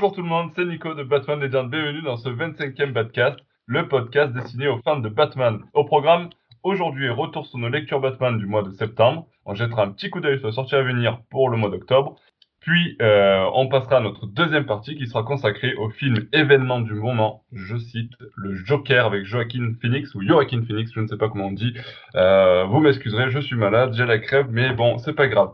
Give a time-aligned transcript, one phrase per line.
[0.00, 1.70] Bonjour tout le monde, c'est Nico de Batman Legend.
[1.70, 5.60] Bienvenue dans ce 25e Batcast, le podcast destiné aux fans de Batman.
[5.74, 6.30] Au programme,
[6.62, 9.26] aujourd'hui, retour sur nos lectures Batman du mois de septembre.
[9.44, 12.16] On jettera un petit coup d'œil sur la sortie à venir pour le mois d'octobre.
[12.60, 16.94] Puis, euh, on passera à notre deuxième partie qui sera consacrée au film événement du
[16.94, 17.44] moment.
[17.52, 21.48] Je cite le Joker avec Joaquin Phoenix ou Joaquin Phoenix, je ne sais pas comment
[21.48, 21.74] on dit.
[22.14, 25.52] Euh, vous m'excuserez, je suis malade, j'ai la crève, mais bon, c'est pas grave.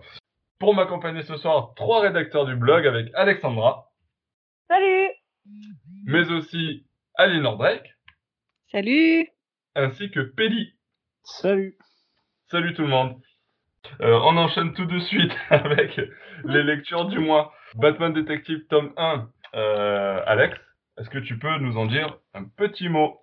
[0.61, 3.87] Pour m'accompagner ce soir, trois rédacteurs du blog avec Alexandra.
[4.69, 5.11] Salut
[6.07, 7.95] Mais aussi Aliénor Drake.
[8.73, 9.29] Salut
[9.75, 10.75] Ainsi que Pelli.
[11.25, 11.77] Salut
[12.51, 13.21] Salut tout le monde.
[14.01, 16.01] Euh, on enchaîne tout de suite avec
[16.45, 17.53] les lectures du mois.
[17.75, 19.31] Batman Detective tome 1.
[19.55, 20.59] Euh, Alex,
[20.99, 23.21] est-ce que tu peux nous en dire un petit mot?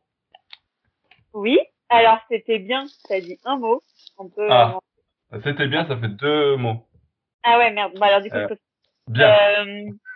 [1.33, 3.81] Oui, alors c'était bien, ça dit un mot.
[4.17, 4.47] On peut...
[4.50, 4.80] Ah,
[5.44, 6.88] c'était bien, ça fait deux mots.
[7.44, 7.94] Ah ouais, merde.
[7.95, 8.59] Bon, alors du coup, Euh, je peux-
[9.09, 9.35] Bien.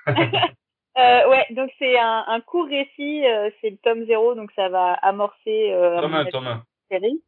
[0.97, 4.67] Euh, ouais, donc c'est un, un court récit, euh, c'est le tome 0, donc ça
[4.69, 6.63] va amorcer euh, tome à 1, mon tome 1.
[6.91, 7.21] série.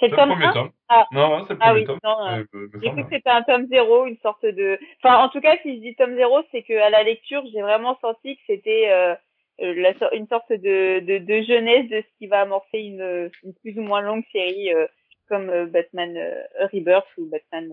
[0.00, 0.70] C'est le tome premier 1 tome.
[0.88, 1.06] Ah.
[1.12, 1.98] Non, c'est le Ah premier oui, tome.
[2.04, 4.78] non, euh, Euh, J'ai cru que c'était un tome 0, une sorte de...
[5.02, 7.62] Enfin, en tout cas, si je dis tome 0, c'est que à la lecture, j'ai
[7.62, 9.14] vraiment senti que c'était euh,
[9.62, 13.78] euh, une sorte de, de, de jeunesse de ce qui va amorcer une, une plus
[13.78, 14.86] ou moins longue série euh,
[15.28, 16.16] comme Batman
[16.72, 17.72] Rebirth ou Batman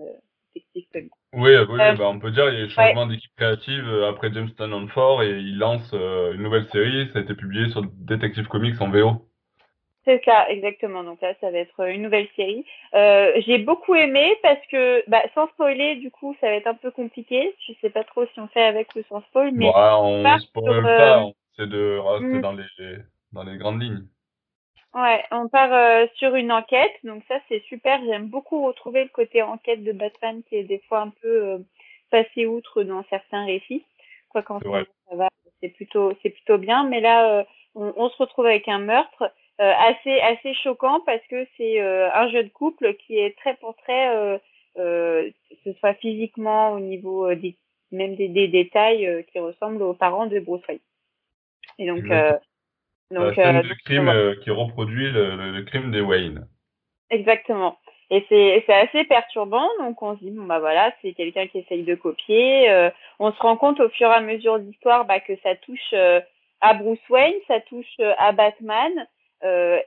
[1.32, 3.88] Oui, euh, oui, Euh, bah, on peut dire il y a eu changement d'équipe créative
[3.88, 7.08] euh, après James Tynion Ford et il lance euh, une nouvelle série.
[7.12, 9.26] Ça a été publié sur Detective Comics en VO.
[10.04, 11.02] C'est ça, exactement.
[11.02, 12.64] Donc là, ça va être une nouvelle série.
[12.94, 16.74] Euh, j'ai beaucoup aimé parce que, bah, sans spoiler, du coup, ça va être un
[16.74, 17.54] peu compliqué.
[17.66, 20.38] Je sais pas trop si on fait avec ou sans spoil, mais Bon, ah, on
[20.38, 22.40] spoil pas, euh, on essaie de rester mm.
[22.42, 22.96] dans les
[23.32, 24.04] dans les grandes lignes.
[24.94, 28.00] Ouais, on part euh, sur une enquête, donc ça c'est super.
[28.04, 31.58] J'aime beaucoup retrouver le côté enquête de Batman qui est des fois un peu euh,
[32.10, 33.84] passé outre dans certains récits.
[34.28, 35.28] Quoi qu'en moment, ça va,
[35.60, 36.84] c'est plutôt c'est plutôt bien.
[36.84, 37.44] Mais là, euh,
[37.74, 39.24] on, on se retrouve avec un meurtre
[39.60, 43.74] euh, assez assez choquant parce que c'est euh, un jeune couple qui est très pour
[43.76, 44.38] très, euh,
[44.78, 47.56] euh, que ce soit physiquement au niveau des
[47.90, 50.78] même des, des détails euh, qui ressemblent aux parents de Bruce Wayne.
[51.78, 52.04] Et donc
[53.12, 56.00] Euh, La donc scène euh, de crime euh, qui reproduit le, le- le crime des
[56.00, 56.46] Wayne.
[57.10, 57.78] Exactement.
[58.10, 59.68] Et c'est assez perturbant.
[59.80, 62.70] Donc on se dit bon bah voilà, c'est quelqu'un qui essaye de copier.
[62.70, 65.54] Euh, on se rend compte au fur et à mesure de l'histoire bah, que ça
[65.56, 66.20] touche euh,
[66.60, 68.92] à Bruce Wayne, ça touche euh, à Batman.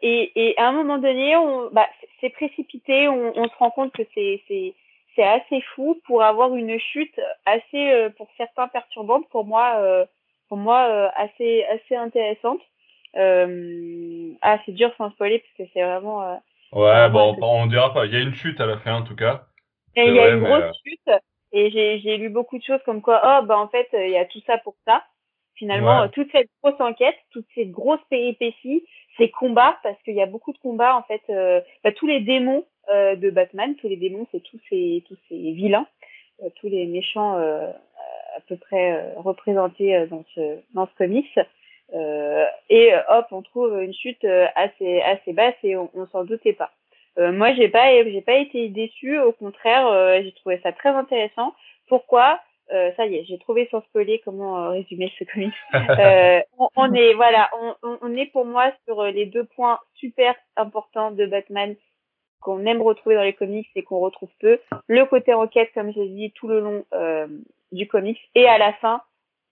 [0.03, 1.87] Et, et à un moment donné, on bah
[2.21, 3.07] c'est- précipité.
[3.07, 4.43] On, on se rend compte que c'est
[5.23, 9.27] assez fou pour avoir une chute assez pour certains perturbante.
[9.29, 10.05] Pour moi
[10.47, 12.61] pour moi assez assez intéressante.
[13.15, 16.35] Euh, ah c'est dur sans spoiler parce que c'est vraiment euh,
[16.73, 18.05] Ouais, bon, on, on dira pas.
[18.05, 19.45] Il y a une chute à la fin en tout cas.
[19.95, 21.09] Il y a une grosse euh, chute
[21.53, 24.17] et j'ai j'ai lu beaucoup de choses comme quoi oh bah en fait il y
[24.17, 25.03] a tout ça pour ça.
[25.55, 26.09] Finalement Ouais.
[26.09, 28.85] toute cette grosse enquête, toutes ces grosses péripéties,
[29.17, 32.19] ces combats parce qu'il y a beaucoup de combats en fait euh, bah, tous les
[32.19, 35.87] démons euh, de Batman, tous les démons c'est tous ces tous ces vilains,
[36.43, 37.71] euh, tous les méchants euh,
[38.35, 41.39] à peu près euh, représentés dans ce dans ce comics.
[41.93, 46.05] Euh, et euh, hop, on trouve une chute euh, assez assez basse et on, on
[46.07, 46.71] s'en doutait pas.
[47.17, 49.17] Euh, moi, j'ai pas, j'ai pas été déçue.
[49.19, 51.53] Au contraire, euh, j'ai trouvé ça très intéressant.
[51.87, 52.39] Pourquoi?
[52.73, 55.53] Euh, Ça y est, j'ai trouvé sans spoiler comment euh, résumer ce comics.
[55.99, 57.49] Euh, on, on est, voilà,
[57.81, 61.75] on, on- est pour moi sur les deux points super importants de Batman
[62.41, 64.59] qu'on aime retrouver dans les comics et qu'on retrouve peu.
[64.87, 67.27] Le côté enquête, comme j'ai dit, tout le long euh,
[67.71, 69.01] du comics, et à la fin,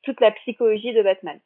[0.03, 1.39] toute la psychologie de Batman.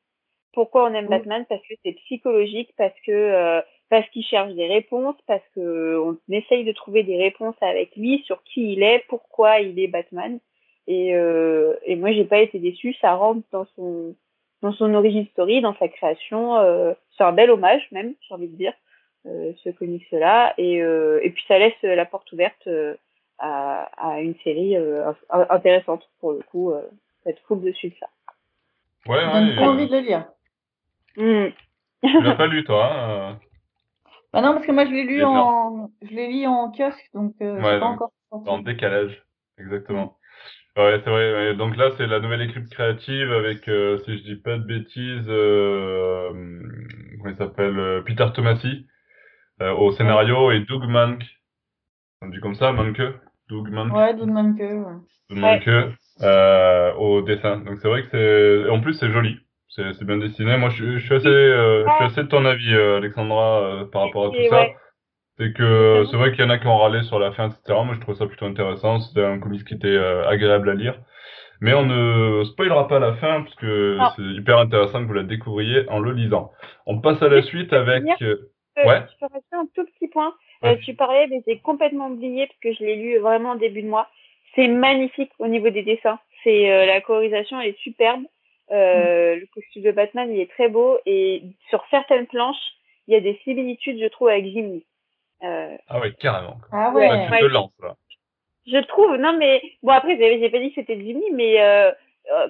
[0.54, 1.08] Pourquoi on aime.
[1.08, 1.46] Batman?
[1.48, 6.18] Parce que c'est psychologique, parce que euh, parce qu'il cherche des réponses, parce que on
[6.34, 10.40] essaye de trouver des réponses avec lui sur qui il est, pourquoi il est Batman.
[10.88, 12.96] Et, euh, et moi, j'ai pas été déçue.
[12.96, 14.16] Ça rentre dans son
[14.62, 16.58] dans son origin story, dans sa création.
[16.58, 18.74] Euh, c'est un bel hommage même, j'ai envie de dire,
[19.26, 20.54] euh, ce comics-là.
[20.58, 22.96] Et, euh, et puis ça laisse la porte ouverte euh,
[23.38, 26.72] à, à une série euh, in- intéressante pour le coup.
[26.72, 28.08] Euh, ça va être cool de suivre ça.
[29.08, 29.64] Ouais, donne ouais.
[29.64, 30.26] euh, envie de le lire.
[31.20, 31.52] Mm.
[32.02, 33.40] Tu l'as pas lu toi hein,
[34.34, 37.34] Bah non, parce que moi je l'ai lu en, je l'ai lu en kiosque, donc
[37.42, 39.22] euh, Ouais, c'est pas donc, encore euh, en décalage.
[39.58, 40.18] Exactement.
[40.78, 41.34] Ouais, c'est vrai.
[41.34, 41.56] ouais.
[41.56, 45.26] Donc là, c'est la nouvelle équipe créative avec, euh, si je dis pas de bêtises,
[45.28, 46.30] euh,
[47.18, 48.88] comment il s'appelle, euh, Peter Tomasi
[49.62, 51.24] euh, au scénario et Doug Mank.
[52.22, 53.02] On dit comme ça, Manke
[53.50, 53.94] Doug Mank.
[53.94, 54.96] Ouais, Doug Manke, ouais.
[55.30, 57.58] Doug Manke, euh, au dessin.
[57.58, 59.38] Donc c'est vrai que c'est, en plus c'est joli.
[59.70, 60.58] C'est bien dessiné.
[60.58, 63.60] Moi, je, suis- je suis assez, euh, je suis assez de ton avis, euh, Alexandra,
[63.62, 64.62] euh, par rapport à tout Et ça.
[64.62, 64.76] ouais.
[65.38, 67.62] C'est que c'est vrai qu'il y en a qui ont râlé sur la fin, etc.
[67.86, 69.00] Moi, je trouve ça plutôt intéressant.
[69.00, 70.96] C'était un comics qui était agréable à lire.
[71.62, 74.10] Mais on ne spoilera pas la fin parce que Non.
[74.18, 76.52] c'est hyper intéressant que vous la découvriez en le lisant.
[76.86, 78.04] On passe à la suite avec.
[78.04, 78.16] Ouais.
[78.20, 80.34] Je peux rajouter un tout petit point.
[80.62, 80.78] Ouais.
[80.80, 83.88] tu parlais, mais j'ai complètement oublié parce que je l'ai lu vraiment au début de
[83.88, 84.10] mois.
[84.56, 86.20] C'est magnifique au niveau des dessins.
[86.44, 88.24] C'est la colorisation est superbe.
[88.72, 92.74] Euh, Le costume de Batman il est très beau et sur certaines planches
[93.08, 94.86] il y a des similitudes je trouve avec Jim Lee.
[95.44, 96.58] Euh, Ah ouais, carrément.
[96.72, 97.10] Ah Ouais.
[97.10, 97.26] Ouais.
[97.26, 97.40] tu Ouais.
[97.40, 97.96] te lances là.
[98.68, 101.60] je trouve, non mais bon après j'ai j'ai pas dit que c'était Jim Lee, mais
[101.62, 101.92] euh,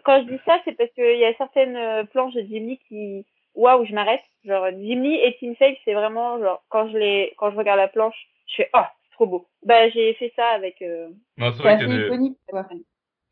[0.03, 3.25] quand je dis ça c'est parce qu'il y a certaines planches de Jim Lee qui
[3.55, 4.21] waouh je m'arrête.
[4.43, 7.79] Genre Jim Lee et Tim Sale c'est vraiment genre quand je les quand je regarde
[7.79, 8.15] la planche
[8.47, 9.47] je fais oh c'est trop beau.
[9.63, 11.07] Bah j'ai fait ça avec euh,
[11.37, 12.65] Non, c'est vrai assez qu'il y, a des- iconique, quoi.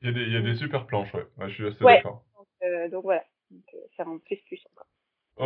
[0.01, 1.25] il y a des- il y a des super planches, ouais.
[1.37, 1.95] Ouais, je suis assez Ouais.
[1.97, 2.21] d'accord.
[2.63, 4.87] Euh, donc voilà donc euh, c'est un plus plus encore.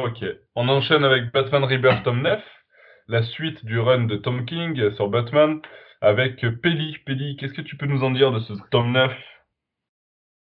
[0.06, 0.24] Ok.
[0.56, 2.42] On enchaîne avec Batman Rebirth tome 9,
[3.08, 5.60] la suite du run de Tom King sur Batman,
[6.02, 6.98] avec Pelli.
[7.06, 9.12] Pelli, qu'est-ce que tu peux nous en dire de ce tome 9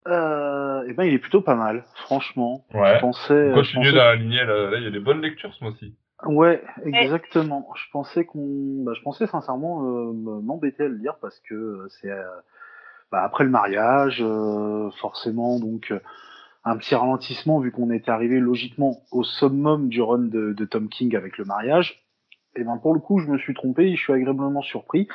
[0.06, 2.66] Euh, eh ben, il est plutôt pas mal, franchement.
[2.74, 2.96] Ouais.
[2.96, 3.34] Je pensais.
[3.52, 5.52] On je continue pensais- dans la lignée, là, là, il y a des bonnes lectures
[5.54, 5.94] ce mois-ci.
[6.26, 7.68] Ouais, exactement.
[7.74, 11.86] Je pensais qu'on, bah, je pensais sincèrement euh, me- m'embêter à le lire parce que
[11.90, 12.22] c'est euh,
[13.12, 16.00] bah, après le mariage, euh, forcément, donc euh,
[16.64, 21.14] un petit ralentissement vu qu'on était arrivé logiquement au summum du run de, Tom King
[21.14, 22.02] avec le mariage.
[22.56, 25.08] Et ben pour le coup, je me suis trompé, je suis agréablement surpris.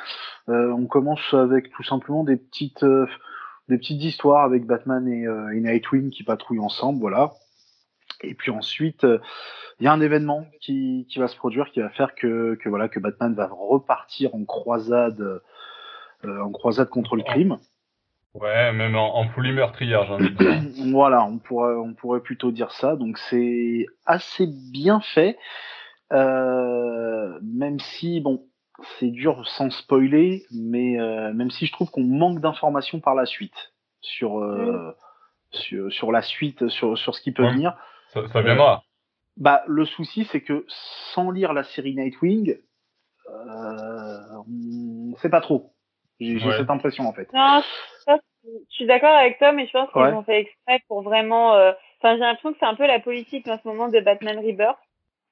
[0.48, 3.06] Euh, on commence avec tout simplement des petites, euh,
[3.68, 7.32] des petites histoires avec Batman et, euh, et Nightwing qui patrouillent ensemble, voilà.
[8.22, 9.06] Et puis ensuite,
[9.80, 12.68] il y a un événement qui, qui va se produire, qui va faire que, que
[12.68, 15.40] voilà que Batman va repartir en croisade,
[16.22, 17.58] en croisade contre le crime.
[18.34, 20.62] Ouais, même en, en folie meurtrière, j'ai envie de dire.
[20.92, 22.96] Voilà, on pourrait, on pourrait plutôt dire ça.
[22.96, 25.36] Donc c'est assez bien fait,
[26.12, 28.46] euh, même si bon,
[28.98, 33.26] c'est dur sans spoiler, mais euh, même si je trouve qu'on manque d'informations par la
[33.26, 34.94] suite sur euh,
[35.50, 37.52] sur, sur la suite, sur sur ce qui peut Ouais.
[37.52, 37.76] venir.
[38.08, 38.84] Ça, ça viendra.
[39.36, 40.64] Bah le souci c'est que
[41.14, 42.58] sans lire la série Nightwing,
[43.28, 44.18] euh,
[44.48, 45.72] on sait pas trop.
[46.20, 46.56] J'ai Ouais.
[46.58, 47.28] cette impression en fait.
[47.32, 47.62] Ça,
[48.44, 50.12] je suis d'accord avec toi, mais je pense qu'ils Ouais.
[50.12, 51.54] ont fait exprès pour vraiment.
[51.54, 51.72] euh,
[52.02, 54.78] Enfin, j'ai l'impression que c'est un peu la politique en ce moment de Batman Rebirth,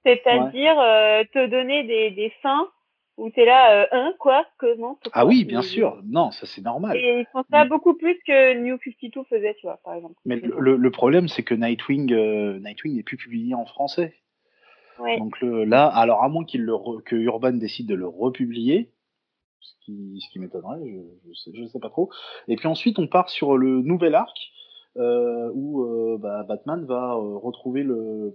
[0.05, 2.69] c'est-à-dire euh, te donner des, des fins
[3.17, 5.99] où t'es là, euh, hein, quoi, comment, Ah oui, bien sûr.
[6.07, 6.97] Non, ça c'est normal.
[6.97, 10.15] Et ils font ça beaucoup plus que New 52 faisait, tu vois, par exemple.
[10.25, 14.15] Mais le, le- problème, c'est que Nightwing, euh, Nightwing n'est plus publié en français.
[15.01, 15.19] Ouais.
[15.19, 16.71] Donc le, là, alors à moins qu'il
[17.07, 18.91] que Urban décide de le republier,
[19.61, 22.11] ce qui, ce qui m'étonnerait, je, je, sais, je sais pas trop.
[22.47, 24.37] Et puis ensuite, on part sur le nouvel arc
[24.97, 28.33] euh, où euh, bah, Batman va euh, retrouver le,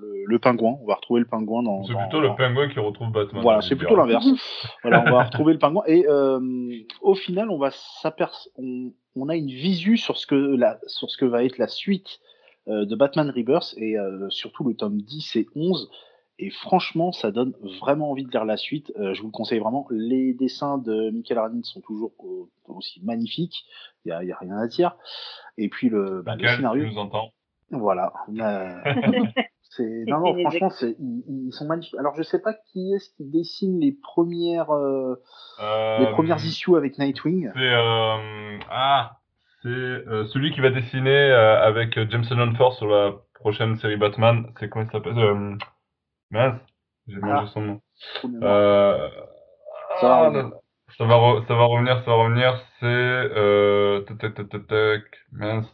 [0.00, 0.76] le, le pingouin.
[0.82, 1.84] On va retrouver le pingouin dans.
[1.84, 3.42] C'est plutôt dans- le pingouin qui retrouve Batman.
[3.42, 4.26] Voilà, c'est plutôt l'inverse.
[4.82, 6.06] voilà, on va retrouver le pingouin et
[7.02, 7.70] au final, on va
[8.56, 11.68] on, on a une visu sur ce que la, sur ce que va être la
[11.68, 12.18] suite
[12.66, 13.96] de Batman Rebirth et
[14.30, 15.90] surtout le tome 10 et 11.
[16.42, 18.90] Et franchement, ça donne vraiment envie de lire la suite.
[18.98, 19.86] Euh, je vous le conseille vraiment.
[19.90, 23.66] Les dessins de Michael Arndt sont toujours au- aussi magnifiques.
[24.04, 24.96] Il y a, il y a rien à dire.
[25.58, 26.84] Et puis le, bah, le scénario.
[26.84, 27.30] tu nous entends?
[27.70, 28.12] Voilà.
[28.30, 28.74] Euh,
[29.72, 31.94] c'est non non franchement c'est ils, ils sont magnifiques.
[31.98, 35.14] Alors je sais pas qui est-ce qui dessine les premières euh,
[36.00, 37.50] les premières issues avec Nightwing.
[37.54, 39.18] C'est euh, ah,
[39.62, 44.46] c'est euh, celui qui va dessiner euh, avec Jameson Lanford sur la prochaine série Batman.
[44.58, 45.18] C'est comment il s'appelle?
[45.18, 45.54] Euh,
[46.30, 46.60] Mince,
[47.08, 47.46] j'ai mangé Ah.
[47.52, 47.80] son nom.
[48.42, 49.08] Euh,
[50.00, 50.50] Ça va ah, là,
[50.96, 52.60] ça va, re- ça va revenir, ça va revenir.
[52.78, 54.04] C'est euh,
[55.32, 55.66] mince.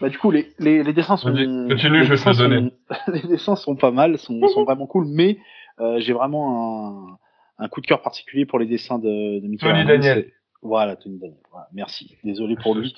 [0.00, 2.70] Bah du coup les, les, les dessins sont continue, les je vais te donner.
[2.88, 5.38] sont- les dessins sont pas mal, sont, sont vraiment cool, mais
[5.80, 7.18] euh, j'ai vraiment
[7.58, 10.30] un, un coup de cœur particulier pour les dessins de, de Michael Tony Daniel.
[10.62, 11.38] Voilà Tony Daniel.
[11.52, 12.16] Voilà, merci.
[12.24, 12.94] Désolé pour lui.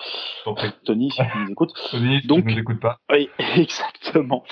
[0.85, 1.73] Tony si tu nous écoutes.
[1.91, 2.99] Tony, si Donc- tu nous écoutes pas.
[3.11, 4.45] Oui, exactement.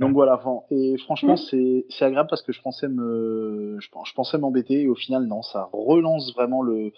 [0.00, 4.12] Donc voilà, et franchement, c'est c'est agréable parce que je pensais me, je, pen- je
[4.14, 6.92] pensais m'embêter et au final non, ça relance vraiment le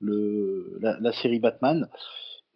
[0.00, 1.88] le la, la série Batman.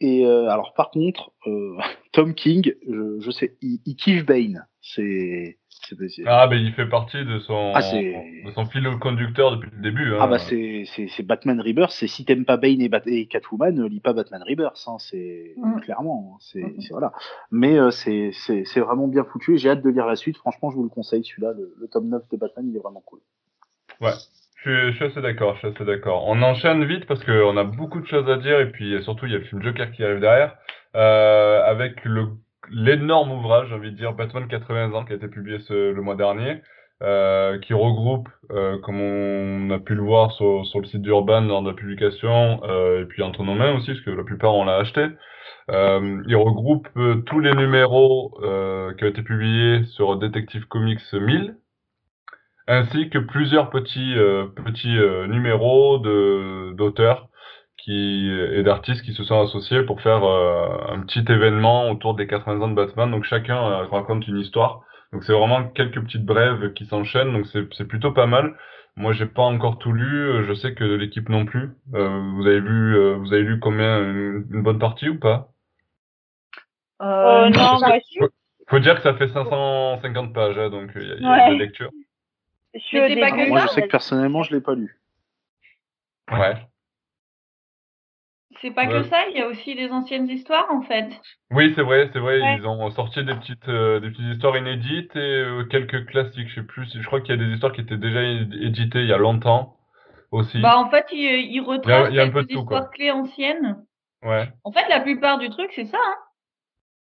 [0.01, 1.77] Et euh, alors par contre, euh,
[2.13, 4.67] Tom King, je, je sais, il, il kiffe Bane.
[4.81, 9.71] C'est c'est Ah, ben il fait partie de son, Ah, de son fil conducteur depuis
[9.77, 10.15] le début.
[10.15, 10.19] Hein.
[10.21, 11.91] ah bah c'est Batman Rebirth.
[11.93, 14.83] C'est si t'aimes pas Bane et, Bat et Catwoman, ne lis pas Batman Rebirth.
[14.87, 15.81] Hein, c'est Mm.
[15.81, 16.81] clairement, hein, c'est Mhm.
[16.81, 17.13] c'est- voilà.
[17.51, 19.55] Mais euh, c'est c'est c'est vraiment bien foutu.
[19.55, 20.37] et J'ai hâte de lire la suite.
[20.39, 21.25] Franchement, je vous le conseille.
[21.25, 23.21] Celui-là, le, le tome 9 de Batman, il est vraiment cool.
[24.63, 26.25] Suis, je suis assez d'accord, je suis assez d'accord.
[26.27, 29.33] On enchaîne vite parce qu'on a beaucoup de choses à dire et puis surtout il
[29.33, 30.57] y a le film Joker qui arrive derrière
[30.97, 32.29] euh, avec le
[32.71, 36.03] l'énorme ouvrage, j'ai envie de dire Batman 80 ans qui a été publié ce, le
[36.03, 36.63] mois dernier,
[37.03, 41.43] euh, qui regroupe, euh, comme on a pu le voir sur, sur le site d'Urban
[41.43, 44.55] lors de la publication, euh, et puis entre nos mains aussi parce que la plupart
[44.55, 45.07] on l'a acheté,
[45.71, 51.01] Euh, il regroupe euh, tous les numéros euh, qui ont été publiés sur Detective Comics
[51.13, 51.57] 1000,
[52.67, 54.15] ainsi que plusieurs petits
[54.65, 54.97] petits
[55.29, 57.29] numéros d'auteurs
[57.85, 62.27] qui et d'artistes qui se sont associés pour faire euh, un petit événement autour des
[62.27, 63.11] 80 ans de Batman.
[63.11, 64.81] Donc chacun euh, raconte une histoire.
[65.13, 67.33] Donc c'est vraiment quelques petites brèves qui s'enchaînent.
[67.33, 68.57] Donc c'est c'est plutôt pas mal.
[68.97, 70.45] Moi j'ai pas encore tout lu.
[70.47, 71.71] Je sais que l'équipe non plus.
[71.95, 75.51] Euh, vous avez vu euh, vous avez lu combien une, une bonne partie ou pas?
[77.03, 78.25] Euh, non, moi, je,
[78.69, 81.47] Faut dire que ça fait 550 pages, hein, donc il y a, y a Ouais.
[81.49, 81.91] de la lecture.
[82.75, 84.99] je pas que Moi, je sais que personnellement, je l'ai pas lu.
[86.33, 86.55] Ouais.
[88.61, 88.89] C'est pas Ouais.
[88.89, 91.09] que ça, il y a aussi des anciennes histoires en fait.
[91.51, 92.41] Oui, c'est vrai, c'est vrai.
[92.41, 92.57] Ouais.
[92.59, 96.49] Ils ont sorti des petites, euh, des petites histoires inédites et euh, quelques classiques.
[96.49, 96.87] Je sais plus.
[96.99, 99.77] Je crois qu'il y a des histoires qui étaient déjà éditées il y a longtemps
[100.31, 100.59] aussi.
[100.61, 101.19] Bah en fait, il,
[101.53, 102.77] il retrace il y a un peu quelques de tout, quoi.
[102.79, 103.77] histoires clés anciennes.
[104.23, 104.49] Ouais.
[104.65, 105.99] En fait, la plupart du truc, c'est ça.
[105.99, 106.15] hein.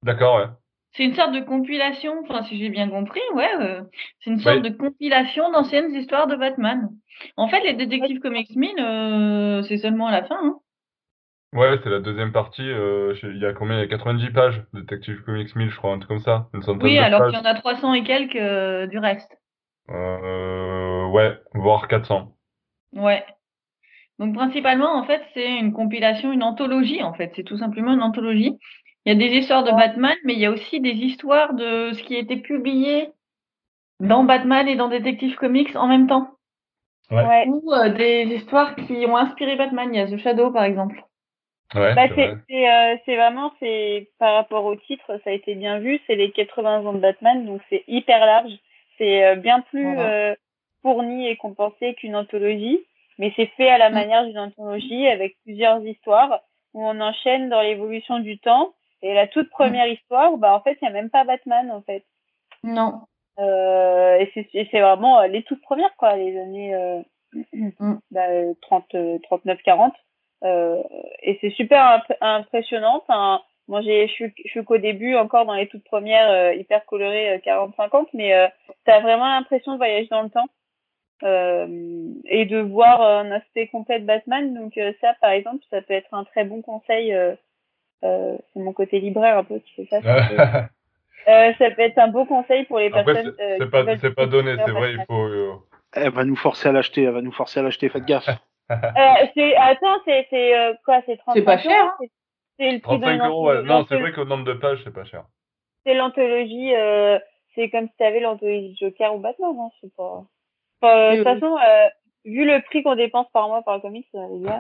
[0.03, 0.47] D'accord, ouais.
[0.91, 3.81] C'est une sorte de compilation, enfin si j'ai bien compris, ouais, euh,
[4.19, 4.69] c'est une sorte Oui.
[4.71, 6.89] de compilation d'anciennes histoires de Batman.
[7.35, 10.37] En fait, les Détectives Comics 1000, euh, c'est seulement à la fin.
[10.41, 10.55] Hein.
[11.55, 12.69] Ouais, c'est la deuxième partie.
[12.69, 13.77] euh, je- il y a combien?
[13.77, 14.61] Il y a 90 pages.
[14.73, 16.49] Detective Comics 1000, je crois, un truc comme ça.
[16.53, 17.31] Une centaine Oui, de alors pages.
[17.31, 19.31] qu'il y en a 300 et quelques euh, du reste.
[19.89, 22.35] Euh, ouais, voire 400.
[22.93, 23.23] Ouais.
[24.19, 27.31] Donc principalement, en fait, c'est une compilation, une anthologie, en fait.
[27.35, 28.57] C'est tout simplement une anthologie.
[29.05, 31.91] Il y a des histoires de Batman, mais il y a aussi des histoires de
[31.93, 33.09] ce qui a été publié
[33.99, 36.31] dans Batman et dans Detective Comics en même temps.
[37.11, 37.45] Ouais.
[37.47, 39.89] Ou euh, des histoires qui ont inspiré Batman.
[39.93, 41.03] Il y a The Shadow, par exemple.
[41.73, 42.93] Ouais, Bah, c'est c'est vrai.
[43.09, 46.85] euh, vraiment c'est par rapport au titre ça a été bien vu c'est les 80
[46.85, 48.53] ans de Batman donc c'est hyper large
[48.97, 50.09] c'est euh, bien plus Voilà.
[50.31, 50.35] euh,
[50.83, 52.85] fourni et compensé qu'une anthologie
[53.17, 53.93] mais c'est fait à la Mm.
[53.93, 56.41] manière d'une anthologie avec plusieurs histoires
[56.73, 60.77] où on enchaîne dans l'évolution du temps et la toute première histoire bah en fait
[60.81, 62.05] il y a même pas Batman en fait
[62.63, 63.01] Non.
[63.39, 67.01] euh, et c'est vraiment les toutes premières quoi les années euh,
[67.53, 67.95] Mm.
[68.11, 69.97] bah, euh, 30 euh, 39 40 euh,
[70.43, 75.45] et c'est super imp- impressionnant enfin moi j'ai je suis je suis qu'au début encore
[75.45, 78.47] dans les toutes premières euh, hyper colorées 40 50 mais euh,
[78.85, 80.47] t'as vraiment l'impression de voyager dans le temps
[81.23, 81.67] euh,
[82.25, 85.93] et de voir un aspect complet de Batman donc euh, ça par exemple ça peut
[85.93, 87.35] être un très bon conseil euh,
[88.03, 91.81] euh, c'est mon côté libraire un peu qui fait ça ça peut- euh, ça peut
[91.81, 94.69] être un beau conseil pour les Après, personnes c'est euh, pas, c'est pas donné, c'est
[94.71, 95.25] vrai, il faut.
[95.25, 95.53] euh,
[95.93, 98.29] Elle va nous forcer à l'acheter, elle va nous forcer à l'acheter, faites gaffe.
[98.71, 101.95] Euh, c'est, attends, c'est, c'est, euh, quoi, c'est 35 C'est pas cher, hein.
[101.99, 102.11] c'est-
[102.57, 103.61] C'est le prix de 35 euros, ouais.
[103.63, 105.25] Non, c'est vrai qu'au nombre de pages, c'est pas cher.
[105.85, 107.19] C'est l'anthologie, euh,
[107.53, 110.23] c'est comme si t'avais l'anthologie Joker ou Batman, hein, je sais pas.
[110.81, 111.87] Enfin, euh, de toute façon, euh,
[112.23, 114.59] vu le prix qu'on dépense par mois par le comics, les gars.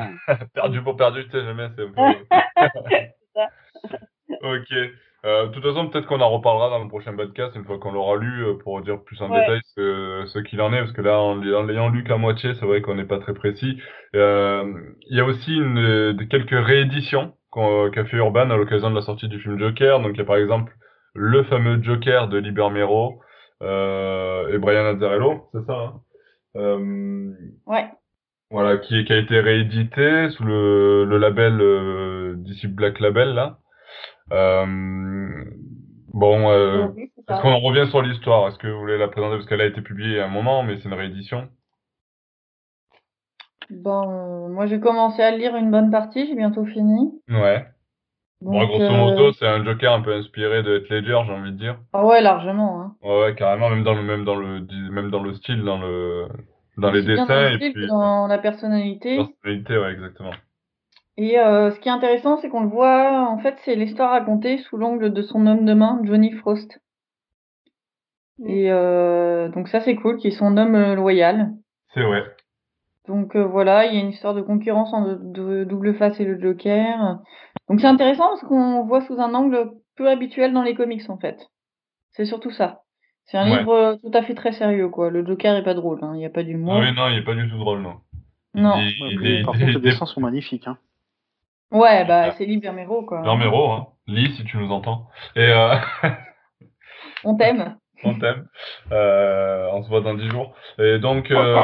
[0.53, 2.25] perdu pour perdu, tu sais jamais, c'est un peu.
[2.89, 3.49] c'est ça.
[4.41, 4.91] ok.
[5.25, 7.91] Euh, de toute façon, peut-être qu'on en reparlera dans le prochain podcast une fois qu'on
[7.91, 9.39] l'aura lu euh, pour dire plus en Ouais.
[9.39, 12.17] détail ce, ce qu'il en est, parce que là, en, l'ay- en l'ayant lu qu'à
[12.17, 13.81] moitié, c'est vrai qu'on n'est pas très précis.
[14.15, 14.63] Euh,
[15.09, 19.27] Il y a aussi une, quelques rééditions qu'a fait Urban à l'occasion de la sortie
[19.29, 19.99] du film Joker.
[20.01, 20.73] Donc, il y a par exemple
[21.15, 23.19] le fameux Joker de Liber Mero
[23.63, 25.93] euh, et Brian Azzarello, c'est ça
[26.55, 27.31] hein?
[27.65, 27.87] Ouais.
[28.51, 31.57] voilà, qui, qui a été réédité sous le, le label
[32.43, 33.57] DC Black Label là.
[34.31, 35.43] Euh,
[36.13, 38.47] bon, euh, Oui, est-ce qu'on en revient sur l'histoire?
[38.47, 39.35] Est-ce que vous voulez la présenter?
[39.35, 41.47] Parce qu'elle a été publiée a un moment, mais c'est une réédition.
[43.69, 47.19] Bon, euh, moi j'ai commencé à lire une bonne partie, j'ai bientôt fini.
[47.29, 47.65] Ouais.
[48.41, 51.33] Bon, Donc, grosso euh, modo, c'est un Joker un peu inspiré de Heath Ledger, j'ai
[51.33, 51.79] envie de dire.
[51.93, 52.81] Ah ouais, largement.
[52.81, 52.95] Hein.
[53.01, 54.59] Ouais, ouais, carrément, même dans le même dans le
[54.91, 56.27] même dans le style, dans le
[56.77, 59.15] dans les Aussi bien dessins dans le et style puis que dans la personnalité.
[59.17, 60.31] personnalité, ouais, exactement.
[61.17, 64.57] Et euh, ce qui est intéressant, c'est qu'on le voit, en fait, c'est l'histoire racontée
[64.57, 66.79] sous l'angle de son homme de main, Johnny Frost.
[68.39, 68.49] Mm.
[68.49, 71.53] Et euh, donc ça, c'est cool, qui est son homme euh, loyal.
[71.93, 72.23] C'est vrai.
[73.07, 76.25] Donc euh, voilà, il y a une histoire de concurrence entre de double face et
[76.25, 77.19] le Joker.
[77.69, 81.17] Donc c'est intéressant parce qu'on voit sous un angle peu habituel dans les comics en
[81.17, 81.37] fait.
[82.13, 82.81] C'est surtout ça.
[83.25, 83.59] C'est un Ouais.
[83.59, 85.11] livre tout à fait très sérieux quoi.
[85.11, 86.13] Le Joker est pas drôle, hein.
[86.15, 86.79] il n'y a pas d'humour.
[86.79, 87.95] Oui, non, il est pas du tout drôle, non.
[88.55, 88.75] Non.
[88.75, 90.67] Ouais, par contre, les dessins sont magnifiques.
[90.67, 90.77] Hein.
[91.71, 92.31] Ouais, bah Ah.
[92.37, 93.21] c'est Libermero quoi.
[93.21, 93.87] Vermero, hein.
[94.07, 95.07] Lis si tu nous entends.
[95.35, 95.75] Et euh,
[97.23, 97.75] On t'aime.
[98.03, 98.47] on t'aime.
[98.91, 100.53] Euh, on se voit dans 10 jours.
[100.77, 101.55] Et donc, euh,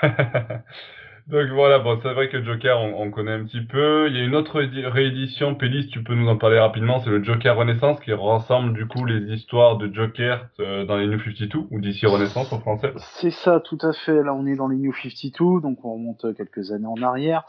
[1.26, 4.08] donc voilà, bon, c'est vrai que Joker, on, on connaît un petit peu.
[4.08, 7.10] Il y a une autre édi- réédition, Pélis, tu peux nous en parler rapidement, c'est
[7.10, 11.18] le Joker Renaissance qui rassemble du coup les histoires de Joker euh, dans les New
[11.18, 12.92] 52, ou d'ici Renaissance en français.
[12.98, 14.22] C'est ça, tout à fait.
[14.22, 17.42] Là, on est dans les New 52, donc on remonte quelques années en arrière.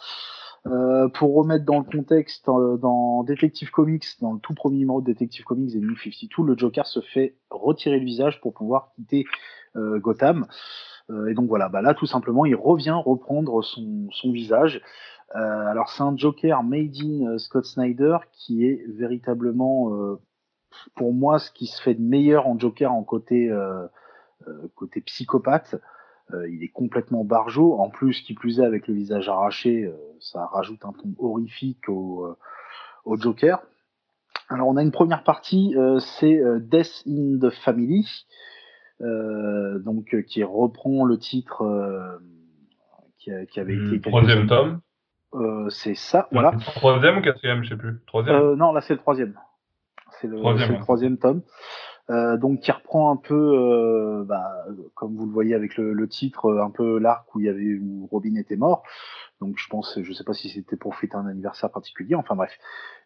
[0.66, 5.02] Euh, pour remettre dans le contexte, euh, dans Detective Comics, dans le tout premier numéro
[5.02, 8.92] de Detective Comics et New 52, le Joker se fait retirer le visage pour pouvoir
[8.96, 9.26] quitter
[9.76, 10.48] euh, Gotham.
[11.30, 14.82] et donc voilà, bah là tout simplement, il revient reprendre son, visage.
[15.34, 19.92] alors c'est un Joker made in Scott Snyder qui est véritablement,
[20.96, 23.50] pour moi, ce qui se fait de meilleur en Joker en côté
[25.06, 25.76] psychopathe.
[26.34, 27.80] Euh, il est complètement barjot.
[27.80, 31.88] En plus, qui plus est, avec le visage arraché, euh, ça rajoute un ton horrifique
[31.88, 32.38] au, euh,
[33.06, 33.62] au Joker.
[34.50, 38.26] Alors, on a une première partie, c'est Death in the Family,
[39.02, 42.18] donc qui reprend le titre
[43.18, 44.00] qui, qui, avait été.
[44.00, 44.80] Troisième tome.
[45.70, 46.54] c'est ça, voilà.
[46.76, 48.00] Troisième ou quatrième, je sais plus.
[48.08, 48.54] Troisième.
[48.54, 49.38] non, là c'est le troisième.
[50.22, 51.42] C'est le, le, troisième tome.
[52.10, 56.08] Euh, donc qui reprend un peu, euh, bah, comme vous le voyez avec le, le
[56.08, 58.84] titre, euh, un peu l'arc où il y avait où Robin était mort.
[59.42, 62.16] Donc je pense, je sais pas si c'était pour fêter un anniversaire particulier.
[62.16, 62.52] Enfin bref.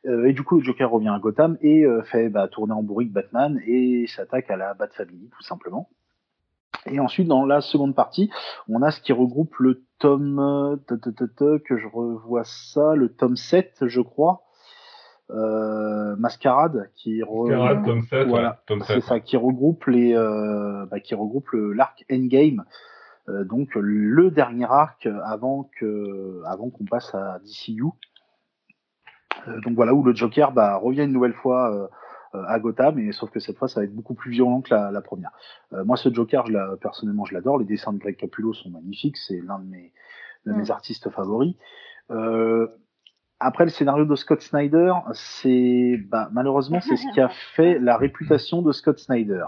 [0.06, 2.84] Euh, et du coup le Joker revient à Gotham et euh, fait bah, tourner en
[2.84, 5.90] bourrique Batman et s'attaque à la Bat Family tout simplement.
[6.86, 8.32] Et ensuite dans la seconde partie,
[8.68, 14.02] on a ce qui regroupe le tome que je revois ça, le tome 7 je
[14.02, 14.44] crois.
[15.34, 22.66] Euh, Mascarade qui voilà, c'est ça qui regroupe les euh, bah, qui regroupe l'arc Endgame.
[23.30, 27.84] Euh, donc le dernier arc avant que avant qu'on passe à DCU
[29.64, 31.90] donc voilà où le Joker bah, revient une nouvelle fois
[32.34, 34.92] à Gotham mais sauf que cette fois ça va être beaucoup plus violent que la,
[34.92, 35.32] la première.
[35.72, 37.58] Moi ce Joker je la, personnellement je l'adore.
[37.58, 39.18] Les dessins de Greg Capullo sont magnifiques.
[39.18, 39.94] C'est l'un de mes
[40.46, 41.56] de mes artistes favoris.
[42.10, 42.68] Euh,
[43.44, 47.98] après, le scénario de Scott Snyder, c'est bah, malheureusement c'est ce qui a fait la
[47.98, 49.46] réputation de Scott Snyder.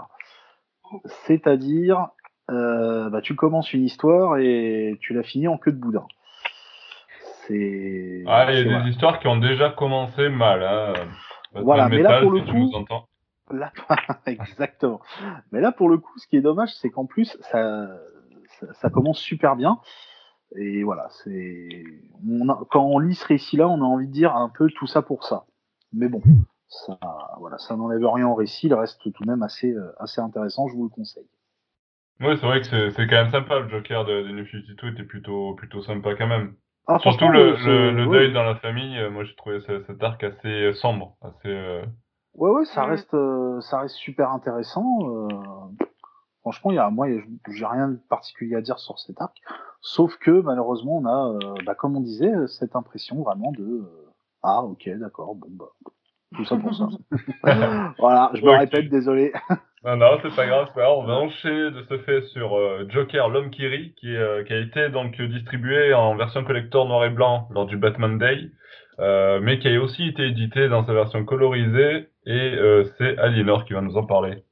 [1.06, 2.08] C'est-à-dire,
[2.50, 6.06] euh, bah, tu commences une histoire et tu la finis en queue de boudin.
[7.46, 8.24] C'est.
[8.26, 10.64] Ah, il y a des histoires qui ont déjà commencé mal.
[10.64, 10.92] Hein.
[11.52, 12.72] Voilà, mais là pour le coup.
[13.52, 13.70] Là,
[14.26, 15.00] exactement.
[15.52, 17.86] Mais là pour le coup, ce qui est dommage, c'est qu'en plus ça,
[18.72, 19.78] ça commence super bien.
[20.56, 21.84] Et voilà, c'est
[22.70, 25.24] quand on lit ce récit-là, on a envie de dire un peu tout ça pour
[25.24, 25.44] ça.
[25.92, 26.22] Mais bon,
[26.68, 26.98] ça,
[27.38, 30.68] voilà, ça n'enlève rien au récit, il reste tout de même assez, euh, assez intéressant,
[30.68, 31.28] je vous le conseille.
[32.20, 35.02] Oui, c'est vrai que c'est quand même sympa, le Joker de, de New 52 était
[35.02, 36.54] plutôt, plutôt sympa quand même.
[36.86, 37.56] Ah, Surtout le,
[37.90, 41.82] le, deuil dans la famille, euh, moi j'ai trouvé cet arc assez euh, sombre, assez.
[42.34, 43.16] Ouais, ouais, ça reste,
[43.60, 45.28] ça reste super intéressant.
[46.40, 47.06] Franchement, il y a, moi,
[47.48, 49.34] j'ai rien de particulier à dire sur cet arc,
[49.84, 54.10] sauf que malheureusement, on a, euh, bah, comme on disait, cette impression vraiment de euh,
[54.42, 55.66] ah, ok, d'accord, bon, bah,
[56.36, 56.88] tout ça pour ça.
[57.98, 59.32] voilà, je me répète, désolé.
[59.84, 63.28] non, non, c'est pas grave, pas On va enchaîner de ce fait sur euh, Joker,
[63.28, 64.14] l'homme qui rit, qui,
[64.46, 68.50] qui, a été donc distribué en version collector noir et blanc lors du Batman Day,
[68.98, 73.80] mais qui a aussi été édité dans sa version colorisée, et c'est Aliénor qui va
[73.80, 74.42] nous en parler.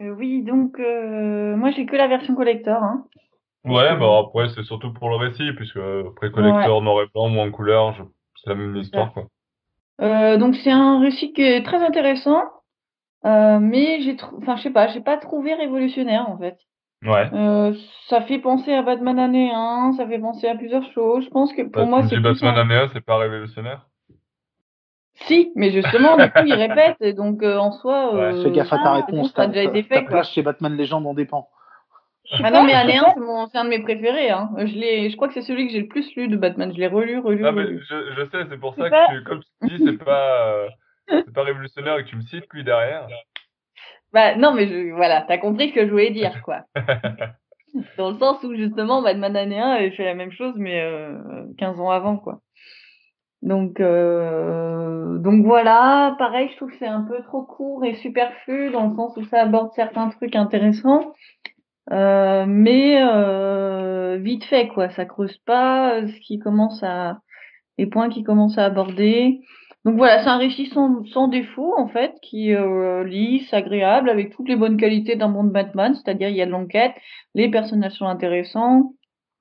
[0.00, 2.82] Euh, oui, donc euh, moi j'ai que la version collector.
[2.82, 3.04] Hein.
[3.64, 7.38] Ouais, bah après c'est surtout pour le récit, puisque après collector noir et blanc ou
[7.38, 7.94] en couleur,
[8.42, 9.24] c'est la même histoire quoi.
[10.00, 12.42] Euh, donc c'est un récit qui est très intéressant,
[13.24, 16.58] mais j'ai, enfin je sais pas, j'ai pas trouvé révolutionnaire en fait.
[17.04, 17.28] Ouais.
[18.08, 21.24] ça fait penser à Batman année 1, ça fait penser à plusieurs choses.
[21.24, 23.86] Je pense que pour bah, moi c'est Batman année 1, c'est pas révolutionnaire?
[25.26, 28.14] Si, mais justement, du coup, il répète, et donc euh, en soi.
[28.14, 29.32] Euh, fais gaffe à ta réponse.
[29.34, 30.04] Ça a déjà été fait.
[30.04, 31.48] Ta chez Batman Légende en dépend.
[32.32, 33.14] Ah non, mais Année 1,
[33.50, 34.30] c'est un de mes préférés.
[34.30, 34.50] Hein.
[34.56, 36.72] Je, je crois que c'est celui que j'ai le plus lu de Batman.
[36.74, 37.44] Je l'ai relu, relu.
[37.46, 40.48] Ah, mais je, je, sais, c'est pour ça que, tu, comme tu dis, c'est pas,
[40.48, 40.68] euh,
[41.08, 43.06] c'est pas révolutionnaire et que tu me cites lui derrière.
[44.12, 46.62] Bah non, mais je, voilà, t'as compris ce que je voulais dire, quoi.
[47.96, 51.18] Dans le sens où justement, Batman Année 1 avait fait la même chose, mais euh,
[51.58, 52.40] 15 ans avant, quoi.
[53.42, 58.70] Donc, euh, donc voilà, pareil, je trouve que c'est un peu trop court et superflu
[58.70, 61.12] dans le sens où ça aborde certains trucs intéressants,
[61.90, 67.18] euh, mais euh, vite fait quoi, ça creuse pas ce qui commence à
[67.78, 69.40] les points qui commencent à aborder.
[69.84, 74.30] Donc voilà, c'est un récit sans, sans défaut en fait, qui euh, lisse, agréable, avec
[74.30, 76.94] toutes les bonnes qualités d'un bon de Batman, c'est-à-dire il y a de l'enquête,
[77.34, 78.92] les personnages sont intéressants,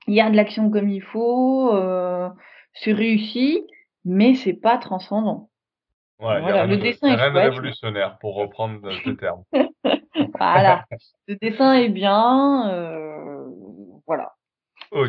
[0.07, 2.27] il y a de l'action comme il faut, euh,
[2.73, 3.63] c'est réussi
[4.05, 5.49] mais c'est pas transcendant.
[6.19, 9.43] voilà, le dessin est révolutionnaire pour reprendre ce terme.
[10.37, 10.85] voilà,
[11.27, 13.45] le dessin est bien, euh,
[14.05, 14.33] voilà.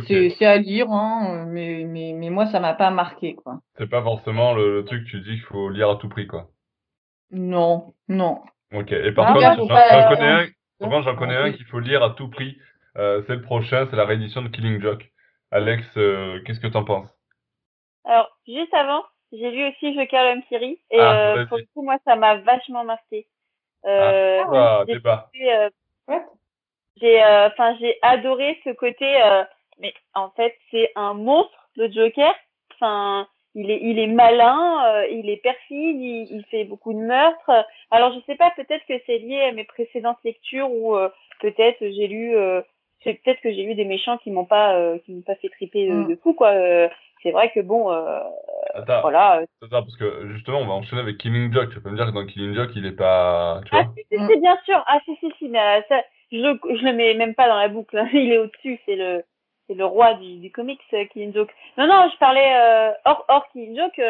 [0.07, 3.61] C'est à lire, hein, mais, mais, mais moi ça m'a pas marqué quoi.
[3.77, 6.49] C'est pas forcément le, truc que tu dis qu'il faut lire à tout prix quoi.
[7.33, 8.43] Non, non.
[8.73, 8.93] Ok.
[8.93, 11.03] Et par contre, j'en connais un.
[11.03, 12.57] j'en connais un qu'il faut lire à tout prix.
[12.97, 15.11] Euh, c'est le prochain, c'est la réédition de Killing Joke.
[15.51, 17.09] Alex, euh, qu'est-ce que t'en penses?
[18.05, 21.83] Alors, juste avant, j'ai lu aussi Joker l'homme Siri et Ah, euh, pour le coup,
[21.83, 23.27] moi, ça m'a vachement marqué.
[23.87, 25.31] Euh, Ah, j'ai débat.
[25.43, 25.71] euh,
[26.09, 26.23] Ouais.
[27.01, 29.21] j'ai, euh, enfin, j'ai adoré ce côté.
[29.23, 29.45] euh,
[29.79, 32.35] mais en fait, c'est un monstre, le Joker.
[32.75, 36.99] Enfin, il est, il est malin, euh, il est perfide, il, il fait beaucoup de
[36.99, 37.67] meurtres.
[37.91, 41.09] Alors, je sais pas, peut-être que c'est lié à mes précédentes lectures ou euh,
[41.41, 42.61] peut-être j'ai lu, euh,
[43.05, 45.49] c'est peut-être que j'ai lu des méchants qui m'ont pas, euh, qui m'ont pas fait
[45.49, 46.09] triper de, Mm.
[46.09, 46.51] de fou, quoi.
[47.23, 48.21] C'est vrai que bon, euh,
[48.75, 49.39] Attends, voilà.
[49.39, 51.71] euh, attends, parce que justement, on va enchaîner avec Killing Joke.
[51.73, 53.61] Tu peux me dire que dans Killing Joke, il est pas.
[53.67, 54.83] Tu Ah, vois si, si, si, bien sûr.
[54.87, 57.69] Ah, si, si, si, mais euh, ça, je, je le mets même pas dans la
[57.69, 57.97] boucle.
[57.99, 58.09] hein.
[58.13, 58.79] Il est au-dessus.
[58.87, 59.23] C'est le,
[59.67, 60.81] c'est le roi du, du comics,
[61.13, 61.51] Killing Joke.
[61.79, 64.01] Non, non, je parlais hors, hors Killing Joke.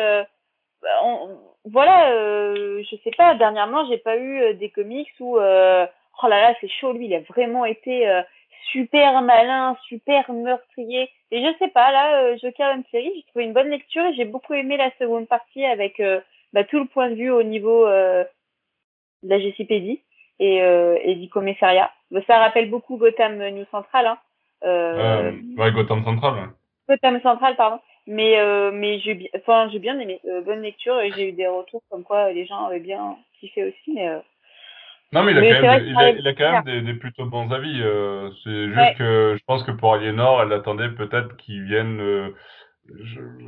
[0.83, 3.35] bah, on- voilà, euh, je sais pas.
[3.35, 5.87] Dernièrement, j'ai pas eu euh, des comics où, euh,
[6.23, 6.93] oh là là, c'est chaud.
[6.93, 8.09] Lui, il a vraiment été
[8.71, 11.11] super malin, super meurtrier.
[11.31, 14.15] Et je sais pas, là, euh, Joker Homme Série, j'ai trouvé une bonne lecture et
[14.15, 16.21] j'ai beaucoup aimé la seconde partie avec euh,
[16.53, 18.25] bah, tout le point de vue au niveau euh,
[19.23, 20.01] de la GCPD
[20.39, 21.91] et, euh, et du commissariat.
[22.11, 24.19] Bah, ça rappelle beaucoup Gotham New Central, hein.
[24.65, 26.35] Euh, Euh, Ouais, Gotham Central.
[26.35, 26.49] ouais.
[26.89, 27.81] Gotham Central, pardon.
[28.09, 30.21] Mais euh, mais j'ai bien, enfin j'ai bien aimé.
[30.27, 33.63] Euh, bonne lecture et j'ai eu des retours comme quoi les gens avaient bien kiffé
[33.65, 33.93] aussi.
[33.95, 34.19] Mais euh,
[35.13, 36.35] Non, mais il a Mais quand même, des, que il ça a, arrive il a
[36.35, 36.63] quand même bien.
[36.65, 37.81] des, des plutôt bons avis.
[37.83, 38.95] euh, c'est juste Ouais.
[38.97, 42.31] que je pense que pour Aliénor, elle attendait peut-être qu'il vienne euh,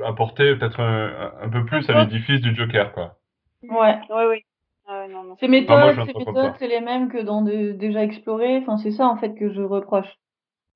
[0.04, 3.16] apporter peut-être un, un peu plus à l'édifice du Joker, quoi.
[3.62, 3.98] Ouais.
[4.10, 4.44] oui oui.
[4.86, 5.36] Ouais, non, non.
[5.40, 8.58] Ces méthodes, ces méthodes, c'est les mêmes que dans de, déjà exploré.
[8.58, 10.08] Enfin, c'est ça en fait que je reproche.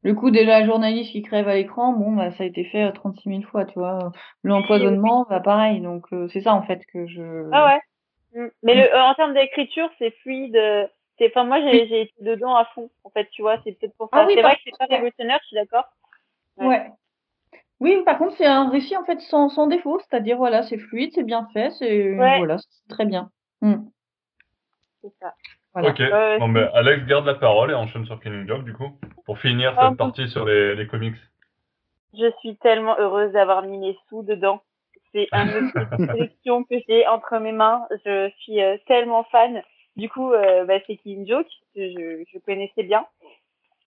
[0.03, 2.93] Le coup déjà journaliste qui crève à l'écran, bon bah ça a été fait euh,
[2.93, 4.13] 36 000 fois, tu vois.
[4.45, 5.81] L'empoisonnement, bah pareil.
[5.83, 7.49] Donc euh, c'est ça en fait que je.
[7.53, 7.81] Ah ouais.
[8.35, 8.47] Mm.
[8.63, 10.57] Mais le, euh, en termes d'écriture, c'est fluide.
[10.57, 10.87] euh,
[11.19, 12.91] c'est, enfin moi j'ai été dedans à fond.
[13.05, 14.19] En fait, tu vois, c'est peut-être pour ça.
[14.21, 15.85] Ah oui, c'est vrai que c'est pas révolutionnaire, je suis d'accord.
[16.59, 16.67] Ouais.
[16.69, 16.91] Ouais.
[17.81, 21.11] Oui, par contre, c'est un récit en fait sans, sans défaut, c'est-à-dire voilà, c'est fluide,
[21.15, 22.39] c'est bien fait, c'est Ouais.
[22.39, 23.31] voilà, c'est très bien.
[23.63, 23.77] Mm.
[25.03, 25.35] C'est ça.
[25.75, 25.91] Voilà.
[25.91, 28.91] Ok, Euh, bon, ben, Alex garde la parole et enchaîne sur Killing Joke, du coup,
[29.25, 30.07] pour finir Ah, cette bon.
[30.07, 31.15] partie sur les, les comics.
[32.15, 34.61] Je suis tellement heureuse d'avoir mis mes sous dedans.
[35.15, 37.87] C'est un de collection que j'ai entre mes mains.
[38.05, 39.63] Je suis euh, tellement fan.
[39.97, 43.07] Du coup, euh, bah, c'est Killing Joke, que je, je connaissais bien.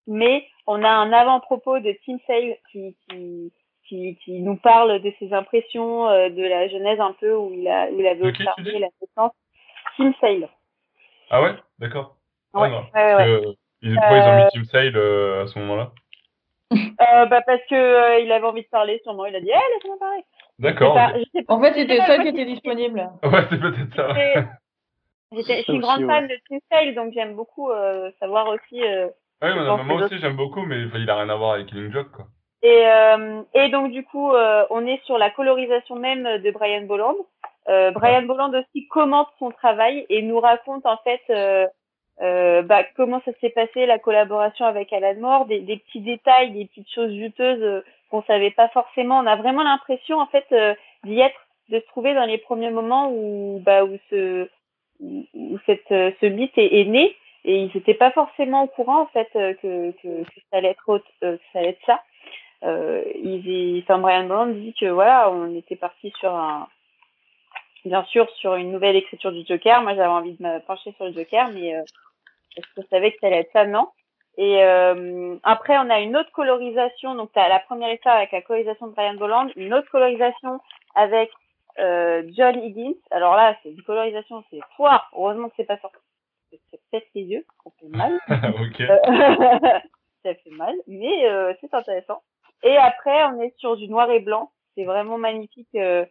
[0.07, 3.53] Mais on a un avant-propos de Tim Sale qui, qui,
[3.87, 7.67] qui, qui nous parle de ses impressions, euh, de la genèse un peu où il,
[7.67, 9.31] a, où il avait observé la naissance.
[9.97, 10.49] Tim Sale.
[11.29, 11.53] Ah ouais?
[11.79, 12.17] D'accord.
[12.53, 12.79] Ah, Ouais, non.
[12.79, 13.41] ouais, Parce ouais.
[13.41, 13.47] que,
[13.83, 15.91] ils, pourquoi ils ont mis Team Sale à ce moment-là?
[17.29, 19.25] bah parce que il avait envie de parler, sûrement.
[19.25, 20.23] Il a dit, eh, laisse-moi parler.
[20.61, 20.97] D'accord.
[21.47, 23.09] En fait, c'était celle moi, qui était disponible.
[23.23, 24.07] Ouais, c'est peut-être ça.
[25.35, 26.37] je suis une grande fan de
[26.71, 28.81] Sale, donc j'aime beaucoup euh, savoir aussi.
[28.83, 29.07] euh,
[29.41, 32.11] Ouais, moi que aussi j'aime beaucoup, mais il a rien à voir avec Killing Joke,
[32.11, 32.25] quoi.
[32.63, 36.83] Et, euh, et donc du coup, euh, on est sur la colorisation même de Brian
[36.83, 37.15] Bolland.
[37.67, 41.65] Euh, Brian Bolland aussi commente son travail et nous raconte en fait euh,
[42.21, 46.51] euh, bah, comment ça s'est passé la collaboration avec Alan Moore, des, des petits détails,
[46.51, 49.17] des petites choses juteuses euh, qu'on savait pas forcément.
[49.19, 52.69] On a vraiment l'impression en fait euh, d'y être, de se trouver dans les premiers
[52.69, 54.47] moments où bah où ce
[54.99, 59.07] où, cette euh, ce mythe est, né et ils n'étaient pas forcément au courant en
[59.07, 62.03] fait euh, que, que, que ça allait être autre- que ça allait être ça.
[62.63, 66.67] Euh, ils, enfin, Brian Bolland dit que voilà, on était parti sur un,
[67.85, 69.81] bien sûr, sur une nouvelle écriture du Joker.
[69.81, 71.81] Moi, j'avais envie de me pencher sur le Joker, mais euh,
[72.57, 73.87] est-ce que je savais que ça allait être ça Non.
[74.37, 77.15] Et euh, après, on a une autre colorisation.
[77.15, 80.59] Donc, tu as la première histoire avec la colorisation de Brian Bolland, une autre colorisation
[80.95, 81.29] avec
[81.79, 82.95] euh, John Higgins.
[83.11, 85.09] Alors là, c'est une colorisation, c'est foire.
[85.13, 85.97] Heureusement que c'est pas sorti.
[86.49, 88.19] C'est peut-être les yeux, qu'on fait mal.
[88.29, 88.81] ok.
[88.81, 88.99] Euh,
[90.23, 92.21] ça fait mal, mais euh, c'est intéressant.
[92.63, 94.51] Et après, on est sur du noir et blanc.
[94.75, 95.69] C'est vraiment magnifique.
[95.75, 96.05] Euh,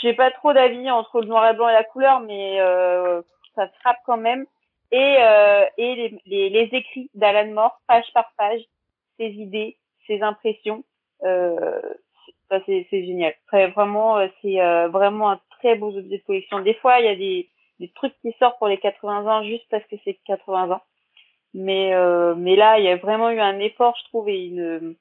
[0.00, 3.22] J'ai pas trop d'avis entre le noir et blanc et la couleur, mais euh,
[3.54, 4.46] ça frappe quand même.
[4.92, 8.60] Et, euh, et les, les, les écrits d'Alan Moore, page par page,
[9.18, 9.76] ses idées,
[10.06, 10.84] ses impressions,
[11.24, 11.80] euh,
[12.66, 13.34] c'est- génial.
[13.46, 16.60] Très, vraiment, euh, c'est euh, vraiment un très beau objet de collection.
[16.60, 17.48] Des fois, il y a des,
[17.78, 20.82] des trucs qui sortent pour les 80 ans juste parce que c'est 80 ans.
[21.54, 24.96] Mais euh, mais là, il y a vraiment eu un effort, je trouve, et une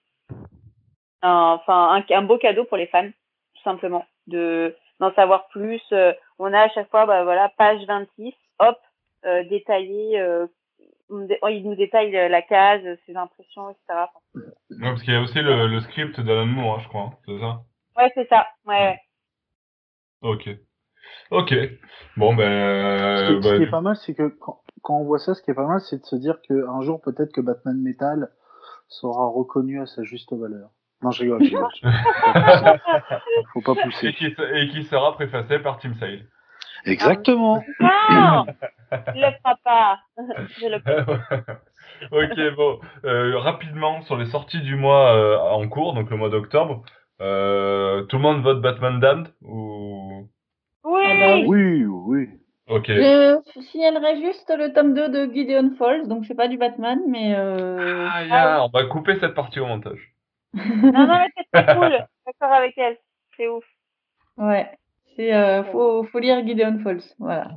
[1.22, 3.10] un, enfin un, un beau cadeau pour les fans,
[3.56, 5.82] tout simplement, de d'en savoir plus.
[5.92, 8.78] Euh, on a à chaque fois, bah voilà, page 26, hop,
[9.50, 10.20] détaillé.
[10.20, 10.48] Euh,
[11.10, 14.06] dé- il nous détaille euh, la case, ses impressions, etc.
[14.36, 14.42] Ouais,
[14.82, 17.02] parce qu'il y a aussi le, le script d'Alan Moore, hein, je crois.
[17.02, 17.62] hein, C'est ça?
[17.98, 18.48] Ouais, c'est ça.
[18.66, 18.98] Ouais.
[20.22, 20.50] Ok.
[21.32, 21.54] Ok.
[22.18, 23.18] Bon, ben.
[23.18, 25.20] Ce qui, euh, ce qui est du- pas mal, c'est que quand, quand on voit
[25.20, 27.82] ça, ce qui est pas mal, c'est de se dire qu'un jour, peut-être que Batman
[27.82, 28.30] Metal
[28.88, 30.70] sera reconnu à sa juste valeur.
[31.02, 31.70] Non, je rigole, je rigole.
[31.84, 33.42] Faut pas pousser.
[33.54, 34.14] Faut pas Et pousser.
[34.14, 36.26] qui, et qui sera préfacé par Tim Sale.
[36.86, 37.64] Exactement.
[37.80, 38.46] Non
[38.92, 40.00] Je le ferai pas.
[40.60, 41.42] Je le ferai.
[42.12, 42.80] ok, bon.
[43.06, 46.84] Euh, rapidement, sur les sorties du mois euh, en cours, donc le mois d'octobre,
[47.22, 50.28] euh, tout le monde vote Batman Damned ou...
[50.84, 52.30] Oui, Ah bah Oui, oui.
[52.68, 52.88] Ok.
[52.88, 57.34] Je signalerai juste le tome 2 de Gideon Falls, donc c'est pas du Batman, mais
[57.36, 58.08] euh...
[58.12, 60.14] Ah, ya, on va couper cette partie au montage.
[60.54, 62.06] Non, non, mais c'est très cool.
[62.26, 62.98] D'accord avec elle.
[63.38, 63.64] C'est ouf.
[64.38, 64.70] ouais,
[65.20, 67.52] c'est euh, faut, faut lire Gideon Falls, voilà.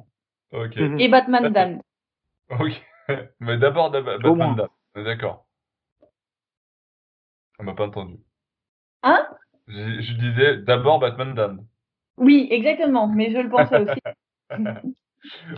[0.52, 0.76] Ok.
[0.76, 0.98] Mhm.
[1.00, 1.80] Et Batman Damned.
[2.50, 2.72] Ok.
[3.40, 4.20] Mais d'abord Batman.
[4.20, 4.68] Damned.
[4.96, 5.46] On D'accord.
[7.60, 8.16] On m'a pas entendu.
[9.04, 9.26] Hein?
[9.68, 11.64] Je, je disais d'abord Batman Damned.
[12.18, 14.00] Oui, exactement, mais je le pensais aussi.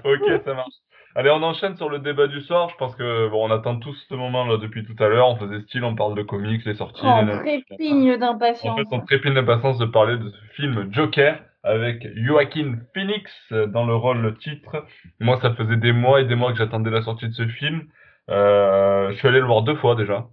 [0.04, 0.74] Ok, ça marche.
[1.14, 2.68] Allez, on enchaîne sur le débat du soir.
[2.68, 5.28] Je pense que bon, on attend tous ce moment là depuis tout à l'heure.
[5.28, 7.00] On faisait style, on parle de comics, les sorties.
[7.02, 8.76] Oh, les- trépigne En d'impatience.
[8.78, 13.84] fait, on trépigne d'impatience de parler de ce film Joker avec Joaquin Phoenix euh, dans
[13.86, 14.84] le rôle titre.
[15.18, 17.88] Moi, ça faisait des mois et des mois que j'attendais la sortie de ce film.
[18.30, 20.28] Euh, je suis allé le voir deux fois déjà.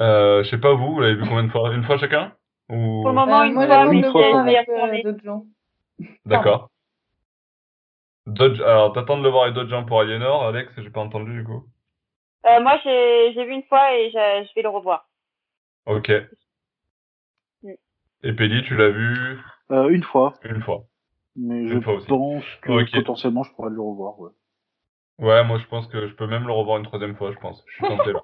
[0.00, 1.72] Euh, je sais pas vous, vous l'avez vu combien de fois?
[1.74, 2.32] Une fois chacun?
[2.68, 3.02] Ou...
[3.02, 5.02] Pour le moment, Euh, une moi, fois, le une fois, avec euh, retourner.
[5.02, 5.44] d'autres gens.
[6.26, 6.70] D'accord.
[8.26, 11.32] D'autres- Alors, t'attends de le voir avec d'autres gens pour Aliénor, Alex J'ai pas entendu
[11.32, 11.64] du coup.
[12.46, 15.08] Euh, moi, j'ai j'ai vu une fois et je, je vais le revoir.
[15.86, 16.10] Ok.
[18.22, 19.38] Et Péli, tu l'as vu?
[19.70, 20.84] Euh, une fois, une fois.
[21.36, 22.06] mais je Une fois aussi.
[22.08, 24.18] pense que potentiellement je pourrais le revoir.
[24.20, 24.30] Ouais.
[25.18, 27.62] Ouais, moi je pense que je peux même le revoir une troisième fois, je pense.
[27.66, 28.20] Je suis tenté là.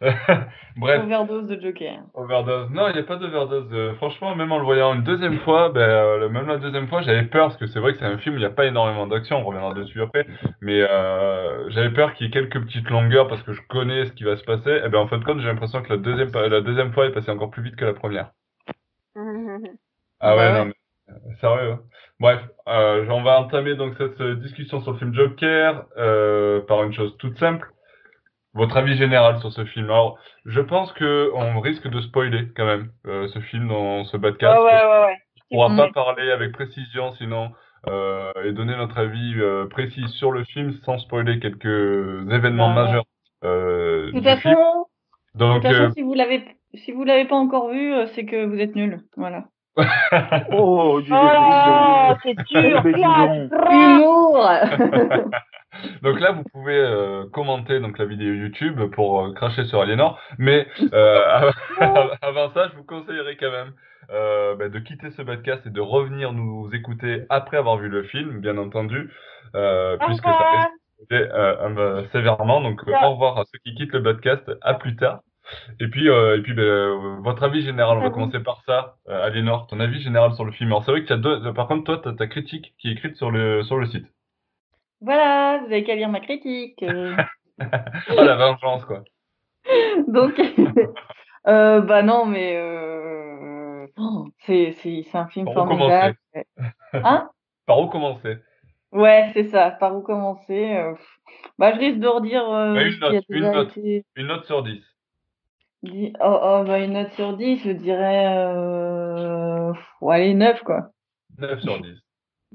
[0.76, 2.02] Bref, Overdose de Joker.
[2.14, 2.70] overdose.
[2.70, 3.68] Non, il n'y a pas d'overdose.
[3.72, 7.00] Euh, franchement, même en le voyant une deuxième fois, ben, euh, même la deuxième fois,
[7.02, 9.06] j'avais peur, parce que c'est vrai que c'est un film, il n'y a pas énormément
[9.06, 10.26] d'action, on reviendra dessus après,
[10.60, 14.12] mais euh, j'avais peur qu'il y ait quelques petites longueurs, parce que je connais ce
[14.12, 14.70] qui va se passer.
[14.84, 17.12] Et ben en fin de compte, j'ai l'impression que la deuxième, la deuxième fois est
[17.12, 18.32] passée encore plus vite que la première.
[20.20, 20.52] Ah ouais, ouais.
[20.52, 20.74] non, mais
[21.40, 21.72] sérieux.
[21.72, 21.80] hein.
[22.20, 26.82] Bref, euh, on va entamer donc cette euh, discussion sur le film Joker euh, par
[26.84, 27.68] une chose toute simple.
[28.54, 29.86] Votre avis général sur ce film.
[29.86, 34.16] Alors, je pense que on risque de spoiler quand même euh, ce film dans ce
[34.16, 34.58] Ouais, podcast.
[34.58, 35.16] ouais, ouais, ouais.
[35.50, 35.76] On pourra Mm.
[35.76, 37.52] pas parler avec précision sinon
[37.88, 43.04] euh, et donner notre avis euh, précis sur le film sans spoiler quelques événements majeurs
[43.44, 44.58] euh, De du toute façon, film.
[45.34, 46.44] de Donc, toute façon, euh, si vous l'avez
[46.74, 49.02] si vous l'avez pas encore vu, euh, c'est que vous êtes nul.
[49.16, 49.44] Voilà.
[50.52, 52.82] Oh, du Oh, c'est dur.
[53.70, 54.48] Humour.
[56.02, 60.18] Donc là, vous pouvez euh, commenter donc la vidéo YouTube pour euh, cracher sur Aliénor,
[60.38, 61.50] mais euh,
[62.22, 63.72] avant, ça, je vous conseillerais quand même
[64.10, 68.02] euh, bah, de quitter ce podcast et de revenir nous écouter après avoir vu le
[68.04, 69.10] film, bien entendu,
[69.54, 70.68] euh, Au puisque ça
[71.12, 72.60] euh, euh, sévèrement.
[72.60, 75.20] Donc au revoir à ceux qui quittent le podcast, à plus tard.
[75.80, 78.14] Et puis, euh, et puis ben, euh, votre avis général, on va À vous.
[78.14, 78.96] commencer par ça.
[79.08, 80.70] Euh, Aliénor, ton avis général sur le film.
[80.70, 82.88] Alors c'est vrai que tu as deux, par contre, toi, tu as ta critique qui
[82.88, 84.06] est écrite sur le, sur le site.
[85.00, 86.82] Voilà, vous avez qu'à lire ma critique.
[86.82, 87.14] euh.
[87.60, 89.04] oh la vengeance, quoi.
[90.08, 90.40] Donc,
[91.46, 92.58] euh, bah non, mais
[93.96, 96.16] oh, c'est c'est c'est un film Par où formidable.
[96.92, 97.30] Hein?
[97.66, 98.38] Par où commencer?
[98.90, 99.70] Ouais, c'est ça.
[99.70, 100.82] Par où commencer.
[101.58, 103.76] Bah, je risque de redire euh, Bah, une note, une note.
[103.76, 104.82] été Une note sur 10.
[105.84, 108.26] Oh, oh, bah, une note sur 10, je dirais.
[108.36, 109.72] Euh...
[109.72, 110.90] pff, allez, 9, quoi.
[111.38, 111.96] 9 sur 10.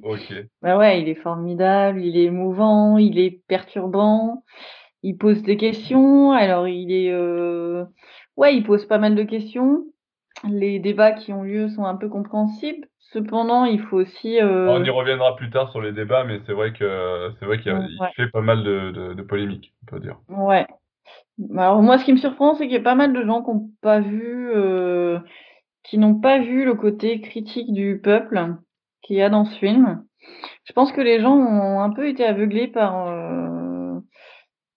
[0.01, 0.33] Ok.
[0.62, 4.43] Bah ouais, il est formidable, il est émouvant, il est perturbant,
[5.03, 6.31] il pose des questions.
[6.31, 7.12] Alors, il est.
[7.12, 7.86] euh,
[8.36, 9.86] Ouais, il pose pas mal de questions.
[10.49, 12.88] Les débats qui ont lieu sont un peu compréhensibles.
[12.99, 14.41] Cependant, il faut aussi.
[14.41, 17.59] euh, On y reviendra plus tard sur les débats, mais c'est vrai que c'est vrai
[17.62, 18.09] qu'il Ouais.
[18.15, 20.17] fait pas mal de, de, de polémiques, on peut dire.
[20.27, 20.65] Ouais.
[21.58, 23.50] Alors moi, ce qui me surprend, c'est qu'il y a pas mal de gens qui
[23.52, 25.20] n'ont pas vu, euh,
[25.84, 28.56] qui n'ont pas vu le côté critique du peuple
[29.02, 30.04] qu'il y a dans ce film.
[30.66, 34.00] Je pense que les gens ont un peu été aveuglés par euh,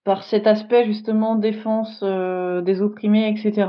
[0.05, 3.69] par cet aspect justement défense euh, des opprimés, etc.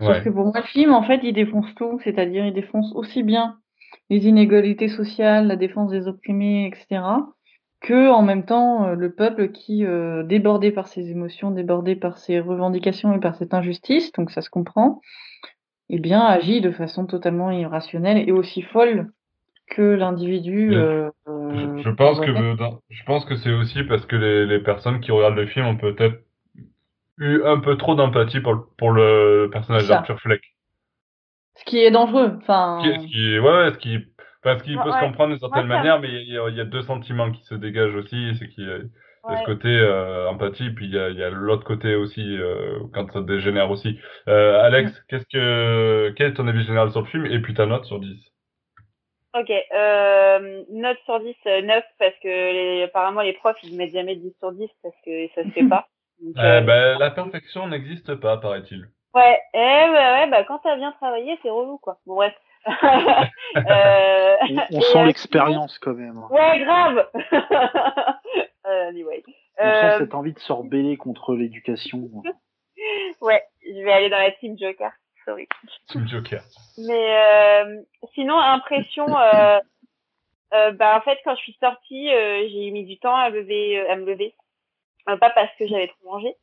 [0.00, 0.24] Sauf Ouais.
[0.24, 3.58] que pour moi, le film, en fait, il défonce tout, c'est-à-dire il défonce aussi bien
[4.10, 7.02] les inégalités sociales, la défense des opprimés, etc.,
[7.80, 12.18] que en même temps euh, le peuple qui, euh, débordé par ses émotions, débordé par
[12.18, 15.00] ses revendications et par cette injustice, donc ça se comprend,
[15.88, 19.10] eh bien agit de façon totalement irrationnelle et aussi folle
[19.70, 20.74] que l'individu.
[20.74, 22.26] Euh, Je, euh, je pense que
[22.90, 25.76] je pense que c'est aussi parce que les, les personnes qui regardent le film ont
[25.76, 26.20] peut-être
[27.18, 30.42] eu un peu trop d'empathie pour le, pour le personnage d'Arthur Fleck.
[31.56, 32.38] ce qui est dangereux.
[32.40, 33.98] Enfin, Qui, ce qui, ouais, ce qui,
[34.42, 35.00] parce qu'il Ouais, peut se ouais.
[35.00, 37.42] comprendre d'une certaine ça- manière, mais il y, a, il y a deux sentiments qui
[37.44, 38.78] se dégagent aussi, c'est qu'il y a-
[39.28, 39.54] Il y a ce Ouais.
[39.54, 43.98] côté euh, empathie, puis il y a, l'autre côté aussi, euh, quand ça dégénère aussi.
[44.28, 47.66] Euh, Alex, qu'est-ce que, quel est ton avis général sur le film, et puis ta
[47.66, 48.18] note sur 10
[49.34, 53.92] Ok, euh, note sur 10, euh, 9, parce que les, apparemment les profs ils mettent
[53.92, 55.86] jamais 10 sur 10 parce que ça se fait pas.
[56.20, 58.88] Donc, ben, La perfection n'existe pas, paraît-il.
[59.14, 61.98] Ouais, eh, ouais, ouais, bah quand t'as bien travaillé, c'est relou quoi.
[62.06, 62.34] Bon bref.
[62.84, 64.36] euh,
[64.72, 66.18] On, sent euh, l'expérience quand même.
[66.30, 67.08] Ouais, grave.
[68.66, 69.22] euh, anyway.
[69.58, 72.08] On Euh, sent cette envie de se rebeller contre l'éducation.
[73.20, 74.92] ouais, je vais aller dans la team Joker.
[75.24, 75.48] Sorry.
[75.88, 76.42] Team Joker.
[76.78, 77.82] Mais euh,
[78.14, 79.06] sinon, impression.
[79.18, 79.58] Euh,
[80.52, 83.78] euh, bah en fait, quand je suis sortie, euh, j'ai mis du temps à lever,
[83.78, 84.34] euh, à me lever.
[85.10, 86.34] Euh, pas parce que j'avais trop mangé,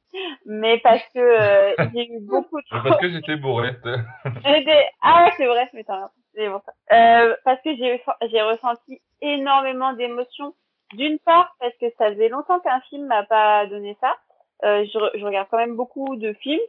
[0.46, 3.70] mais parce que euh, j'ai eu beaucoup de Parce que j'étais bourré.
[4.46, 5.86] J'étais- Ah ouais, c'est vrai, mais
[6.34, 6.74] c'est bon ça.
[6.96, 10.54] Euh, parce que j'ai j'ai ressenti énormément d'émotions.
[10.94, 14.16] D'une part, parce que ça faisait longtemps qu'un film m'a pas donné ça.
[14.64, 16.62] Euh, je, re- je regarde quand même beaucoup de films.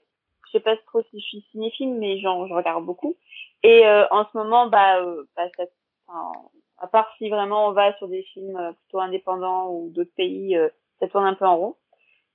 [0.47, 3.17] Je sais pas trop si je suis cinéphile, mais genre, je regarde beaucoup.
[3.63, 5.01] Et en ce moment, bah,
[5.37, 5.65] bah ça,
[6.09, 6.33] enfin,
[6.79, 10.59] à part si vraiment on va sur des films plutôt indépendants ou d'autres pays,
[11.01, 11.77] ça tourne un peu en rond.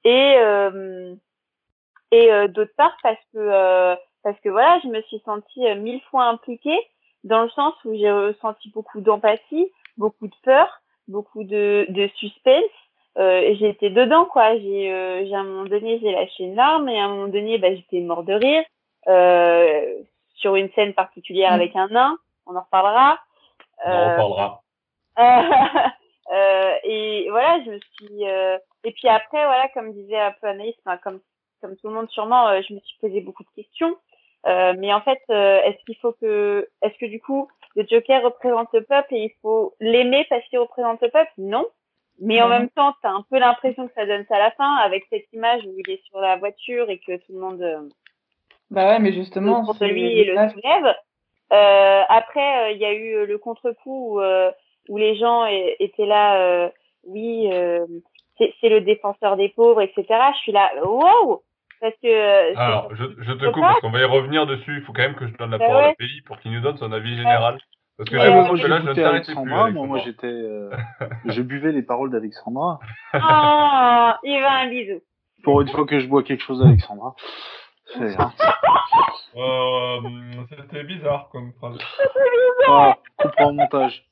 [0.05, 1.15] Et euh,
[2.11, 6.01] et euh, d'autre part parce que euh, parce que voilà, je me suis sentie mille
[6.11, 6.79] fois impliquée
[7.23, 10.67] dans le sens où j'ai ressenti beaucoup d'empathie, beaucoup de peur,
[11.07, 12.63] beaucoup de, de suspense.
[13.17, 14.57] Euh, été dedans quoi.
[14.57, 17.27] J'ai euh, j'ai à un moment donné j'ai lâché une larme et à un moment
[17.27, 18.63] donné bah, j'étais mort de rire
[19.07, 19.93] euh,
[20.35, 21.55] sur une scène particulière Mm.
[21.55, 22.17] avec un nain.
[22.47, 23.19] On en reparlera.
[23.85, 24.61] On en reparlera.
[25.19, 28.25] euh, et voilà, je me suis.
[28.83, 31.19] Et puis après, voilà, comme disait un peu Anaïs, enfin, comme
[31.63, 33.95] comme tout le monde sûrement, euh, je me suis posé beaucoup de questions.
[34.45, 38.21] Euh, mais en fait, euh, est-ce qu'il faut que, est-ce que du coup, le Joker
[38.21, 41.31] représente le peuple et il faut l'aimer parce qu'il représente le peuple?
[41.37, 41.65] Non.
[42.19, 44.75] Mais en même temps, t'as un peu l'impression que ça donne ça à la fin,
[44.75, 47.89] avec cette image où il est sur la voiture et que tout le monde euh,
[48.69, 50.95] Bah ouais, mais justement, c'est lui et le soulève.
[51.53, 54.51] Euh, après, euh, il y a eu le contre-coup où, euh,
[54.89, 56.69] où les gens étaient là, euh,
[57.03, 57.87] oui, euh,
[58.37, 60.05] c'est c'est le défenseur des pauvres, etc.
[60.33, 61.43] Je suis là, wow
[61.81, 62.07] Parce que...
[62.07, 64.77] euh, Alors, je, je te coupe parce qu'on va y revenir dessus.
[64.77, 65.95] Il faut quand même que je donne la Bah parole à ouais.
[65.97, 67.59] Péli pour qu'il nous donne son avis général.
[67.97, 69.41] Parce que Ouais, l'impression moi là, je t'arrêtais plus.
[69.41, 69.99] Alexandra, moi, moi Alexandra.
[70.03, 70.69] j'étais, euh,
[71.25, 72.79] je buvais les paroles d'Alexandra.
[73.13, 75.01] Oh, il va un bisou.
[75.43, 77.13] Pour une fois que je bois quelque chose d'Alexandra.
[77.85, 78.31] C'est, hein.
[79.35, 79.99] Euh,
[80.49, 81.77] C'était bizarre comme phrase.
[82.69, 84.03] Ah, coupera au montage.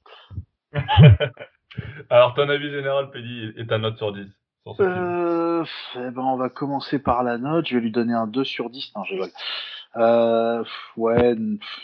[2.09, 4.27] Alors, ton avis général, Péli, et ta note sur 10
[4.63, 5.63] sur ce film Euh,
[5.95, 7.67] eh ben, on va commencer par la note.
[7.67, 8.93] Je vais lui donner un 2 sur 10.
[8.95, 9.29] Non, je rigole.
[9.97, 10.63] Euh,
[10.97, 11.35] ouais,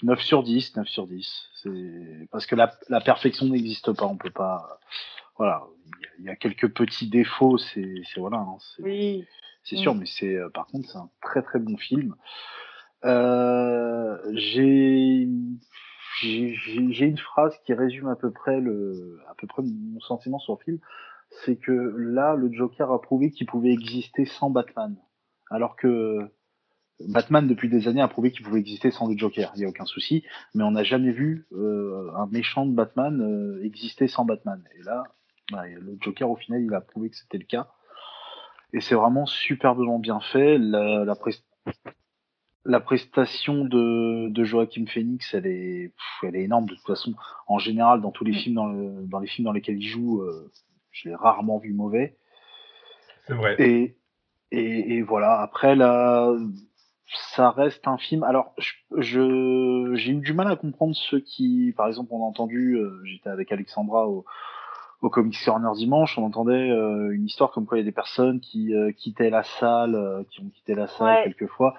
[0.04, 1.50] 9 sur 10, 9 sur 10.
[1.56, 4.06] C'est, parce que la, la perfection n'existe pas.
[4.06, 4.80] On peut pas,
[5.38, 5.64] voilà.
[6.20, 7.58] Il y y, a quelques petits défauts.
[7.58, 8.38] C'est, voilà.
[8.38, 9.26] hein, c'est, Oui.
[9.64, 9.80] c'est Mm.
[9.80, 12.16] sûr, mais c'est, euh, par contre, c'est un très très bon film.
[13.06, 15.28] Euh, j'ai,
[16.22, 20.80] j'ai, une phrase qui résume à peu près mon sentiment sur le film.
[21.44, 24.96] C'est que là, le Joker a prouvé qu'il pouvait exister sans Batman.
[25.50, 26.20] Alors que
[27.00, 29.52] Batman, depuis des années, a prouvé qu'il pouvait exister sans le Joker.
[29.56, 30.24] Il n'y a aucun souci.
[30.56, 34.64] Mais on n'a jamais vu euh, un méchant de Batman euh, exister sans Batman.
[34.80, 35.04] Et là,
[35.52, 37.68] bah, le Joker, au final, il a prouvé que c'était le cas.
[38.74, 40.58] Et c'est vraiment superbement bien fait.
[42.68, 46.66] La prestation de, de Joachim Phoenix, elle est, pff, elle est énorme.
[46.66, 47.14] De toute façon,
[47.48, 48.36] en général, dans tous les Mm.
[48.36, 50.52] films, dans, le- dans les films dans lesquels il joue, euh,
[50.92, 52.18] je l'ai rarement vu mauvais.
[53.26, 53.56] C'est vrai.
[53.60, 53.96] Et,
[54.52, 55.40] et, et voilà.
[55.40, 56.34] Après, là,
[57.36, 58.24] ça reste un film.
[58.24, 62.26] Alors, je, je- j'ai eu du mal à comprendre ceux qui, par exemple, on a
[62.26, 64.26] entendu, euh, j'étais avec Alexandra au,
[65.02, 67.92] au Comics Corner dimanche, on entendait euh, une histoire comme quoi il y a des
[67.94, 71.22] personnes qui euh, quittaient la salle, euh, qui ont quitté la salle Ouais.
[71.24, 71.76] quelquefois.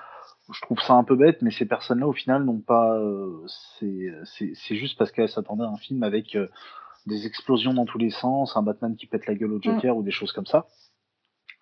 [0.50, 2.94] Je trouve ça un peu bête, mais ces personnes-là, au final, n'ont pas.
[2.98, 3.44] euh,
[3.78, 6.48] c'est, juste parce qu'elles s'attendaient à un film avec euh,
[7.06, 10.02] des explosions dans tous les sens, un Batman qui pète la gueule au Joker ou
[10.02, 10.66] des choses comme ça.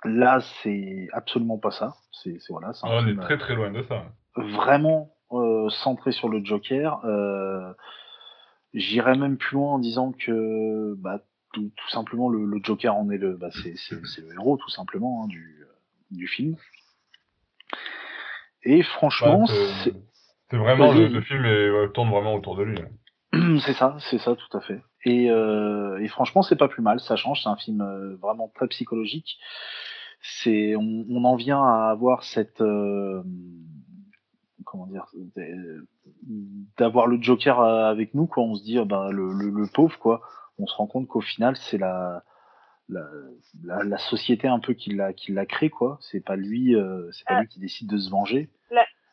[0.05, 1.97] Là, c'est absolument pas ça.
[2.12, 4.05] C'est, voilà, un Ah, on est très très loin de ça.
[4.37, 7.05] vraiment euh, centré sur le Joker.
[7.05, 7.72] Euh,
[8.74, 11.20] J'irais même plus loin en disant que bah,
[11.55, 13.74] tout, tout simplement le, le Joker en est le, bah, c'est,
[14.20, 15.64] le héros tout simplement hein, du,
[16.11, 16.57] du film.
[18.69, 19.93] Et franchement, Ouais,
[20.51, 22.79] c'est, vraiment, le, le film est- tourne vraiment autour de lui.
[22.81, 23.59] hein.
[23.64, 24.83] c'est ça, c'est ça tout à fait.
[25.05, 27.43] Et, euh, et franchement, c'est pas plus mal, ça change.
[27.43, 29.39] C'est un film euh, vraiment très psychologique.
[30.43, 33.23] C'est, on, on en vient à avoir cette, euh,
[34.64, 35.07] comment dire,
[35.39, 35.87] euh,
[36.79, 38.43] d'avoir le Joker avec nous, quoi.
[38.43, 40.23] On se dit, ah bah, le, le, le pauvre, quoi.
[40.59, 42.25] On se rend compte qu'au final, c'est la,
[42.89, 45.99] la, la, société un peu qui l'a qui l'a créé quoi.
[46.01, 47.41] C'est pas lui, euh, c'est pas Ah.
[47.41, 48.49] lui qui décide de se venger.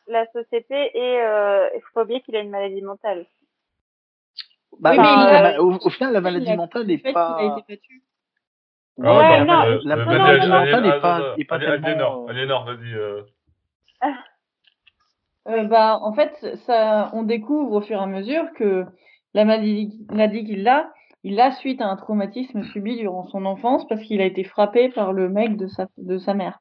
[0.06, 3.24] La société et euh, il faut pas oublier qu'il a une maladie mentale.
[4.78, 5.04] Bah, Oui, mais
[5.42, 7.38] ma- au- au final, la maladie a- mentale Le n'est a pas.
[7.42, 8.02] été battu.
[8.98, 12.26] Ouais, Ouais, bah, non, la maladie mentale n'est pas, est pas tellement.
[12.26, 12.92] Aliénor, vas-y.
[12.94, 13.22] Euh,
[15.64, 18.84] bah, en fait, ça, on découvre au fur et à mesure que
[19.34, 20.92] la maladie, maladie qu'il a,
[21.24, 24.90] il l'a suite à un traumatisme subi durant son enfance parce qu'il a été frappé
[24.90, 26.60] par le mec de sa, de sa mère.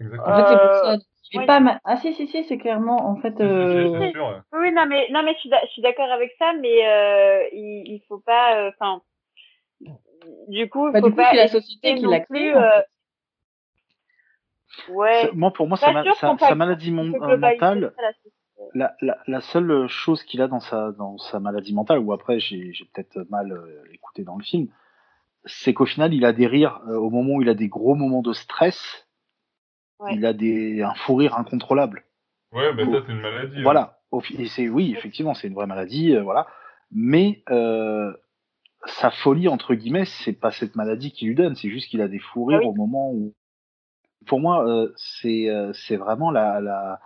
[0.00, 0.32] Exactement.
[0.32, 1.04] En fait, c'est pour Euh, ça.
[1.34, 1.46] Oui.
[1.46, 4.12] pas ma- Ah si, si, si, c'est clairement, en fait, si, si, euh.
[4.52, 8.20] Oui, non, mais non, mais je suis, d'accord avec ça, mais euh, il, il faut
[8.20, 9.02] pas, euh, enfin,
[10.48, 12.38] du coup, il bah, faut du coup, pas c'est la société qui non l'a plus,
[12.38, 12.54] créé.
[12.54, 12.86] en fait.
[14.92, 15.30] ouais.
[15.32, 17.92] Moi, pour moi, sa, ma- sa- maladie mon- euh, mentale,
[18.74, 23.28] la seule chose qu'il a dans sa, dans sa maladie mentale, ou après j'ai peut-être
[23.30, 24.68] mal euh, écouté dans le film,
[25.44, 27.94] c'est qu'au final il a des rires euh, au moment où il a des gros
[27.94, 29.06] moments de stress,
[30.00, 30.16] Ouais.
[30.16, 32.04] il a des, un fou rire incontrôlable.
[32.52, 33.58] Ouais, ben ça, c'est une maladie.
[33.58, 33.62] hein.
[33.62, 34.00] Voilà.
[34.38, 36.46] Et c'est oui, effectivement, c'est une vraie maladie, euh, voilà.
[36.90, 38.12] Mais euh,
[38.86, 42.08] sa folie entre guillemets, c'est pas cette maladie qui lui donne, c'est juste qu'il a
[42.08, 42.70] des fous rires Ah oui.
[42.70, 43.34] au moment où.
[44.26, 47.00] Pour moi, euh, c'est euh, c'est vraiment la, la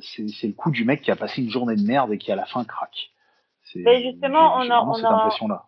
[0.00, 2.30] c'est c'est le coup du mec qui a passé une journée de merde et qui
[2.32, 3.10] à la fin craque.
[3.64, 5.64] C'est- Mais justement, j'ai- on on cette impression-là.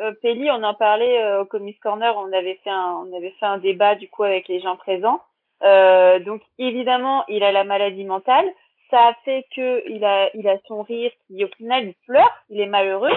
[0.00, 3.32] euh, Pelli, on en parlait euh, au Comics Corner, on avait fait un, on avait
[3.40, 5.20] fait un débat du coup avec les gens présents.
[5.64, 8.46] Euh, donc évidemment, il a la maladie mentale.
[8.90, 12.30] Ça a fait que il a, il a son rire qui au final il pleure,
[12.48, 13.12] il est malheureux.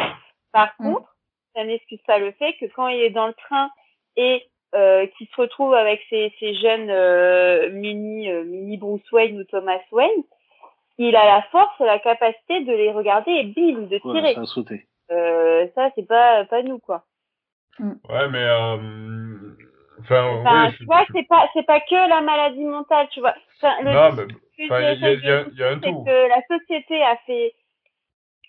[0.52, 0.94] Par Mm.
[0.94, 1.16] contre,
[1.56, 3.70] ça n'excuse pas le fait que quand il est dans le train
[4.18, 4.44] et
[4.76, 9.44] euh, qu'il se retrouve avec ses, ses jeunes euh, mini, euh, mini Bruce Wayne ou
[9.46, 10.24] Thomas Wayne,
[10.98, 14.86] il a la force et la capacité de les regarder et bim, de Voilà, tirer.
[15.12, 17.04] Euh, ça, c'est pas, pas nous, quoi.
[17.80, 18.44] Ouais, mais.
[18.44, 18.78] euh,
[20.00, 23.08] Enfin, Enfin, oui, je tu vois, je- c'est pas, c'est pas que la maladie mentale,
[23.12, 23.36] tu vois.
[23.58, 24.24] Enfin, le, Non, mais.
[24.58, 26.04] il y a- j'essaie il y y a un tout.
[26.04, 27.54] que la société a fait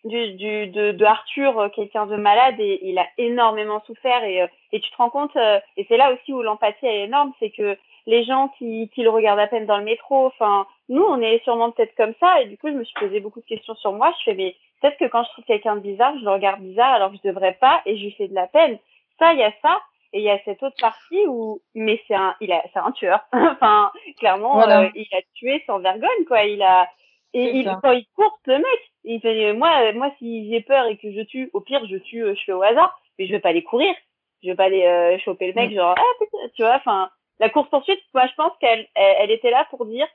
[0.04, 4.42] du, du, de, de Arthur euh, quelqu'un de malade et il a énormément souffert et,
[4.42, 7.32] euh, et tu te rends compte, euh, et c'est là aussi où l'empathie est énorme,
[7.38, 7.76] c'est que
[8.06, 11.42] les gens qui, qui le regardent à peine dans le métro, enfin, nous, on est
[11.44, 13.92] sûrement peut-être comme ça et du coup, je me suis posé beaucoup de questions sur
[13.92, 14.12] moi.
[14.18, 16.94] Je fais, mais peut-être que quand je trouve quelqu'un de bizarre, je le regarde bizarre
[16.94, 18.78] alors que je devrais pas et je lui fais de la peine.
[19.20, 19.80] Ça, il y a ça.
[20.14, 22.90] Et il y a cette autre partie où, mais c'est un, il a, c'est un
[22.92, 23.20] tueur.
[23.32, 24.82] enfin, clairement, Voilà.
[24.82, 26.44] euh, il a tué sans vergogne, quoi.
[26.44, 26.86] Il a,
[27.32, 27.78] et il, ça.
[27.82, 30.96] quand il court, le mec, il fait, euh, moi, euh, moi, si j'ai peur et
[30.96, 33.40] que je tue, au pire, je tue, euh, je fais au hasard, mais je vais
[33.40, 33.94] pas aller courir.
[34.42, 35.74] Je vais pas aller euh, choper le mec, Mm.
[35.74, 36.24] genre, ah,
[36.54, 39.86] tu vois, enfin, la course poursuite, moi, je pense qu'elle, elle, elle était là pour
[39.86, 40.06] dire,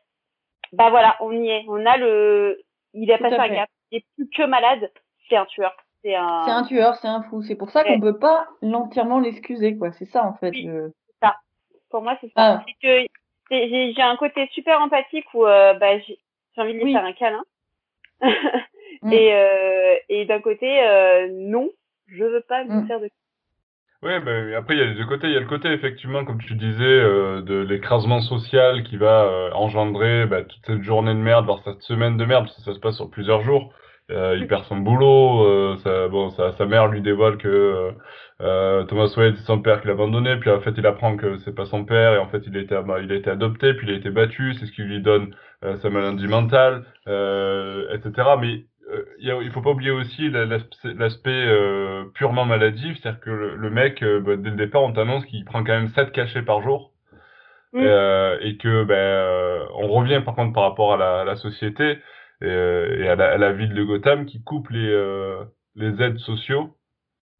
[0.74, 2.62] bah voilà, on y est, on a le,
[2.94, 4.92] il a Tout passé un gap, il est plus que malade,
[5.30, 7.42] c'est un tueur, c'est un, C'est un tueur, c'est un fou.
[7.44, 7.94] C'est pour ça Ouais.
[7.94, 9.92] qu'on peut pas l'entièrement l'excuser, quoi.
[9.94, 10.50] C'est ça, en fait.
[10.52, 10.64] Oui.
[10.64, 10.94] le-
[11.90, 12.34] pour moi, c'est ça.
[12.36, 12.66] Ah.
[12.84, 13.06] Que
[13.50, 16.20] j'ai j'ai un côté super empathique où, euh, bah, j'ai
[16.56, 16.92] j'ai envie de lui Oui.
[16.94, 17.44] faire un câlin.
[19.02, 19.14] Mm.
[19.14, 21.70] Et, euh, et d'un côté, euh, non,
[22.08, 22.88] je veux pas me Mm.
[22.88, 23.10] faire de
[24.04, 25.26] Ouais, ben après il y a les deux côtés.
[25.28, 29.24] Il y a le côté effectivement, comme tu disais, euh, de l'écrasement social qui va
[29.24, 32.62] euh, engendrer bah, toute cette journée de merde, voire cette semaine de merde, parce que
[32.62, 33.74] ça se passe sur plusieurs jours.
[34.12, 37.92] Euh, il perd son boulot, euh, ça, bon, sa, sa mère lui dévoile que
[38.40, 41.56] Thomas Wade c'est son père qui l'a abandonné, puis en fait il apprend que c'est
[41.56, 43.94] pas son père, et en fait il a été, il a été adopté, puis il
[43.94, 45.36] a été battu, c'est ce qui lui donne
[45.66, 48.30] euh, sa maladie mentale, euh, etc.
[48.40, 48.66] Mais
[49.20, 53.70] il a- il faut pas oublier aussi la- l'aspect euh, purement maladif, c'est-à-dire que le,
[53.70, 56.62] mec, euh, bah, dès le départ, on t'annonce qu'il prend quand même 7 cachets par
[56.62, 56.94] jour,
[57.74, 57.82] Mm.
[57.84, 61.36] euh, et que ben euh, on revient par contre par rapport à la, à la
[61.36, 61.92] société
[62.42, 65.44] et, euh, et à, la, à la ville de Gotham qui coupe les, euh,
[65.76, 66.78] les aides sociaux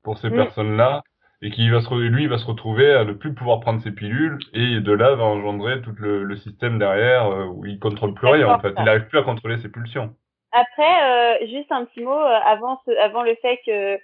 [0.04, 0.36] pour ces Mm.
[0.36, 1.02] personnes-là
[1.42, 3.92] et qui va se lui il va se retrouver à ne plus pouvoir prendre ses
[3.92, 8.14] pilules et de là va engendrer tout le, le système derrière euh, où il contrôle
[8.14, 10.14] plus rien en fait il n'arrive plus à contrôler ses pulsions
[10.52, 14.00] Après, euh, juste un petit mot euh, avant, ce, avant le fait que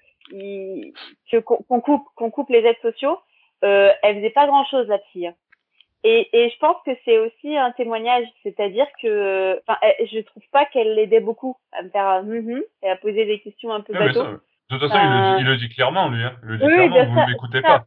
[1.39, 3.19] qu'on coupe qu'on coupe les aides sociaux,
[3.63, 5.31] euh, elle faisait pas grand chose la fille.
[6.05, 9.79] Et, et je pense que c'est aussi un témoignage, c'est-à-dire que, enfin,
[10.11, 13.39] je trouve pas qu'elle l'aidait beaucoup à me faire un hum et à poser des
[13.39, 14.23] questions un peu bateau.
[14.23, 16.35] ça, de toute façon il, le dit, il le dit clairement lui hein.
[16.43, 17.85] il le dit Oui, clairement vous ne m'écoutez pas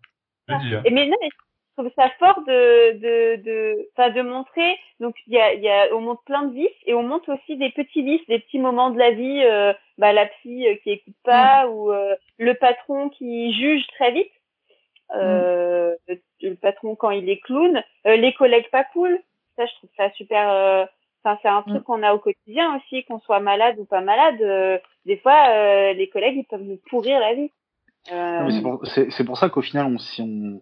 [0.49, 0.83] le dit hein.
[0.87, 1.37] Et mais non, mais je
[1.77, 4.77] trouve ça fort de de de enfin de montrer.
[5.01, 7.33] Donc il y a il y a on montre plein de vices et on montre
[7.35, 9.43] aussi des petits vices, des petits moments de la vie.
[9.45, 14.13] euh, bah la psy euh, qui écoute pas ou euh, le patron qui juge très
[14.13, 14.31] vite.
[15.15, 19.19] Euh, le, le patron quand il est clown, euh, les collègues pas cool.
[19.57, 20.51] Ça je trouve ça super.
[20.51, 20.85] euh,
[21.25, 21.85] Enfin c'est un truc Mm.
[21.85, 24.41] qu'on a au quotidien aussi, qu'on soit malade ou pas malade.
[24.43, 27.51] euh, des fois euh, les collègues ils peuvent nous pourrir la vie.
[28.13, 28.51] Euh,
[29.11, 30.61] c'est pour, ça qu'au final, on, si on,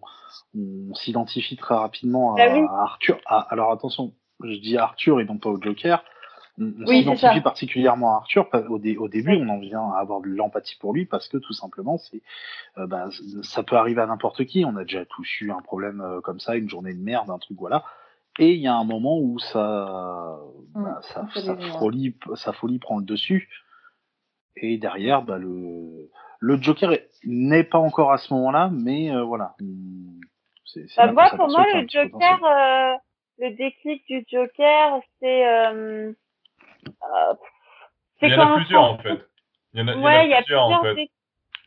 [0.57, 2.37] on s'identifie très rapidement à,
[2.67, 3.19] à Arthur.
[3.25, 6.03] Ah, alors attention, je dis Arthur et non pas au Joker.
[6.57, 8.47] On, on Oui, c'est s'identifie particulièrement à Arthur.
[8.69, 11.37] Au, dé- au début, on en vient à avoir de l'empathie pour lui parce que
[11.37, 12.21] tout simplement, c'est,
[12.77, 13.09] euh, bah,
[13.43, 14.65] ça peut arriver à n'importe qui.
[14.65, 17.39] On a déjà tous eu un problème euh, comme ça, une journée de merde, un
[17.39, 17.83] truc, voilà.
[18.39, 20.39] Et il y a un moment où ça,
[20.73, 23.49] bah, ça, ça folie, sa folie prend le dessus.
[24.57, 26.09] Et derrière, bah, le,
[26.39, 29.53] le Joker est- n'est pas encore à ce moment-là, mais euh, voilà.
[30.65, 31.87] C'est- c'est Bah, moi, pour moi, le.
[31.87, 32.93] Joker, euh,
[33.39, 35.47] le déclic du Joker, c'est.
[35.47, 36.11] Euh,
[36.87, 37.33] euh,
[38.21, 39.19] Il y en a plusieurs en fait.
[39.73, 41.09] Il y en a, il y en a plusieurs en fait.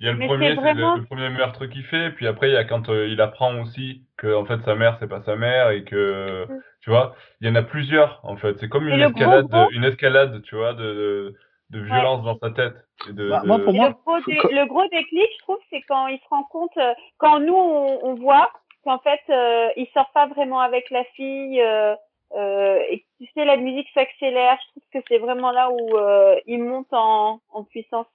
[0.01, 2.11] Il y a le Mais premier, c'est c'est vraiment- le, le premier meurtre qu'il fait,
[2.11, 4.97] puis après il y a quand euh, il apprend aussi que en fait sa mère
[5.01, 6.61] c'est pas sa mère et que Mm.
[6.83, 8.57] tu vois, il y en a plusieurs en fait.
[8.61, 11.35] C'est comme une gros escalade, gros- une escalade, tu vois, de, de,
[11.71, 12.75] de violence dans sa tête.
[13.09, 14.87] Et de, Bah, de- moi, pour Et moi, le, gros faut dé- que- le gros
[14.89, 18.51] déclic, je trouve, c'est quand il se rend compte, euh, quand nous, on, on voit
[18.85, 21.95] qu'en fait, euh, il sort pas vraiment avec la fille, euh,
[22.37, 24.57] euh, et que, tu sais, la musique s'accélère.
[24.67, 28.07] Je trouve que c'est vraiment là où euh, il monte en, en puissance.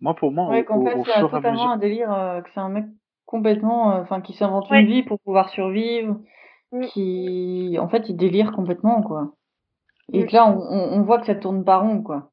[0.00, 2.50] moi, pour moi, Ouais, au, qu'en au- fait, au c'est totalement un délire, euh, que
[2.54, 2.84] c'est un mec
[3.26, 4.80] complètement, euh, enfin, qui s'invente Ouais.
[4.80, 6.16] une vie pour pouvoir survivre,
[6.72, 6.86] Mm.
[6.86, 9.32] qui, en fait, il délire complètement, quoi.
[10.12, 10.26] Et Mm.
[10.26, 12.30] que là, on, on, on voit que ça tourne pas rond, quoi.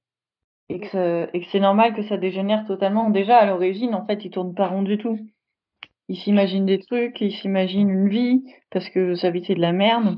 [0.70, 3.10] Et que, ça- et que c'est normal que ça dégénère totalement.
[3.10, 5.18] Déjà, à l'origine, en fait, il tourne pas rond du tout.
[6.10, 9.72] Il s'imagine des trucs, il s'imagine une vie, parce que sa vie, c'est de la
[9.74, 10.18] merde.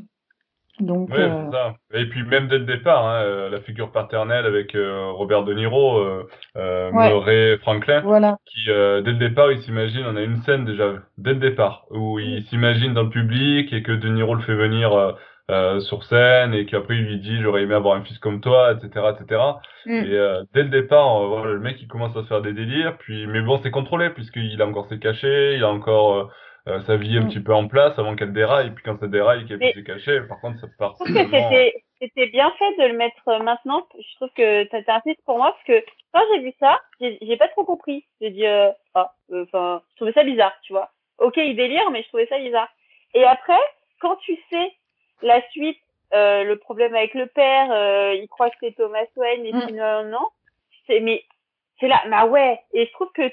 [0.80, 1.76] Donc, Ouais, euh, c'est ça.
[1.93, 5.54] Et puis même dès le départ, hein, euh, la figure paternelle avec euh, Robert De
[5.54, 6.24] Niro, euh,
[6.91, 7.10] Ouais.
[7.10, 8.38] Murray Franklin, voilà.
[8.45, 12.20] qui dès le départ, il s'imagine, on a une scène déjà dès le départ où
[12.20, 15.16] il s'imagine dans le public et que De Niro le fait venir
[15.52, 18.72] euh, sur scène et qu'après il lui dit j'aurais aimé avoir un fils comme toi,
[18.74, 19.41] etc., etc.
[19.86, 19.91] Mm.
[20.06, 22.54] Et euh, dès le départ, euh, voilà, le mec il commence à se faire des
[22.54, 26.32] délires, puis mais bon c'est contrôlé puisqu'il a encore ses cachets, il a encore
[26.86, 27.28] sa vie un Mm.
[27.30, 29.84] petit peu en place avant qu'elle déraille, et puis quand ça déraille, Mais- plus ses
[29.84, 30.95] cachets, par contre ça part.
[30.99, 31.49] Je trouve que totalement-
[31.99, 33.86] c'était bien fait de le mettre maintenant.
[33.99, 37.38] Je trouve que t'as un titre pour moi parce que quand j'ai vu ça, j'ai
[37.38, 38.06] pas trop compris.
[38.22, 38.76] J'ai dit, ah,
[39.34, 40.89] enfin, je trouvais ça bizarre, tu vois.
[41.20, 42.70] Ok, il délire, mais je trouvais ça bizarre.
[43.14, 43.60] Et après,
[43.99, 44.72] quand tu sais
[45.24, 45.78] la suite,
[46.13, 49.61] euh, le problème avec le père, euh, il croit que c'est Thomas Wayne et Mm.
[49.65, 50.28] puis non, non,
[50.88, 51.24] c'est mais
[51.80, 52.59] c'est là, bah ouais.
[52.74, 53.24] Et je trouve que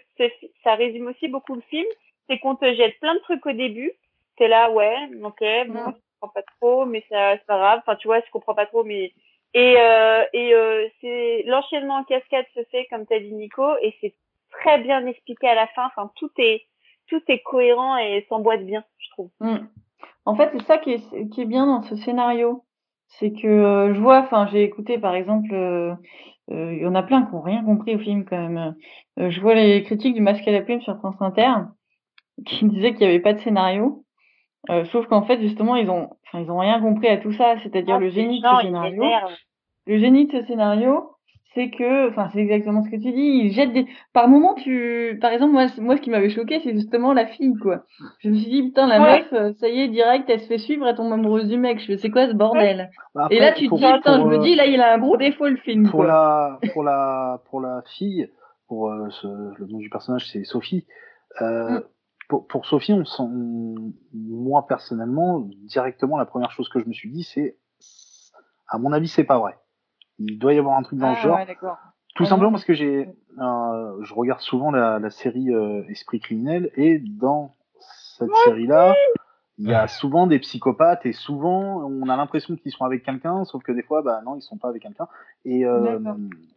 [0.65, 1.87] ça résume aussi beaucoup le film,
[2.29, 3.93] c'est qu'on te jette plein de trucs au début.
[4.37, 5.95] T'es là, ouais, ok, bon, Mm.
[5.97, 7.81] je comprends pas trop, mais ça, c'est pas grave.
[7.81, 9.13] Enfin, tu vois, je comprends pas trop, mais
[9.55, 13.95] et euh, et euh, c'est l'enchaînement en cascade se fait comme t'as dit Nico, et
[14.01, 14.15] c'est
[14.51, 15.87] très bien expliqué à la fin.
[15.87, 16.65] Enfin, tout est
[17.09, 19.31] tout est cohérent et s'emboîte bien, je trouve.
[19.41, 19.67] Mm.
[20.25, 22.65] En fait, c'est ça qui est, qui est bien dans ce scénario.
[23.09, 25.95] C'est que euh, je vois, enfin, j'ai écouté par exemple, euh,
[26.51, 28.75] euh, il y en a plein qui n'ont rien compris au film quand même.
[29.17, 31.53] Je vois les critiques du Masque à la Plume sur France Inter
[32.47, 34.05] qui disaient qu'il n'y avait pas de scénario.
[34.93, 37.55] Sauf qu'en fait, justement, ils ont, ils ont rien compris à tout ça.
[37.63, 39.03] C'est-à-dire Ah, le génie de ce scénario.
[39.87, 41.13] Le génie de ce scénario,
[41.59, 43.41] c'est que, enfin, c'est exactement ce que tu dis.
[43.43, 43.87] Il jette des.
[44.13, 47.57] Par moment, tu, par exemple, moi, moi, ce qui m'avait choqué, c'est justement la fille,
[47.61, 47.83] quoi.
[48.21, 49.19] Je me suis dit, putain, la Ouais.
[49.19, 51.81] meuf, euh, ça y est, direct, elle se fait suivre, elle tombe amoureuse du mec.
[51.81, 52.91] Je c'est quoi ce bordel?
[53.15, 55.17] Bah, Et là, tu te dis, putain, je me dis, là, il a un gros
[55.17, 56.07] défaut le film, pour quoi.
[56.07, 58.31] la pour la pour la fille
[58.69, 60.87] pour euh, ce, le nom du personnage c'est Sophie
[61.43, 61.83] euh, Mm.
[62.29, 63.23] pour, pour Sophie on sent
[64.13, 67.57] moi personnellement directement la première chose que je me suis dit c'est
[68.69, 69.57] à mon avis c'est pas vrai
[70.19, 71.57] il doit y avoir un truc dans Ah, ce genre ouais,
[72.15, 73.09] tout Ah, simplement parce que j'ai
[73.41, 77.55] euh, je regarde souvent la, la série euh, Esprit criminel et dans
[78.19, 78.95] cette série là
[79.59, 83.45] il y a souvent des psychopathes et souvent on a l'impression qu'ils sont avec quelqu'un,
[83.45, 85.09] sauf que des fois, bah non, ils sont pas avec quelqu'un.
[85.45, 85.99] Et euh,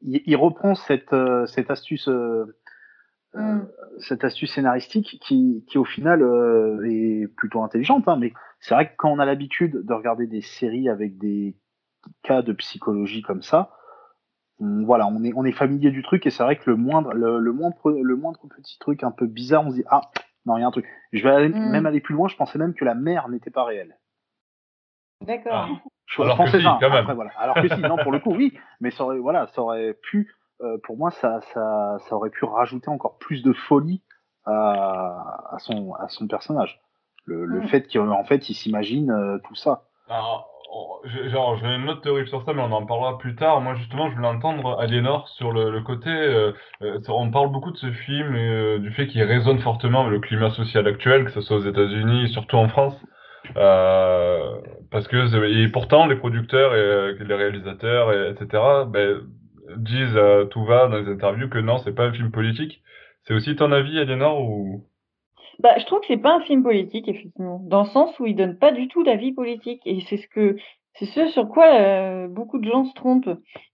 [0.03, 1.15] il, il reprend cette
[1.47, 2.07] cette astuce
[3.33, 3.61] Mm.
[3.99, 6.21] cette astuce scénaristique qui qui au final
[6.85, 8.07] est plutôt intelligente.
[8.07, 11.55] Hein, mais c'est vrai que quand on a l'habitude de regarder des séries avec des
[12.23, 13.71] cas de psychologie comme ça,
[14.59, 17.13] on- voilà, on est on est familier du truc et c'est vrai que le moindre
[17.13, 20.01] le, le moindre le moindre petit truc un peu bizarre, on se dit ah
[20.45, 20.87] non, il y a un truc.
[21.13, 21.69] Je vais aller- Mm.
[21.69, 22.27] même aller plus loin.
[22.27, 23.95] Je pensais même que la mère n'était pas réelle.
[25.21, 25.51] D'accord.
[25.53, 25.67] Ah.
[26.07, 26.77] Je Alors pensais que si, ça.
[26.81, 26.97] quand même.
[26.99, 27.31] Après, voilà.
[27.37, 28.57] Alors que si, non, pour le coup, oui.
[28.79, 32.43] Mais ça aurait, voilà, ça aurait pu, euh, pour moi, ça, ça, ça aurait pu
[32.45, 34.01] rajouter encore plus de folie
[34.45, 36.81] à, à son, à son personnage.
[37.25, 37.67] Le, le Mm.
[37.67, 39.83] fait qu'en fait, il s'imagine euh, tout ça.
[40.09, 40.49] Alors,
[41.29, 43.61] genre, j'ai une autre théorie sur ça, mais on en parlera plus tard.
[43.61, 46.09] Moi, justement, je voulais entendre Aliénor sur le, le côté.
[46.09, 46.53] euh,
[46.83, 50.13] euh, on parle beaucoup de ce film et euh, du fait qu'il résonne fortement avec
[50.13, 52.95] le climat social actuel, que ce soit aux États-Unis, surtout en France.
[53.57, 54.61] Euh,
[54.91, 55.17] parce que
[55.65, 59.21] et pourtant, les producteurs et euh, les réalisateurs, et, etc., ben,
[59.77, 60.19] disent
[60.51, 62.81] tout va dans les interviews que non, c'est pas un film politique.
[63.23, 64.85] C'est aussi ton avis, Aliénor, ou?
[65.59, 68.35] Bah, je trouve que c'est pas un film politique, effectivement, dans le sens où il
[68.35, 69.81] donne pas du tout d'avis politique.
[69.85, 70.55] Et c'est ce que
[70.95, 73.29] c'est ce sur quoi euh, beaucoup de gens se trompent.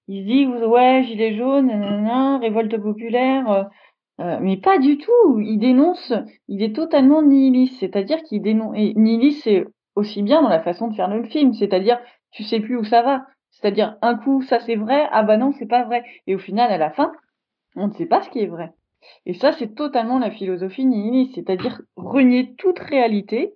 [0.08, 1.72] Ils se disent ouais, gilet jaune,
[2.42, 3.64] révolte populaire, euh,
[4.22, 5.40] euh, mais pas du tout.
[5.40, 6.14] Il dénonce,
[6.48, 8.74] il est totalement nihiliste, c'est-à-dire qu'il dénonce.
[8.78, 9.66] Et nihiliste, c'est
[9.96, 12.00] aussi bien dans la façon de faire le film, c'est-à-dire
[12.32, 13.26] tu sais plus où ça va.
[13.52, 16.04] C'est-à-dire un coup ça c'est vrai, ah bah non c'est pas vrai.
[16.28, 17.12] Et au final à la fin,
[17.76, 18.72] on ne sait pas ce qui est vrai.
[19.26, 23.54] Et ça, c'est totalement la philosophie nihiliste, c'est-à-dire renier toute réalité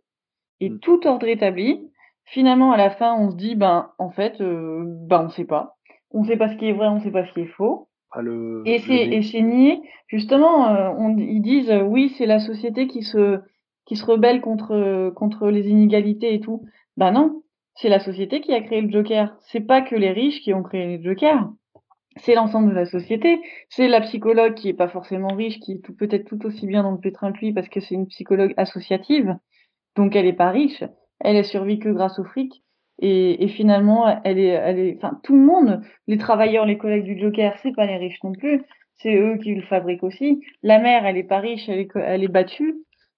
[0.59, 0.79] et Mm.
[0.79, 1.87] tout ordre établi.
[2.25, 5.75] Finalement, à la fin, on se dit, ben, en fait, euh, ben, on sait pas.
[6.11, 7.87] On sait pas ce qui est vrai, on sait pas ce qui est faux.
[8.11, 9.81] Ah, le, Et le c'est, dé- et c'est nier.
[10.07, 13.39] Justement, euh, on, ils disent, euh, oui, c'est la société qui se,
[13.85, 16.63] qui se rebelle contre, contre les inégalités et tout.
[16.97, 17.41] Ben non.
[17.75, 19.33] C'est la société qui a créé le Joker.
[19.49, 21.49] C'est pas que les riches qui ont créé le Joker
[22.17, 23.39] c'est l'ensemble de la société.
[23.69, 26.91] C'est la psychologue qui est pas forcément riche, qui est peut-être tout aussi bien dans
[26.91, 29.35] le pétrin que lui parce que c'est une psychologue associative.
[29.95, 30.83] Donc elle est pas riche.
[31.19, 32.63] Elle est survie que grâce au fric.
[33.03, 37.17] Et, finalement, elle est, elle est, enfin, tout le monde, les travailleurs, les collègues du
[37.17, 38.61] Joker, c'est pas les riches non plus.
[38.97, 40.41] C'est eux qui le fabriquent aussi.
[40.61, 42.75] La mère, elle est pas riche, elle est, elle est battue.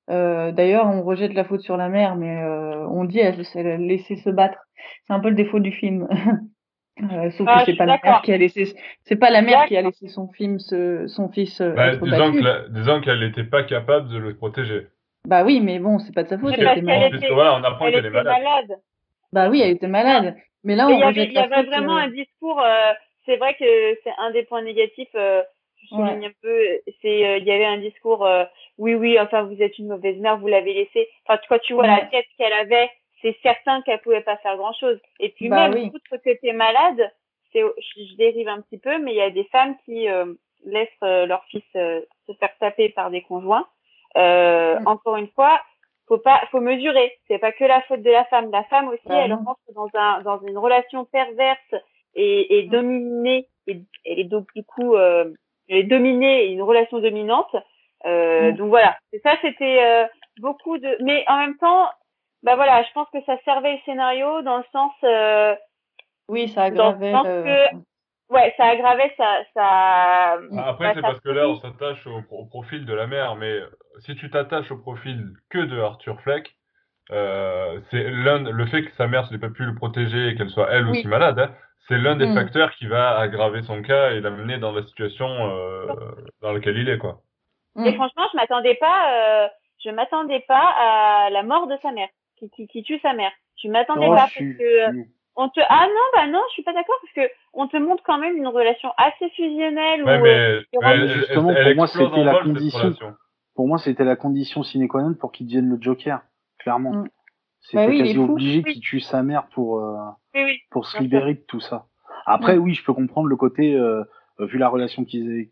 [0.09, 3.99] Euh, D'ailleurs, on rejette la faute sur la mère, mais euh, on dit elle, elle
[3.99, 4.59] se battre.
[5.05, 6.07] C'est un peu le défaut du film.
[7.01, 9.41] Euh, sauf Ah, que je c'est pas la mère qui a laissé, c'est pas la
[9.41, 12.67] mère qui a laissé son film, se- son fils euh, bah, être disons que la-
[12.69, 14.87] disons qu'elle n'était pas capable de le protéger.
[15.27, 17.09] Bah oui, mais bon, c'est pas de sa faute, elle était.
[17.09, 18.43] Puisque voilà, on apprend Elle qu'elle est était malade.
[18.43, 18.79] malade.
[19.31, 20.35] Bah oui, elle était malade.
[20.63, 21.65] Mais là, on il y avait, rejette il y la avait faute.
[21.67, 22.61] vraiment euh, un discours.
[22.61, 22.91] euh,
[23.25, 23.65] c'est vrai que
[24.03, 25.09] c'est un des points négatifs.
[25.15, 25.41] Euh,
[25.81, 26.25] je souligne Ouais.
[26.27, 26.59] un peu.
[27.01, 28.23] C'est euh, il y avait un discours.
[28.25, 28.43] euh,
[28.77, 29.17] oui, oui.
[29.19, 30.37] Enfin, vous êtes une mauvaise mère.
[30.37, 31.07] Vous l'avez laissée.
[31.25, 32.89] Enfin, quand tu vois la tête qu'elle avait,
[33.23, 34.99] c'est certain qu'elle pouvait pas faire grand chose.
[35.19, 35.91] Et puis Bah même oui.
[35.93, 37.11] outre que t'es malade,
[37.51, 40.25] c'est je, je dérive un petit peu, mais il y a des femmes qui euh,
[40.65, 43.65] laissent euh, leur fils euh, se faire taper par des conjoints.
[44.17, 44.87] Euh, Mm.
[44.87, 45.59] Encore une fois,
[46.07, 47.17] faut pas, faut mesurer.
[47.27, 48.51] C'est pas que la faute de la femme.
[48.51, 49.37] La femme aussi, Bah elle non.
[49.45, 51.73] rentre dans un, dans une relation perverse
[52.15, 52.69] et, et Mm.
[52.69, 53.47] dominée.
[53.67, 55.31] Et, elle est donc du coup, euh,
[55.69, 57.55] elle est dominée une relation dominante.
[58.05, 58.55] Euh, Mm.
[58.57, 58.97] Donc voilà.
[59.13, 60.05] Et ça, c'était euh,
[60.39, 60.97] beaucoup de.
[61.01, 61.87] Mais en même temps,
[62.43, 64.91] bah voilà, je pense que ça servait le scénario dans le sens.
[65.03, 65.55] Euh,
[66.29, 67.11] Oui, ça dans le aggravait.
[67.11, 70.39] sens euh, que, ouais, ça aggravait ça, ça.
[70.57, 73.35] Ah, Après, bah, c'est parce que là, on s'attache au, au profil de la mère,
[73.35, 73.69] mais euh,
[73.99, 76.55] si tu t'attaches au profil que de Arthur Fleck,
[77.11, 80.49] euh, c'est l'un, le fait que sa mère n'ait pas pu le protéger et qu'elle
[80.49, 80.99] soit elle Oui.
[80.99, 81.53] aussi malade, hein,
[81.87, 82.35] c'est l'un des Mm.
[82.35, 85.87] facteurs qui va aggraver son cas et l'amener dans la situation euh,
[86.41, 87.21] dans laquelle il est, quoi.
[87.75, 87.85] mm.
[87.87, 89.47] Et franchement, je m'attendais pas, euh,
[89.83, 93.31] je m'attendais pas à la mort de sa mère, qui, qui, qui tue sa mère.
[93.61, 95.03] Je m'attendais Oh, pas parce suis- que euh,
[95.35, 98.03] on te, ah non, bah non, je suis pas d'accord parce que on te montre
[98.05, 101.57] quand même une relation assez fusionnelle Ouais, où, mais, euh, mais Laurent, elle, Justement, elle-
[101.57, 102.93] elle pour moi, c'était la vol, condition.
[103.55, 106.21] Pour moi, c'était la condition sine qua non pour qu'il devienne le Joker,
[106.59, 106.91] clairement.
[106.93, 107.07] Mm.
[107.61, 108.73] C'était Bah oui, il est quasi obligé Oui.
[108.73, 109.95] qu'il tue sa mère pour, euh,
[110.35, 111.85] oui, pour se libérer de tout ça.
[112.25, 112.59] Après, Mm.
[112.59, 114.03] oui, je peux comprendre le côté, euh,
[114.39, 115.49] vu la relation qu'ils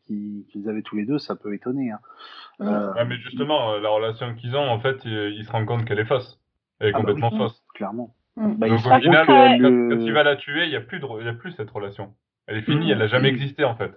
[0.68, 1.92] avaient, tous les deux, ça peut étonner.
[1.92, 2.00] Hein.
[2.60, 2.68] Mm.
[2.68, 5.86] Euh, Ouais, mais justement, la relation qu'ils ont, en fait, il, il se rend compte
[5.86, 6.41] qu'elle est fausse.
[6.82, 7.38] Elle est Ah bah complètement oui.
[7.38, 7.64] fausse.
[7.76, 8.10] clairement.
[8.36, 8.54] Mm.
[8.56, 9.58] Bah, Donc au final, que Ouais.
[9.62, 11.52] quand, le- quand il va la tuer, il n'y a, plus de y a plus
[11.52, 12.14] cette relation.
[12.48, 12.92] Elle est finie, Mm.
[12.92, 13.92] elle n'a jamais existé, en fait.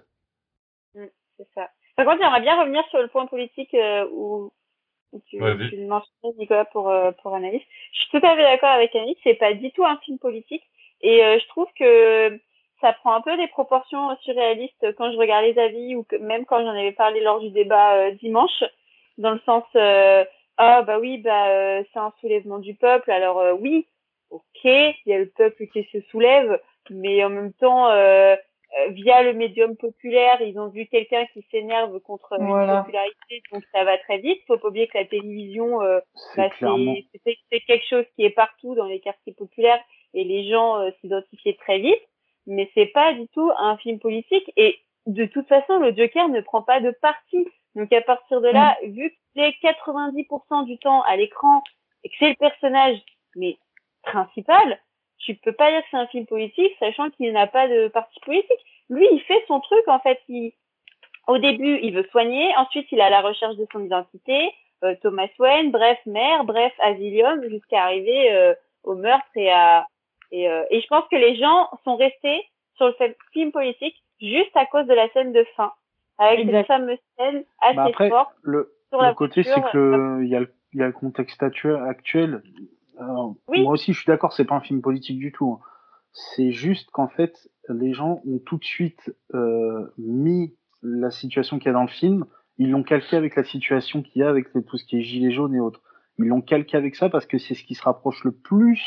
[0.93, 1.69] C'est ça.
[1.97, 4.51] Par contre, j'aimerais bien revenir sur le point politique euh, où,
[5.29, 7.61] tu, tu le mentionnais, Nicolas, pour, euh, pour Anaïs.
[7.93, 10.63] Je suis tout à fait d'accord avec Anaïs, c'est pas du tout un film politique.
[11.01, 12.39] Et euh, je trouve que
[12.81, 16.45] ça prend un peu des proportions surréalistes quand je regarde les avis ou que même
[16.45, 18.63] quand j'en avais parlé lors du débat euh, dimanche,
[19.17, 20.23] dans le sens euh,
[20.57, 23.87] ah bah oui bah euh, c'est un soulèvement du peuple alors euh, oui
[24.29, 28.35] ok il y a le peuple qui se soulève mais en même temps euh,
[28.77, 32.73] euh, via le médium populaire, ils ont vu quelqu'un qui s'énerve contre Voilà.
[32.73, 34.41] une popularité, donc ça va très vite.
[34.47, 35.99] Faut pas oublier que la télévision, euh,
[36.35, 36.79] c'est bah,
[37.49, 39.81] quelque chose qui est partout dans les quartiers populaires
[40.13, 42.01] et les gens euh, s'identifiaient très vite.
[42.47, 46.41] Mais c'est pas du tout un film politique et de toute façon, le Joker ne
[46.41, 47.47] prend pas de parti.
[47.75, 51.61] Donc à partir de là, vu qu'il est 90% du temps à l'écran
[52.03, 52.97] et que c'est le personnage
[53.35, 53.57] mais
[54.03, 54.79] principal,
[55.19, 58.19] tu peux pas dire que c'est un film politique, sachant qu'il n'a pas de parti
[58.21, 58.65] politique.
[58.89, 60.19] Lui, il fait son truc, en fait.
[60.29, 60.53] Il,
[61.27, 62.55] au début, il veut soigner.
[62.57, 64.53] Ensuite, il a la recherche de son identité.
[64.83, 68.53] euh, Thomas Wayne, bref, mère, bref, Asylum, jusqu'à arriver euh,
[68.83, 69.87] au meurtre et à.
[70.31, 72.45] Et, euh, et je pense que les gens sont restés
[72.75, 75.71] sur le film politique juste à cause de la scène de fin,
[76.17, 76.57] avec Exact.
[76.59, 80.23] cette fameuse scène assez Bah après, forte le, sur le la côté, c'est que le,
[80.23, 81.75] il y a le, il y a le contexte actuel.
[81.87, 82.41] actuel.
[82.99, 83.63] Alors, Oui.
[83.63, 85.59] Moi aussi, je suis d'accord, c'est pas un film politique du tout.
[85.61, 85.65] hein.
[86.13, 91.67] C'est juste qu'en fait, les gens ont tout de suite euh, mis la situation qu'il
[91.67, 92.25] y a dans le film
[92.57, 95.31] ils l'ont calqué avec la situation qu'il y a avec tout ce qui est gilets
[95.31, 95.81] jaunes et autres.
[96.19, 98.81] Ils l'ont calqué avec ça parce que c'est ce qui se rapproche le plus.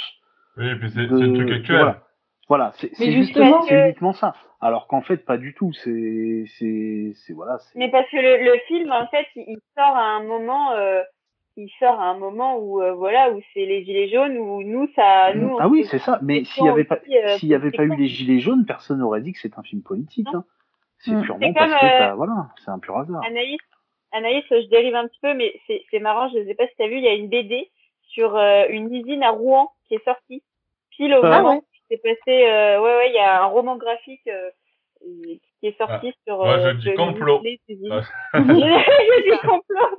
[0.57, 1.77] Oui, et puis c'est le truc actuel.
[1.77, 2.03] Voilà,
[2.49, 4.35] Voilà, c'est justement- c'est uniquement ça.
[4.61, 5.73] Alors qu'en fait, pas du tout.
[5.73, 7.59] C'est, c'est, c'est voilà.
[7.59, 11.03] c'est- Mais parce que le, le film, en fait, il, sort à un moment, euh,
[11.57, 14.89] il sort à un moment où, euh, voilà, où c'est les gilets jaunes, où nous,
[14.97, 15.49] ça, nous.
[15.55, 16.19] on Ah oui, c'est ça.
[16.23, 18.99] Mais s'il n'y avait pas, euh, s'il y avait pas eu les gilets jaunes, personne
[18.99, 20.27] n'aurait dit que c'est un film politique.
[20.33, 20.45] Hein.
[21.01, 21.23] C'est Mm.
[21.23, 23.23] purement parce que euh, t'as- voilà, c'est un pur hasard.
[23.25, 23.59] Anaïs,
[24.11, 26.75] Anaïs, je dérive un petit peu, mais c'est c'est marrant, je ne sais pas si
[26.75, 27.71] tu as vu, il y a une BD
[28.09, 30.43] sur euh, une usine à Rouen qui est sortie.
[30.91, 34.27] Pile au Ah moment c'est passé, euh, ouais, ouais, il y a un roman graphique
[34.29, 34.51] euh,
[35.01, 36.39] qui est sorti sur.
[36.39, 37.41] moi, je euh, dis de complot.
[37.43, 37.59] les.
[37.69, 38.01] Ouais.
[38.35, 39.97] je dis complot.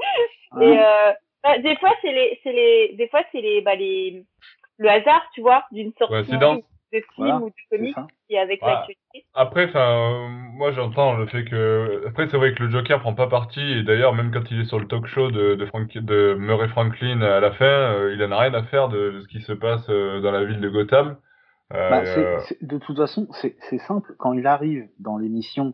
[0.51, 0.63] Ah.
[0.63, 1.11] Et euh,
[1.43, 4.23] bah, des fois, c'est les, c'est les, des fois, c'est les, bah, les,
[4.77, 6.57] le hasard, tu vois, d'une sortie Coïncidence.
[6.91, 7.95] de film Voilà, ou de comics
[8.27, 8.69] qui est avec Ouais.
[8.71, 9.25] l'actualité.
[9.35, 12.03] Après, enfin, euh, moi j'entends le fait que.
[12.07, 14.65] Après, c'est vrai que le Joker prend pas parti, et d'ailleurs, même quand il est
[14.65, 18.23] sur le talk show de, de, Frank- de Murray Franklin à la fin, euh, il
[18.23, 20.59] en a rien à faire de, de ce qui se passe euh, dans la ville
[20.61, 21.17] de Gotham.
[21.73, 24.15] Euh, Bah, et, c'est- c'est- de toute façon, c'est c'est simple.
[24.17, 25.73] Quand il arrive dans l'émission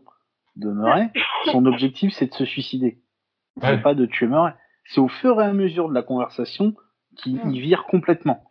[0.56, 1.10] de Murray,
[1.60, 2.98] son objectif c'est de se suicider.
[3.62, 3.68] Ouais.
[3.76, 4.52] C'est pas de tuer Murray.
[4.84, 6.74] C'est au fur et à mesure de la conversation
[7.16, 7.50] qu'il Mm.
[7.50, 8.44] il vire complètement.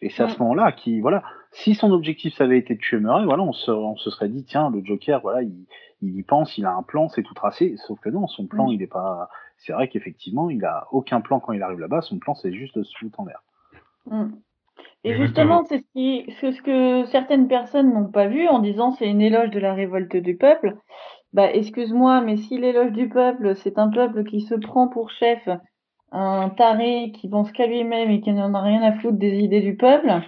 [0.00, 0.42] Et c'est à ce Mm.
[0.44, 3.70] moment-là qui, voilà, si son objectif ça avait été de tuer Murray, voilà, on se,
[3.70, 5.66] on se serait dit tiens, le Joker, voilà, il,
[6.02, 7.76] il y pense, il a un plan, c'est tout tracé.
[7.86, 8.72] Sauf que non, son plan, Mm.
[8.74, 9.28] il est pas.
[9.58, 12.00] C'est vrai qu'effectivement, il a aucun plan quand il arrive là-bas.
[12.02, 13.42] Son plan, c'est juste de se foutre en l'air.
[15.04, 18.92] Et justement, c'est ce, qui, c'est ce que certaines personnes n'ont pas vu en disant
[18.92, 20.76] c'est une éloge de la révolte du peuple.
[21.32, 25.48] Bah, excuse-moi, mais si l'éloge du peuple, c'est un peuple qui se prend pour chef,
[26.12, 29.62] un taré qui pense qu'à lui-même et qui n'en a rien à foutre des idées
[29.62, 30.20] du peuple,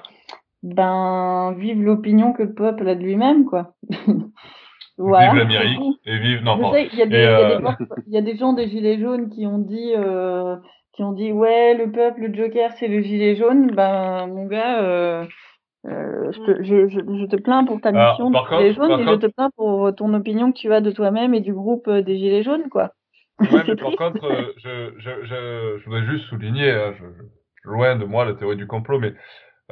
[0.62, 3.74] ben, vive l'opinion que le peuple a de lui-même, quoi.
[4.98, 5.30] voilà.
[5.30, 6.42] vive l'Amérique, et vive.
[6.42, 7.60] Non, il y y euh,
[8.06, 10.56] il y a des gens des gilets jaunes qui ont dit, euh,
[10.94, 13.70] qui ont dit, ouais, le peuple, le Joker, c'est le gilet jaune.
[13.72, 15.24] Ben, mon gars, euh,
[15.86, 18.74] euh, je, te, je, je, je te plains pour ta Alors, mission de par gilet
[18.74, 20.90] contre- jaune par et contre- je te plains pour ton opinion que tu as de
[20.90, 22.92] toi-même et du groupe euh, des gilets jaunes, quoi.
[23.40, 26.92] Ouais, mais par contre, euh, je, je, je, je voudrais juste souligner, hein,
[27.64, 29.14] loin de moi la théorie du complot, mais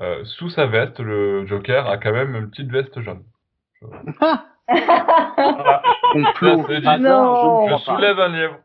[0.01, 3.23] euh, sous sa veste, le Joker a quand même une petite veste jaune.
[3.81, 4.45] Voilà.
[6.13, 6.87] Complot, dit.
[6.87, 7.63] hasard, je Non.
[7.65, 7.97] ne Je crois pas.
[7.97, 8.57] soulève un lièvre.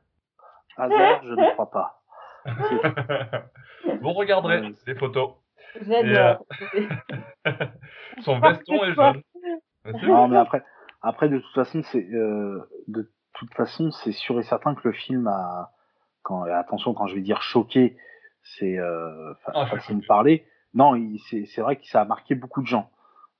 [0.78, 1.97] Hasard, je ne crois pas.
[4.02, 5.34] Vous regarderez les photos.
[5.82, 6.45] J'adore.
[8.22, 9.22] Son veston est jaune.
[10.04, 10.66] Non, mais après,
[11.02, 14.91] après de toute façon, c'est euh, de toute façon, c'est sûr et certain que le
[14.91, 15.72] film a,
[16.24, 17.95] quand attention, quand je vais dire choqué,
[18.43, 20.45] c'est euh, fa- Ah, de parler.
[20.74, 20.93] Non,
[21.30, 22.89] c'est c'est vrai que ça a marqué beaucoup de gens.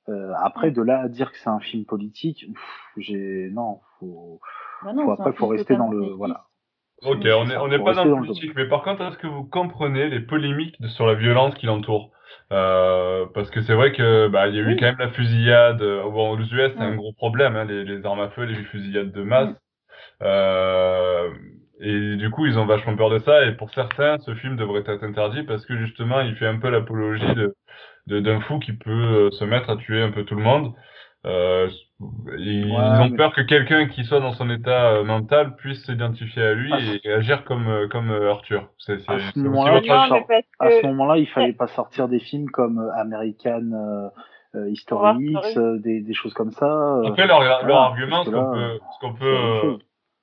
[0.08, 2.46] Euh, après, de là à dire que c'est un film politique,
[2.96, 4.40] j'ai non, faut,
[4.82, 6.46] Bah non, faut après faut rester dans le voilà.
[7.02, 9.26] Ok, on ça, est, on n'est pas dans le politique, mais par contre, est-ce que
[9.28, 12.10] vous comprenez les polémiques de- sur la violence qui l'entoure?
[12.52, 14.76] Euh, Parce que c'est vrai que bah il y a eu Oui.
[14.78, 15.80] quand même la fusillade.
[15.82, 18.54] euh, Bon, aux US, c'est un gros problème, hein, les, les armes à feu, les
[18.64, 19.54] fusillades de masse.
[20.22, 21.30] Euh,
[21.80, 23.44] et du coup, ils ont vachement peur de ça.
[23.46, 26.70] Et pour certains, ce film devrait être interdit parce que justement, il fait un peu
[26.70, 27.54] l'apologie de
[28.08, 30.74] de- d'un fou qui peut euh, se mettre à tuer un peu tout le monde.
[31.26, 31.68] Euh,
[32.38, 35.84] ils Ouais, ont mais- peur que quelqu'un qui soit dans son état euh, mental puisse
[35.84, 38.68] s'identifier à lui Ah, et, agir comme euh, comme Arthur.
[38.78, 42.78] C'est c'est À ce moment-là, que ce moment-là, il fallait pas sortir des films comme
[42.96, 44.10] American
[44.54, 46.66] euh, History X, des, des choses comme ça.
[46.66, 49.78] euh, Après leur, leur voilà, argument, ce qu'on peut ce qu'on peut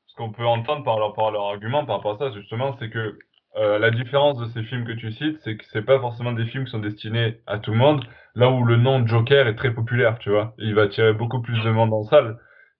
[0.08, 2.90] ce qu'on peut entendre par leur, par leur argument par rapport à ça, justement, c'est
[2.90, 3.18] que
[3.58, 6.46] euh, la différence de ces films que tu cites, c'est que c'est pas forcément des
[6.46, 8.04] films qui sont destinés à tout le monde,
[8.36, 10.54] là où le nom de Joker est très populaire, tu vois.
[10.58, 12.38] Il va attirer beaucoup plus de monde en salle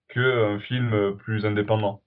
[0.08, 2.00] qu'un film euh, plus indépendant.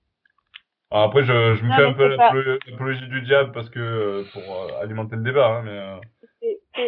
[0.92, 4.24] Alors après, je, je me Non, fais un peu l'apologie du diable parce que euh,
[4.34, 5.96] pour euh, alimenter le débat, hein, mais euh,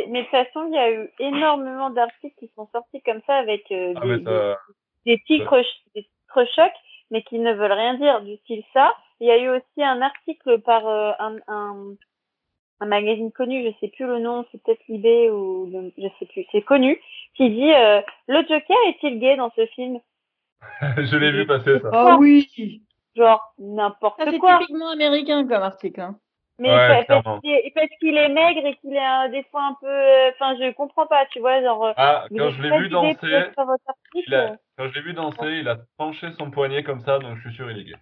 [0.10, 3.36] mais de toute façon, il y a eu énormément d'articles qui sont sortis comme ça
[3.36, 4.58] avec euh, ah, des, ça,
[5.06, 5.62] des titres,
[5.96, 6.72] des titres chocs,
[7.12, 8.96] mais qui ne veulent rien dire du style ça.
[9.20, 11.76] Il y a eu aussi un article par euh, un, un,
[12.82, 16.26] un magazine connu, je sais plus le nom, c'est peut-être Libé ou le- je sais
[16.26, 17.00] plus, c'est connu,
[17.36, 20.00] qui dit euh, le Joker est-il gay dans ce film?
[20.98, 21.90] Je l'ai vu passer ça.
[21.94, 22.82] Ah oui,
[23.16, 24.60] Genre n'importe ça c'est quoi.
[24.60, 26.02] typiquement américain comme article.
[26.02, 26.18] Hein.
[26.60, 29.44] Mais Ouais, pa- parce qu'il est, parce qu'il est maigre et qu'il est euh, des
[29.52, 31.86] fois un peu, euh, enfin je comprends pas, tu vois, genre.
[31.86, 33.56] euh, Ah, quand je l'ai vu danser, article,
[34.28, 37.38] il a, quand je l'ai vu danser, il a penché son poignet comme ça, donc
[37.38, 37.96] je suis sûr il est gay.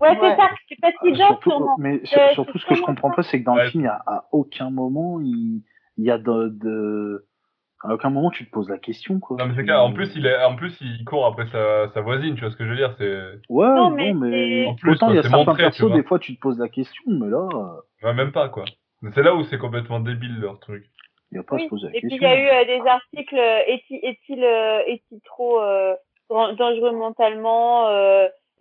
[0.00, 0.16] Ouais, Ouais.
[0.20, 0.50] c'est ça.
[0.68, 1.76] C'est qu'il Euh, sûrement.
[1.78, 3.64] mais sur- Euh, surtout, ce que je comprends pas, c'est que dans Ouais.
[3.64, 5.62] le film, il y a, à aucun moment, il,
[5.96, 7.26] il y a de, de-
[7.86, 9.36] À aucun moment tu te poses la question, quoi.
[9.38, 9.82] Non, mais c'est clair.
[9.84, 12.56] En plus, il est, en plus, il court après sa, sa voisine, tu vois ce
[12.56, 13.14] que je veux dire, c'est,
[13.50, 16.02] Ouais, Non, non, mais En plus, autant il y a c'est certains montré, persos, des
[16.02, 18.64] fois tu te poses la question, mais là, euh, ouais, même pas, quoi.
[19.12, 20.86] C'est là où c'est complètement débile, leur truc.
[21.30, 21.64] il n'y a pas à Oui.
[21.64, 22.26] se poser la Et puis question.
[22.26, 25.94] il y a eu euh, des articles euh, est-il est-il euh, est-il trop euh,
[26.30, 27.86] dan- dangereux mentalement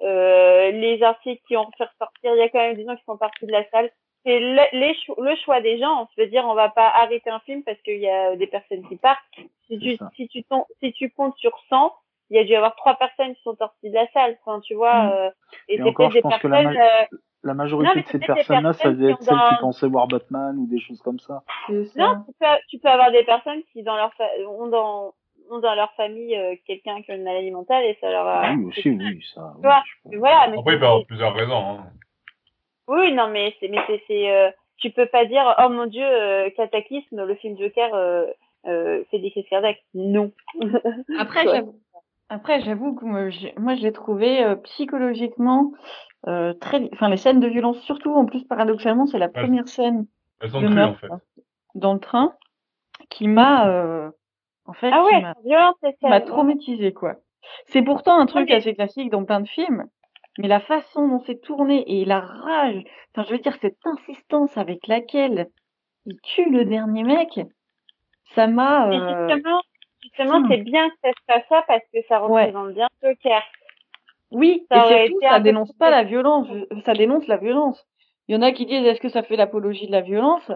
[0.02, 3.04] euh, les articles qui ont fait ressortir il y a quand même des gens qui
[3.06, 3.90] sont partis de la salle.
[4.26, 7.30] C'est le, les cho- le choix des gens je veux dire on va pas arrêter
[7.30, 9.20] un film parce qu'il y a des personnes qui partent.
[9.68, 11.94] Si tu si tu ton- si tu comptes sur 100
[12.30, 14.38] il y a dû y avoir trois personnes qui sont sorties de la salle.
[14.46, 15.10] Enfin tu vois Mm.
[15.12, 15.30] euh,
[15.68, 17.06] et, Et c'est encore, peut-être je des pense que la ma- euh,
[17.44, 20.66] La majorité Non, de ces personnes-là, ça devait être celles qui pensaient voir Batman ou
[20.68, 21.44] des choses comme ça.
[21.70, 25.14] Non, tu peux, tu peux avoir des personnes qui dans leur fa- ont dans
[25.52, 28.54] ont dans leur famille euh, quelqu'un qui a une maladie mentale et ça leur a.
[28.54, 29.54] Oui, aussi, oui, ça.
[29.58, 31.88] oui, je Mais peux- Voilà, mais Après, il c'est- peut y avoir plusieurs raisons, hein.
[32.88, 36.04] oui, non, mais c'est mais c'est c'est euh, tu peux pas dire oh mon dieu
[36.06, 38.26] euh, Cataclysme, le film Joker euh,
[38.68, 39.84] euh, fait des crises cardiaques.
[39.94, 40.32] Non.
[41.20, 41.56] Après, Ouais.
[41.56, 41.80] j'avoue,
[42.30, 45.72] après, j'avoue que moi, j'ai- moi, je l'ai trouvé euh, psychologiquement
[46.28, 46.90] euh, très.
[46.94, 50.08] Enfin, les scènes de violence, surtout, en plus, paradoxalement, c'est la première scène
[50.42, 51.08] Elles sont de crues, en meurtre fait.
[51.76, 52.34] dans le train
[53.10, 54.10] qui m'a, euh,
[54.66, 55.22] en fait, Ah ouais,
[56.02, 57.16] m'a traumatisée, quoi.
[57.66, 59.86] C'est pourtant un truc assez classique dans plein de films,
[60.38, 62.84] mais la façon dont c'est tourné et la rage,
[63.14, 65.50] enfin, je veux dire, cette insistance avec laquelle
[66.06, 67.40] il tue le dernier mec,
[68.36, 68.90] ça m'a.
[68.90, 69.62] Euh, justement,
[70.02, 73.42] justement, c'est bien que ça se fasse ça parce que ça représente bien Joker.
[74.32, 76.48] Oui, Ça et surtout, ça dénonce pas la violence,
[76.86, 77.86] ça dénonce la violence.
[78.28, 80.50] Il y en a qui disent, est-ce que ça fait l'apologie de la violence?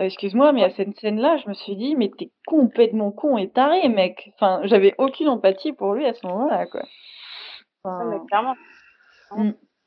[0.00, 3.50] Euh, excuse-moi, mais à cette scène-là, je me suis dit, mais t'es complètement con et
[3.50, 4.30] taré, mec.
[4.34, 6.82] Enfin, j'avais aucune empathie pour lui à ce moment-là, quoi.
[7.84, 8.54] Enfin, clairement.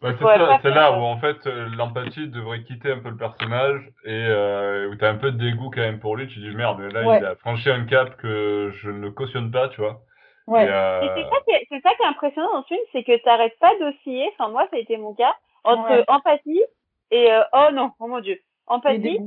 [0.01, 3.15] Ouais, ça, pas c'est là où en fait euh, l'empathie devrait quitter un peu le
[3.15, 6.27] personnage et euh, où t'as un peu de dégoût quand même pour lui.
[6.27, 7.19] Tu dis merde, là Ouais.
[7.19, 10.01] il a franchi un cap que je ne cautionne pas, tu vois.
[10.47, 10.65] ouais.
[10.65, 13.03] Et, euh, c'est ça, qui est, c'est ça qui est impressionnant dans ce film, c'est
[13.05, 15.33] que t'arrêtes pas d'osciller, enfin moi ça a été mon cas,
[15.63, 16.03] entre Ouais.
[16.09, 16.61] empathie
[17.11, 18.37] et euh, oh non, oh mon dieu,
[18.67, 19.19] empathie.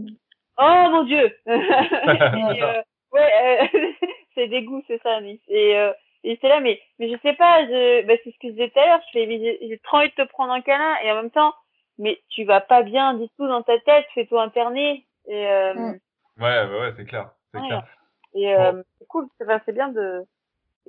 [0.59, 2.83] Oh mon dieu, euh,
[3.13, 3.89] ouais, euh,
[4.35, 5.41] c'est dégoût, c'est ça, Nice.
[5.49, 5.93] Et, euh,
[6.25, 8.71] et c'est là, mais, mais je sais pas, je, bah, c'est ce que je disais
[8.71, 11.11] tout à l'heure, je fais, mais j'ai trop envie de te prendre un câlin, et
[11.13, 11.55] en même temps,
[11.99, 15.99] mais tu vas pas bien du tout dans ta tête, fais-toi interner, et, euh, Mm.
[16.39, 17.31] Ouais, ouais, ouais, c'est clair.
[17.53, 17.67] C'est Ouais.
[17.67, 17.85] clair.
[18.35, 20.23] et euh, c'est cool, c'est bien de,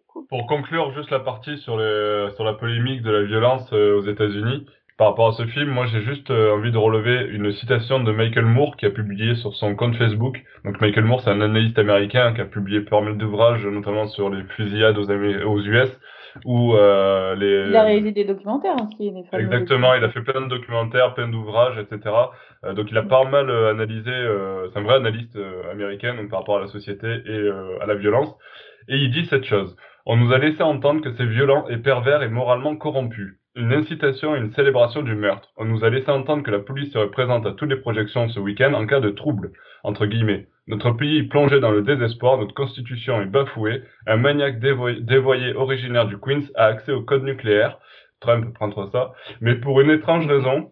[0.08, 0.28] cool.
[0.28, 4.02] Pour conclure juste la partie sur, le, sur la polémique de la violence euh, aux
[4.02, 4.66] États-Unis,
[4.98, 8.12] par rapport à ce film, moi j'ai juste euh, envie de relever une citation de
[8.12, 10.42] Michael Moore qui a publié sur son compte Facebook.
[10.66, 14.30] Donc Michael Moore, c'est un analyste américain qui a publié pas mal d'ouvrages, notamment sur
[14.30, 16.00] les fusillades aux, aux US,
[16.46, 17.70] ou euh, les...
[17.70, 21.28] Il a réalisé des documentaires aussi, fameux Exactement, il a fait plein de documentaires, plein
[21.28, 22.16] d'ouvrages, etc.
[22.64, 25.38] Euh, donc il a pas mal analysé, euh, c'est un vrai analyste
[25.72, 28.36] américain donc, par rapport à la société et euh, à la violence.
[28.88, 29.76] Et il dit cette chose.
[30.06, 33.37] On nous a laissé entendre que c'est violent et pervers et moralement corrompu.
[33.58, 35.50] Une incitation et une célébration du meurtre.
[35.58, 38.40] On nous a laissé entendre que la police serait présente à toutes les projections ce
[38.40, 39.52] week-end en cas de trouble,
[39.84, 40.46] entre guillemets.
[40.68, 46.06] Notre pays est plongé dans le désespoir, notre constitution est bafouée, un maniaque dévoyé, originaire
[46.06, 47.80] du Queens a accès au code nucléaire,
[48.20, 50.72] Trump prendre ça, mais pour une étrange raison,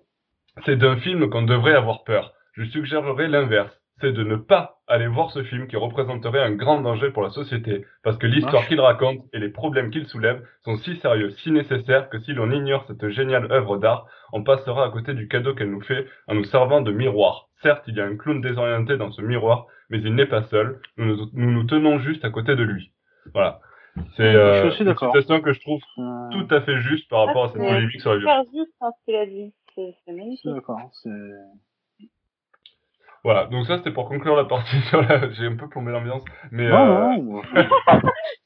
[0.64, 2.34] c'est d'un film qu'on devrait avoir peur.
[2.54, 6.80] Je suggérerais l'inverse, c'est de ne pas aller voir ce film qui représenterait un grand
[6.82, 10.78] danger pour la société, parce que l'histoire qu'il raconte et les problèmes qu'il soulève sont
[10.78, 14.90] si sérieux, si nécessaires que si l'on ignore cette géniale œuvre d'art, on passera à
[14.92, 17.48] côté du cadeau qu'elle nous fait en nous servant de miroir.
[17.64, 20.80] Certes, il y a un clown désorienté dans ce miroir, mais il n'est pas seul.
[20.98, 22.92] Nous nous, nous nous tenons juste à côté de lui.
[23.34, 23.60] Voilà.
[24.18, 25.12] C'est Je euh, suis une d'accord.
[25.16, 28.02] citation que je trouve Euh, tout à fait juste par rapport à cette c'est polémique
[28.02, 28.46] sur la violence.
[28.48, 30.40] super juste hein, ce qu'il a dit, c'est c'est je magnifique.
[30.42, 30.80] suis d'accord.
[33.26, 35.32] Voilà, donc ça c'était pour conclure la partie sur la...
[35.32, 37.42] J'ai un peu plombé l'ambiance, mais euh,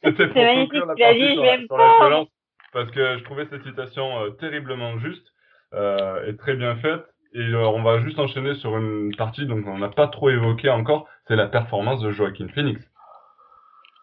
[0.04, 2.28] c'était pour conclure la tu partie sur, la, sur violence,
[2.72, 5.34] parce que je trouvais cette citation euh, terriblement juste
[5.74, 7.04] euh, et très bien faite.
[7.34, 11.10] Et on va juste enchaîner sur une partie donc on n'a pas trop évoqué encore,
[11.28, 12.82] c'est la performance de Joaquin Phoenix.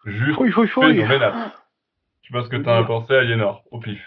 [0.05, 0.95] Juste fouille, fouille.
[0.95, 1.33] phénoménal.
[2.21, 3.99] Je sais pas ce que t'en as pensé, Aliénor, au pif.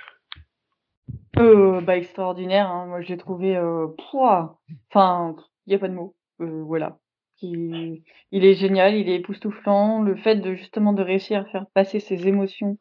[1.36, 2.86] Euh, bah, extraordinaire, hein.
[2.86, 4.58] Moi, je l'ai trouvé, euh, pouah.
[4.88, 5.34] Enfin,
[5.66, 6.14] il y a pas de mots.
[6.40, 6.98] Euh, voilà.
[7.42, 10.02] Il, il est génial, il est époustouflant.
[10.02, 12.78] Le fait de, justement, de réussir à faire passer ses émotions.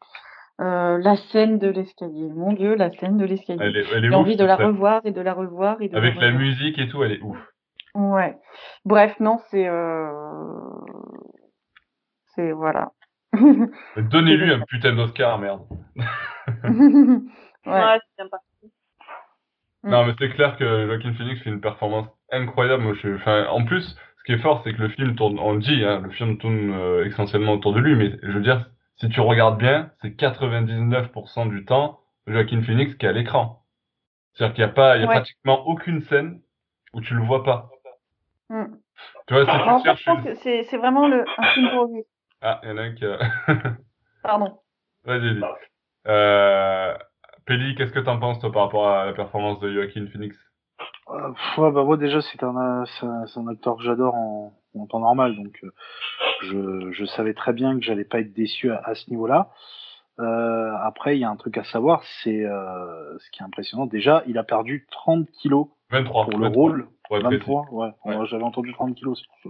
[0.59, 2.27] Euh, la scène de l'escalier.
[2.35, 3.83] Mon Dieu, la scène de l'escalier.
[3.85, 6.89] J'ai envie de la revoir et de la revoir et de Avec la musique et
[6.89, 7.37] tout, elle est ouf.
[7.95, 8.35] Ouais.
[8.83, 10.11] Bref, non, c'est, euh...
[12.35, 12.91] c'est, voilà.
[13.33, 15.61] Mais Donnez-lui un putain d'Oscar, merde.
[15.95, 16.01] ouais.
[17.65, 18.73] Ouais, c'est bien parti.
[19.83, 19.89] Mm.
[19.91, 22.83] Non, mais c'est clair que Joaquin Phoenix fait une performance incroyable.
[22.83, 25.53] Moi, je, enfin, en plus, ce qui est fort, c'est que le film tourne, on
[25.53, 28.69] le dit, hein, le film tourne euh, essentiellement autour de lui, mais je veux dire,
[28.97, 33.63] si tu regardes bien, c'est 99% du temps Joaquin Phoenix qui est à l'écran.
[34.33, 35.15] C'est-à-dire qu'il n'y a pas, il y a Ouais.
[35.15, 36.41] pratiquement aucune scène
[36.93, 37.69] où tu le vois pas.
[38.49, 38.65] Mm.
[39.27, 40.35] Tu vois, si tu cherches une...
[40.35, 42.03] c'est c'est vraiment le, un film pour lui.
[42.41, 43.19] Ah, il y en a un qui a...
[44.23, 44.59] Pardon.
[45.05, 45.41] Vas-y, dis.
[46.07, 46.97] Euh...
[47.45, 50.37] Pelli, qu'est-ce que t'en penses, toi, par rapport à la performance de Joaquin Phoenix?
[51.11, 54.13] Euh, pff, ouais, bah moi déjà c'est un, c'est un, c'est un acteur que j'adore
[54.15, 55.71] en, en temps normal, donc euh,
[56.43, 59.49] je, je savais très bien que j'allais pas être déçu à, à ce niveau-là.
[60.19, 63.85] Euh, après, il y a un truc à savoir, c'est euh, ce qui est impressionnant.
[63.85, 66.25] Déjà, il a perdu 30 kilos 23.
[66.25, 66.87] pour le 23, rôle.
[67.09, 67.23] précis.
[67.23, 67.91] 23, ouais.
[68.05, 68.15] Ouais.
[68.17, 69.21] Ouais, J'avais entendu 30 kilos.
[69.45, 69.49] je-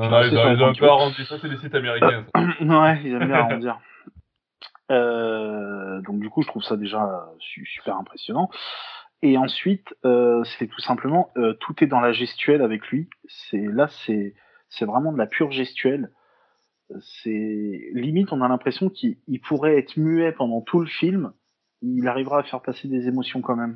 [0.00, 1.24] Non, non, ils ont, un 30 peu arrondi.
[1.24, 2.26] Ça, c'est les sites américains.
[2.60, 3.78] ouais, ils aiment bien arrondir.
[4.92, 8.50] Euh, donc du coup, je trouve ça déjà su- super impressionnant.
[9.22, 13.08] Et ensuite, euh, c'est tout simplement euh, tout est dans la gestuelle avec lui.
[13.28, 14.34] C'est là, c'est
[14.68, 16.10] c'est vraiment de la pure gestuelle.
[17.00, 21.32] C'est limite, on a l'impression qu'il il pourrait être muet pendant tout le film.
[21.82, 23.74] Il arrivera à faire passer des émotions quand même.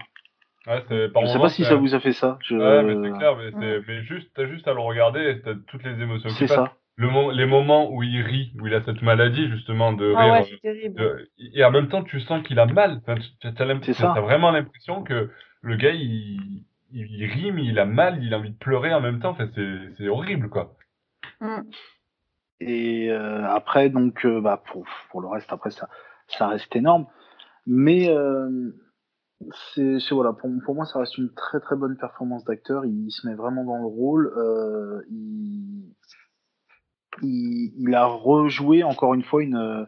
[0.66, 2.38] Ouais, c'est par je sais moments, pas si ça vous a fait ça.
[2.43, 2.55] Je...
[2.55, 5.55] Ouais, mais c'est clair, mais, c'est- mais juste, t'as juste à le regarder et t'as
[5.66, 6.57] toutes les émotions qui C'est passent.
[6.57, 6.76] ça.
[7.01, 10.20] Le mo- les moments où il rit, où il a cette maladie, justement, de Ah
[10.22, 10.32] rire.
[10.34, 11.01] ouais, euh, c'est terrible.
[11.01, 12.98] de- et en même temps, tu sens qu'il a mal.
[12.98, 14.12] Enfin, tu as, l'imp- C'est ça.
[14.14, 15.30] t'as vraiment l'impression que
[15.62, 18.92] le gars, il, il, il rit, mais il a mal, il a envie de pleurer
[18.92, 19.30] en même temps.
[19.30, 20.76] Enfin, c'est c'est horrible, quoi.
[21.40, 21.61] Mm.
[22.61, 25.88] Et euh, après, donc, euh, bah, pour, pour le reste, après, ça,
[26.28, 27.07] ça reste énorme.
[27.66, 28.72] Mais euh,
[29.74, 32.84] c'est voilà, pour, pour moi, ça reste une très très bonne performance d'acteur.
[32.84, 34.30] Il, se met vraiment dans le rôle.
[34.36, 35.94] Euh, il,
[37.23, 39.57] il, a rejoué encore une fois une.
[39.57, 39.85] euh,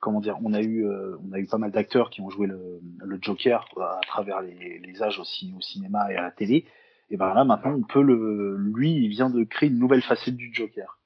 [0.00, 2.46] comment dire On a eu, euh, on a eu pas mal d'acteurs qui ont joué
[2.46, 6.64] le, le Joker à travers les, les âges aussi au cinéma et à la télé.
[7.10, 8.56] Et ben là, maintenant, on peut le.
[8.58, 10.97] Lui, il vient de créer une nouvelle facette du Joker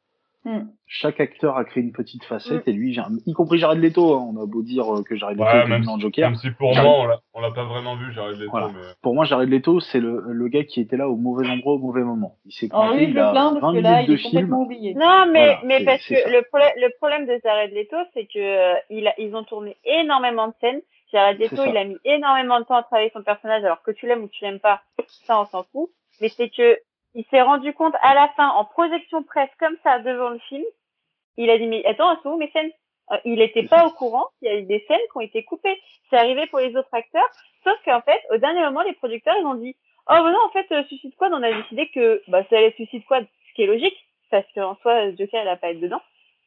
[0.45, 0.67] Mm.
[0.87, 4.43] chaque acteur a créé une petite facette et lui y compris Jared Leto, hein, on
[4.43, 6.31] a beau dire euh, que Jared Leto Ouais, est même venu dans Joker.
[6.31, 8.69] Même si pour moi, on l'a- pas vraiment vu, Jared Leto, Voilà.
[8.75, 8.81] mais...
[9.03, 11.79] Pour moi, Jared Leto, c'est le, le gars qui était là au mauvais endroit au
[11.79, 12.39] mauvais moment.
[12.45, 14.63] Il s'est lui, je il le a plains 20 parce que là, il est complètement
[14.63, 14.95] oublié.
[14.95, 18.39] Non, mais, Voilà, mais parce que le, problème le problème de Jared Leto, c'est que
[18.39, 20.81] euh, il a, ils ont tourné énormément de scènes.
[21.13, 24.07] Jared Leto, il a mis énormément de temps à travailler son personnage, alors que tu
[24.09, 24.83] l'aimes ou tu l'aimes pas,
[25.27, 25.91] ça on s'en fout.
[26.21, 26.79] Mais c'est que
[27.15, 30.65] il s'est rendu compte à la fin, en projection presse comme ça devant le film,
[31.37, 32.71] il a dit mais attends, elles sont où mes scènes?
[33.11, 35.21] Euh, Il était C'est pas au courant qu'il y a eu des scènes qui ont
[35.21, 35.81] été coupées.
[36.09, 37.29] C'est arrivé pour les autres acteurs,
[37.65, 39.77] sauf qu'en fait, au dernier moment, les producteurs ils ont dit
[40.09, 42.69] oh bah non en fait euh, Suicide Squad on a décidé que bah ça allait
[42.69, 43.97] être Suicide Squad, ce qui est logique
[44.31, 46.01] parce qu'en soi Joker il a pas être dedans.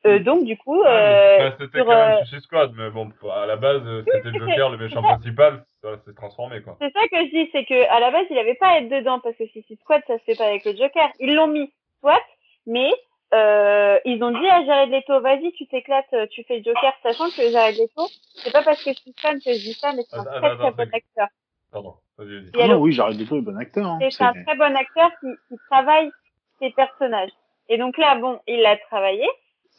[0.05, 2.71] Euh, donc du coup, Ouais, mais euh, enfin, c'était sur, quand même euh, Suicide Squad,
[2.75, 6.61] mais bon, à la base, euh, c'était mais Joker, le méchant principal, ça s'est transformé,
[6.61, 6.77] quoi.
[6.79, 8.89] C'est ça que je dis, c'est que à la base, il avait pas à être
[8.89, 11.09] dedans parce que Suicide Squad, ça se fait pas avec le Joker.
[11.19, 12.21] Ils l'ont mis, soit,
[12.67, 12.91] mais
[13.33, 16.93] euh, ils ont dit à Jared Leto, vas-y, tu t'éclates, euh, tu fais le Joker,
[17.01, 19.91] sachant que Jared Leto, c'est pas parce que je suis fan que je dis ça,
[19.93, 21.27] mais c'est un très très bon acteur.
[21.71, 22.51] Pardon, vas-y, vas-y.
[22.59, 23.85] Ah alors, oui, Jared Leto est bon acteur.
[23.87, 23.97] Hein.
[24.01, 26.11] c'est C'est- un très bon acteur qui, qui travaille
[26.59, 27.31] ses personnages.
[27.67, 29.25] Et donc là, bon, il l'a travaillé,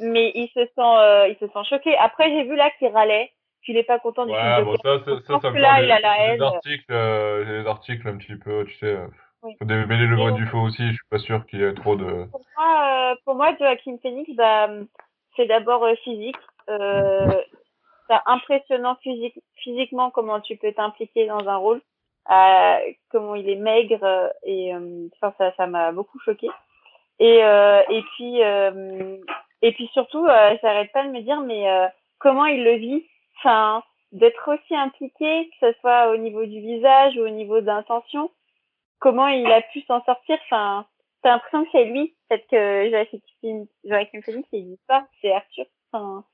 [0.00, 1.96] mais il se sent, euh, il se sent choqué.
[1.96, 3.30] Après, j'ai vu là qu'il râlait,
[3.64, 5.92] qu'il est pas content du film Ouais, bon, ça, ça, ça encore là, des, il
[5.92, 6.42] a la haine.
[6.42, 9.06] articles, euh, des articles un petit peu, tu sais, euh,
[9.42, 9.54] Oui.
[9.58, 11.96] faut démêler le vrai du faux aussi, je suis pas sûr qu'il y ait trop
[11.96, 12.26] de...
[12.30, 14.68] Pour moi, euh, pour moi, Joaquin Phoenix, bah,
[15.36, 16.36] c'est d'abord euh, physique.
[16.68, 17.40] Euh,
[18.08, 21.80] c'est impressionnant physique, physiquement comment tu peux t'impliquer dans un rôle,
[22.30, 22.76] euh,
[23.10, 26.48] comment il est maigre et euh, enfin ça, ça m'a beaucoup choqué.
[27.18, 29.16] Et euh, et puis euh,
[29.66, 31.86] et puis surtout, euh, j'arrête pas de me dire mais euh,
[32.18, 33.04] comment il le vit,
[33.38, 38.30] enfin d'être aussi impliqué, que ce soit au niveau du visage ou au niveau d'intention,
[39.00, 40.86] comment il a pu s'en sortir, enfin
[41.22, 42.90] t'as l'impression que c'est lui, peut-être que
[43.84, 45.66] Joaquin Phoenix il dit pas, c'est Arthur.
[45.92, 46.24] Enfin,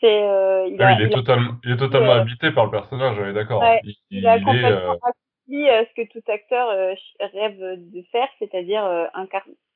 [0.00, 2.50] c'est euh, il Ah a, il est, il a- totalement, il est totalement euh, habité
[2.52, 3.62] par le personnage, on est d'accord.
[3.62, 7.58] Ouais, il, il a est, complètement euh, accompli euh, ce que tout acteur euh, rêve
[7.58, 9.06] de faire, c'est-à-dire euh,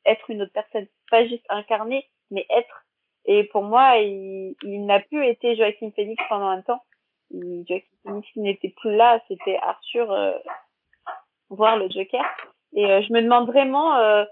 [0.06, 2.84] être une autre personne, pas juste incarner, mais être.
[3.24, 6.82] Et pour moi, il, il n'a plus été Joaquin Phoenix pendant un temps.
[7.30, 10.32] Il, Joaquin Phoenix n'était plus là, c'était Arthur, euh,
[11.50, 12.24] voir le Joker.
[12.74, 14.24] Et euh, je me demande vraiment euh,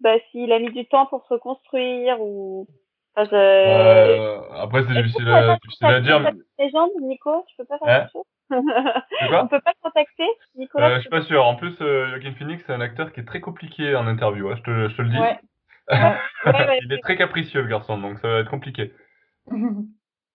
[0.00, 2.66] bah, s'il a mis du temps pour se reconstruire ou.
[3.14, 6.16] Enfin, je- euh, après, c'est difficile à, difficile à dire.
[6.18, 8.24] contacter cette légende, Nico, tu peux pas faire quelque chose?
[8.50, 10.26] C'est On peut pas te contacter,
[10.56, 10.88] Nicolas?
[10.90, 11.44] Euh, Je suis pas sûr.
[11.44, 14.54] En plus, euh, Joaquin Phoenix, c'est un acteur qui est très compliqué en interview, hein,
[14.56, 15.18] je, te, je te le dis.
[15.18, 15.38] Ouais.
[15.92, 18.92] Ouais, ouais, il est très capricieux, le garçon, donc ça va être compliqué.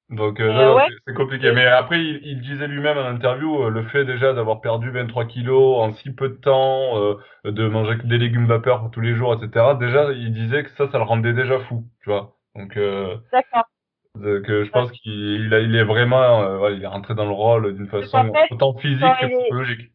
[0.10, 0.86] Donc, euh, ouais.
[1.06, 1.52] c'est- compliqué.
[1.52, 5.26] Mais après, il, il disait lui-même en interview, euh, le fait déjà d'avoir perdu 23
[5.26, 9.34] kilos en si peu de temps, euh, de manger des légumes vapeur tous les jours,
[9.34, 9.76] etc.
[9.78, 12.36] Déjà, il disait que ça, ça le rendait déjà fou, tu vois.
[12.56, 17.76] Donc, je pense qu'il il il est vraiment, voilà, il est rentré dans le rôle
[17.76, 19.92] d'une façon fait, autant physique que il psychologique.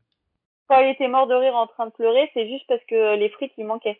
[0.69, 3.31] Quand il était mort de rire en train de pleurer, c'est juste parce que les
[3.31, 3.99] frites lui manquaient.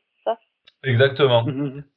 [0.85, 1.47] Exactement.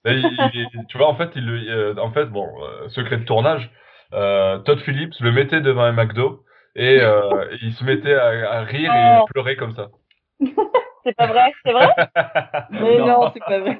[0.05, 3.23] Et il- il- tu vois, en fait, il, euh, en fait, bon, euh, secret de
[3.25, 3.69] tournage,
[4.13, 6.43] euh, Todd Phillips le mettait devant un McDo
[6.75, 9.25] et euh, il se mettait à, à rire et à Oh.
[9.33, 9.87] pleurer comme ça.
[11.03, 11.87] C'est pas vrai C'est vrai?
[12.71, 13.79] Mais non, c'est pas vrai.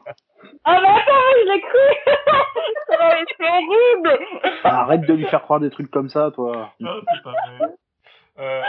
[0.64, 4.26] Ah bah attends, je l'ai cru C'est horrible
[4.64, 6.74] Ah, arrête de lui faire croire des trucs comme ça, toi.
[6.80, 7.70] Non, c'est pas vrai.
[8.38, 8.62] Euh,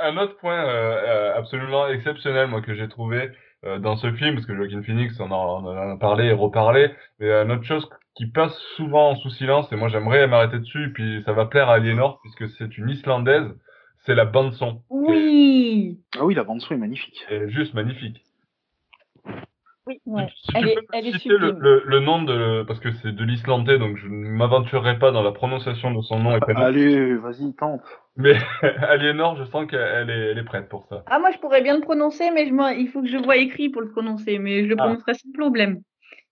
[0.00, 3.30] un autre point euh, euh, absolument exceptionnel, moi, que j'ai trouvé euh,
[3.62, 6.90] dans ce film, parce que Joaquin Phoenix, on en, on en a parlé et reparlé,
[7.18, 10.92] mais une autre chose qui passe souvent sous silence, et moi j'aimerais m'arrêter dessus, et
[10.92, 13.48] puis ça va plaire à Aliénor, puisque c'est une Islandaise,
[14.06, 14.82] c'est la bande-son.
[14.90, 16.00] Oui.
[16.18, 17.24] Ah oui, la bande son est magnifique.
[17.30, 18.22] est juste magnifique.
[20.06, 20.26] Ouais.
[20.42, 21.58] Si Elle tu est, peux elle est citer le, sublime.
[21.62, 25.22] le, le nom de, parce que c'est de l'islandais, donc je ne m'aventurerai pas dans
[25.22, 26.40] la prononciation de son nom et.
[26.56, 27.82] Allez, vas-y, tente.
[28.16, 28.34] Mais
[28.88, 31.02] Aliénor, je sens qu'elle est, elle est prête pour ça.
[31.06, 33.68] Ah, moi, je pourrais bien le prononcer, mais je il faut que je vois écrit
[33.68, 34.84] pour le prononcer, mais je le Ah.
[34.84, 35.80] prononcerai sans problème.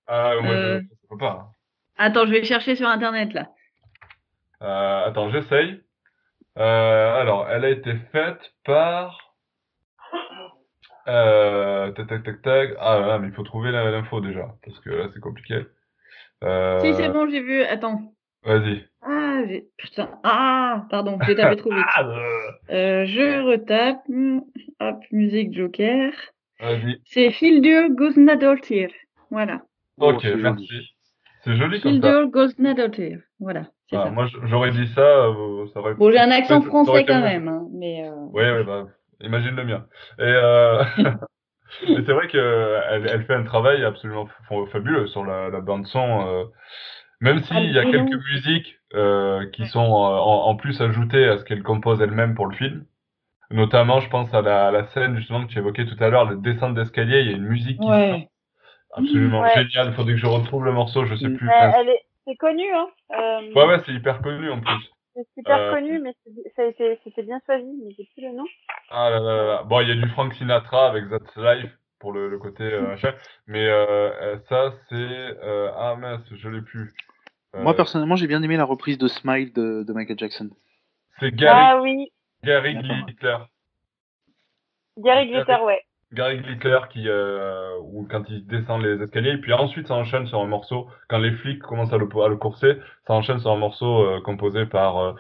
[0.07, 0.79] Ah, moi, Euh.
[0.81, 1.51] je ne peux pas.
[1.99, 3.49] Attends, je vais chercher sur Internet, là.
[4.63, 5.81] Euh, attends, j'essaye.
[6.59, 9.26] Euh, alors, elle a été faite par.
[11.09, 12.71] Euh, tac, tac, tac, tac.
[12.79, 15.63] Ah là, mais il faut trouver l'info déjà, parce que là, c'est compliqué.
[16.45, 17.63] Euh, Si, c'est bon, j'ai vu.
[17.63, 18.13] Attends.
[18.45, 18.85] Vas-y.
[19.03, 19.23] Ah.
[19.77, 20.09] Putain.
[20.25, 21.85] Ah, pardon, j'ai tapé trop vite.
[21.95, 24.03] Ah, euh, Euh, je retape.
[24.81, 26.11] Hop, musique Joker.
[26.61, 27.01] Vas-y.
[27.05, 28.89] C'est Hildur Gosnadottir.
[29.31, 29.63] Voilà.
[29.99, 30.69] Oh, Ok, c'est merci.
[31.45, 31.97] C'est joli comme ça.
[32.09, 33.21] Hildur Gosnadottir.
[33.39, 34.11] Voilà, c'est Ah, ça.
[34.11, 35.95] moi, j'aurais dit ça, euh, ça aurait.
[35.95, 38.09] Bon, j'ai un accent français quand même, hein, mais...
[38.09, 38.87] euh, Oui, oui, bah,
[39.21, 39.87] imagine le mien.
[40.19, 40.85] Et, euh,
[41.89, 45.87] et c'est vrai qu'elle elle fait un travail absolument fa- fabuleux sur la, la bande
[45.87, 46.27] son.
[46.27, 46.45] euh,
[47.21, 51.39] même s'il y a quelques musiques euh, qui sont euh, en, en plus ajoutées à
[51.39, 52.85] ce qu'elle compose elle-même pour le film.
[53.51, 56.37] Notamment, je pense à la, la scène justement que tu évoquais tout à l'heure, le
[56.37, 57.21] descente d'escalier.
[57.21, 58.29] Il y a une musique qui Ouais.
[58.95, 59.55] absolument Ouais.
[59.55, 59.89] géniale.
[59.89, 61.37] Il faudrait que je retrouve le morceau, je sais Mm.
[61.37, 61.49] plus.
[61.49, 62.03] Euh, est...
[62.27, 62.89] C'est connu, hein
[63.55, 64.91] Ouais, ouais, c'est hyper connu en plus.
[65.17, 68.23] C'est super Euh, connu, mais c'est- ça a été, c'était bien choisi, mais j'ai plus
[68.23, 68.45] le nom.
[68.91, 69.63] Ah là là là.
[69.63, 72.83] Bon, il y a du Frank Sinatra avec That's Life pour le, le côté euh,
[72.89, 73.15] machin.
[73.47, 74.95] Mais euh, ça, c'est...
[74.95, 76.93] euh, ah mince, je l'ai plus.
[77.55, 80.51] Euh, Moi, personnellement, j'ai bien aimé la reprise de Smile de, de Michael Jackson.
[81.19, 82.13] C'est Gary, Ah oui,
[82.45, 82.77] Gary.
[82.77, 83.39] Glitter.
[84.99, 85.83] Gary Glitter, ouais.
[86.17, 90.41] Gary Glitter qui, euh, ou quand il descend les escaliers, puis ensuite ça enchaîne sur
[90.41, 93.57] un morceau, quand les flics commencent à le, à le courser, ça enchaîne sur un
[93.57, 95.13] morceau euh, composé par euh,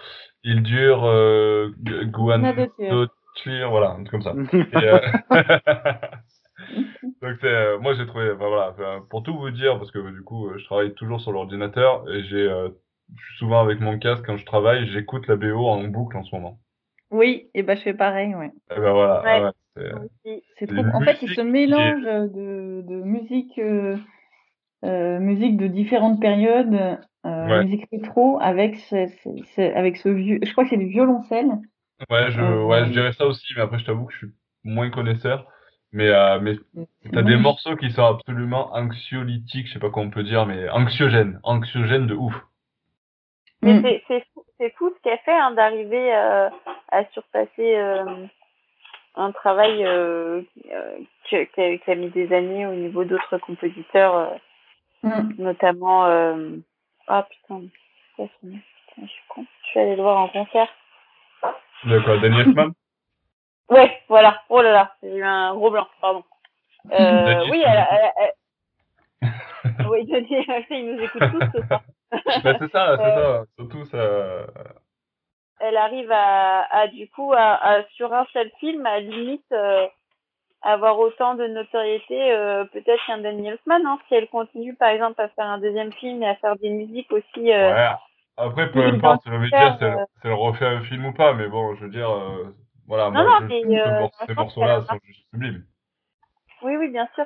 [0.42, 2.88] Hildur euh, Gu- Gosnadottir.
[2.88, 4.34] Guanadottir, voilà, un truc comme ça.
[4.72, 4.98] Et, euh,
[7.22, 10.22] Donc c'est, euh, moi j'ai trouvé, enfin, voilà, pour tout vous dire, parce que du
[10.22, 12.68] coup euh, je travaille toujours sur l'ordinateur et j'ai, euh,
[13.14, 16.24] je suis souvent avec mon casque quand je travaille, j'écoute la BO en boucle en
[16.24, 16.58] ce moment.
[17.10, 18.50] Oui, et ben je fais pareil, ouais.
[18.70, 19.30] Et ben voilà, Ouais.
[19.30, 20.42] ah ouais, c'est- Moi aussi.
[20.58, 20.84] C'est trop...
[20.94, 23.96] En fait, il se mélange de, de musique, euh,
[24.84, 27.64] euh, musique de différentes périodes, euh, Ouais.
[27.64, 30.38] musique rétro, avec ce, ce- ce- avec ce vieux...
[30.42, 31.50] Je crois que c'est du violoncelle.
[32.10, 34.32] Ouais, je, Euh, ouais, je dirais ça aussi, mais après, je t'avoue que je suis
[34.64, 35.46] moins connaisseur.
[35.92, 40.06] Mais, euh, mais C'est t'as des morceaux qui sont absolument anxiolytiques, je sais pas comment
[40.06, 42.34] on peut dire, mais anxiogènes, anxiogènes de ouf.
[43.62, 43.82] Mais Mm.
[43.82, 44.44] c'est- c'est fou,
[44.76, 46.50] fou ce qu'elle fait hein, d'arriver euh,
[46.92, 48.26] à surpasser euh,
[49.16, 54.14] un travail euh, euh, qui, a, qui a mis des années au niveau d'autres compositeurs,
[54.16, 54.26] euh,
[55.02, 55.34] Mm.
[55.38, 56.04] notamment.
[57.06, 57.62] Ah putain,
[58.18, 58.24] je
[59.06, 59.44] suis con.
[59.62, 60.68] Je suis allée le voir en concert.
[61.84, 62.70] De quoi, Danny Elfman?
[63.68, 64.42] Ouais, voilà.
[64.48, 66.24] Oh là là, j'ai eu un gros blanc, pardon.
[66.92, 68.12] Euh, oui, elle, elle,
[69.22, 71.82] elle- oui, Denis, il nous écoute tous ce soir.
[72.44, 73.44] Ben, c'est ça, c'est Euh, ça.
[73.58, 74.46] Surtout, ça.
[75.60, 79.86] Elle arrive à, à du coup à, à- sur un seul film à limite euh,
[80.62, 85.20] avoir autant de notoriété euh, peut-être qu'un Danny Elfman hein, si elle continue par exemple
[85.20, 87.88] à faire un deuxième film et à faire des musiques aussi euh, Ouais.
[88.38, 91.32] Après, peu importe, je veux dire, si elle, si elle refait un film ou pas,
[91.32, 92.54] mais bon, je veux dire, euh,
[92.86, 95.64] voilà, Non, moi, non, je mais, ces qu'elle a sont juste sublimes.
[96.62, 97.24] oui oui bien sûr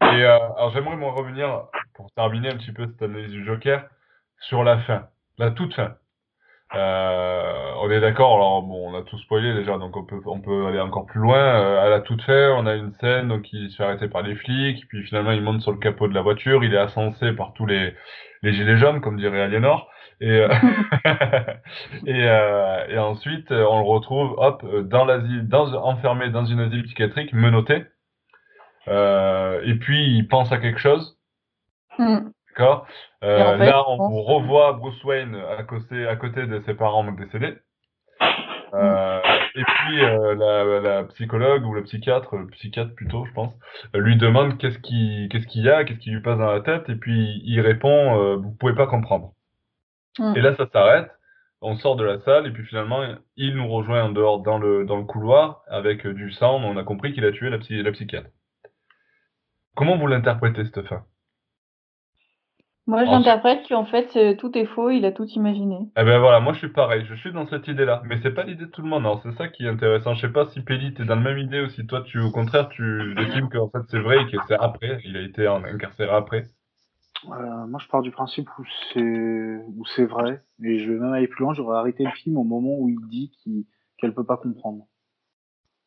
[0.00, 1.64] Et alors j'aimerais moi revenir,
[1.94, 3.86] pour terminer un petit peu cette analyse du Joker,
[4.40, 5.08] sur la fin,
[5.38, 5.96] la toute fin.
[6.74, 10.40] Euh, on est d'accord, alors bon, on a tout spoilé déjà, donc on peut, on
[10.40, 11.38] peut aller encore plus loin.
[11.38, 14.22] Euh, à la toute fin, on a une scène donc il se fait arrêter par
[14.22, 17.32] les flics, puis finalement il monte sur le capot de la voiture, il est ascensé
[17.32, 17.94] par tous les,
[18.42, 19.88] les gilets jaunes, comme dirait Aliénor,
[20.20, 20.48] et, euh,
[22.06, 26.82] et, euh, et ensuite on le retrouve, hop, dans l'asile, dans, enfermé dans une asile
[26.82, 27.84] psychiatrique, menotté,
[28.88, 31.16] euh, et puis il pense à quelque chose.
[31.98, 32.30] Mm.
[32.56, 32.86] D'accord
[33.22, 37.04] euh, en fait, Là, on revoit Bruce Wayne à côté, à côté de ses parents
[37.12, 37.58] décédés.
[38.74, 39.20] Euh,
[39.54, 43.52] et puis euh, la, la psychologue ou le psychiatre, le psychiatre plutôt, je pense,
[43.94, 46.88] lui demande qu'est-ce qui, qu'est-ce qu'il y a, qu'est-ce qui lui passe dans la tête,
[46.88, 49.32] et puis il répond euh, vous pouvez pas comprendre.
[50.18, 50.36] Mm.
[50.36, 51.10] Et là, ça s'arrête.
[51.62, 53.02] On sort de la salle et puis finalement,
[53.36, 56.62] il nous rejoint en dehors dans le dans le couloir avec du sang.
[56.62, 58.28] On a compris qu'il a tué la, psy, la psychiatre.
[59.74, 61.04] Comment vous l'interprétez cette fin?
[62.86, 65.78] Moi, j'interprète qu'en fait, c'est- tout est faux, il a tout imaginé.
[65.96, 68.44] Eh ben voilà, moi je suis pareil, je suis dans cette idée-là, mais c'est pas
[68.44, 70.14] l'idée de tout le monde, alors c'est ça qui est intéressant.
[70.14, 72.30] Je sais pas si Pelli t'es dans la même idée ou si toi tu au
[72.30, 75.64] contraire tu estimes qu'en fait c'est vrai et que c'est après, il a été en-
[75.64, 76.44] incarcéré après.
[77.28, 81.12] Euh, moi, je pars du principe où c'est où c'est vrai, et je vais même
[81.12, 81.54] aller plus loin.
[81.54, 83.32] J'aurais arrêté le film au moment où il dit
[83.98, 84.84] qu'elle peut pas comprendre.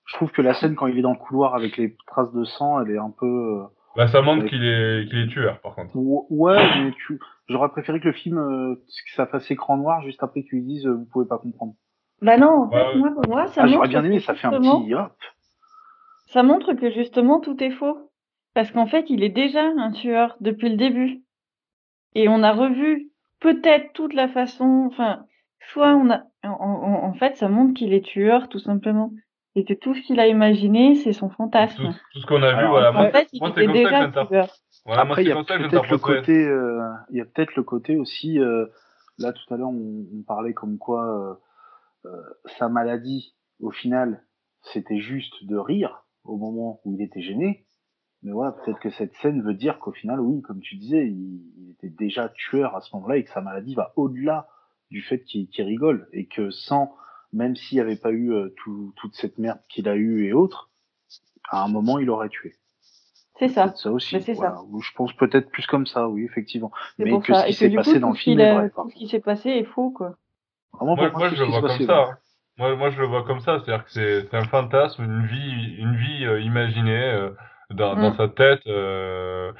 [0.05, 2.43] Je trouve que la scène quand il est dans le couloir avec les traces de
[2.43, 3.61] sang, elle est un peu.
[3.95, 5.95] Bah ça montre qu'il est qu'il est tueur par contre.
[5.95, 7.19] ou- Ouais, mais tu.
[7.47, 10.85] J'aurais préféré que le film, euh, que ça fasse écran noir juste après qu'ils disent
[10.85, 11.73] euh, vous pouvez pas comprendre.
[12.21, 14.19] Bah non, en fait, Ouais, moi, pour moi, ça Ah, montre j'aurais bien que aimé,
[14.19, 15.13] ça fait un justement- petit hop.
[16.27, 18.11] Ça montre que justement tout est faux.
[18.53, 21.21] Parce qu'en fait, il est déjà un tueur depuis le début.
[22.15, 23.09] Et on a revu
[23.39, 25.25] peut-être toute la façon, enfin,
[25.71, 29.11] soit on a, en, en- en fait, ça montre qu'il est tueur, tout simplement.
[29.55, 31.93] Et que tout ce qu'il a imaginé, c'est son fantasme.
[32.13, 32.91] tout ce qu'on a vu, Alors, voilà.
[32.93, 34.27] En fait, il moi, c'est était comme ça que déjà j'interprète.
[34.47, 34.55] tueur.
[34.85, 36.81] Voilà, moi Après, il c'est y a comme peut-être le côté, euh,
[37.11, 38.39] il y a peut-être le côté aussi.
[38.39, 38.67] euh,
[39.17, 41.39] là, tout à l'heure, on, on parlait comme quoi
[42.05, 42.21] euh, euh,
[42.57, 44.23] sa maladie, au final,
[44.61, 47.65] c'était juste de rire au moment où il était gêné.
[48.21, 51.41] Mais voilà, peut-être que cette scène veut dire qu'au final, oui, comme tu disais, il,
[51.57, 54.47] il était déjà tueur à ce moment-là et que sa maladie va au-delà
[54.91, 56.93] du fait qu'il qu'il rigole et que sans,
[57.33, 60.33] même s'il n'y avait pas eu euh, tout- toute cette merde qu'il a eue et
[60.33, 60.69] autres,
[61.49, 62.55] à un moment, il aurait tué.
[63.37, 63.73] C'est ça.
[63.77, 64.21] Ça aussi.
[64.21, 64.61] C'est voilà.
[64.81, 66.71] Je pense peut-être plus comme ça, oui, effectivement.
[66.97, 67.41] Mais que ça.
[67.43, 68.69] ce qui s'est passé coup, dans le film est vrai.
[68.69, 70.17] tout ce qui s'est passé est faux, quoi.
[70.73, 72.03] Vraiment, Moi, pour moi, tout je le vois comme passé, ça.
[72.03, 72.17] hein.
[72.57, 73.59] Moi, moi, je le vois comme ça.
[73.63, 77.29] C'est-à-dire que c'est un fantasme, une vie, une vie euh, imaginée euh,
[77.69, 78.17] dans, dans Mm.
[78.17, 78.67] sa tête.
[78.67, 79.53] euh,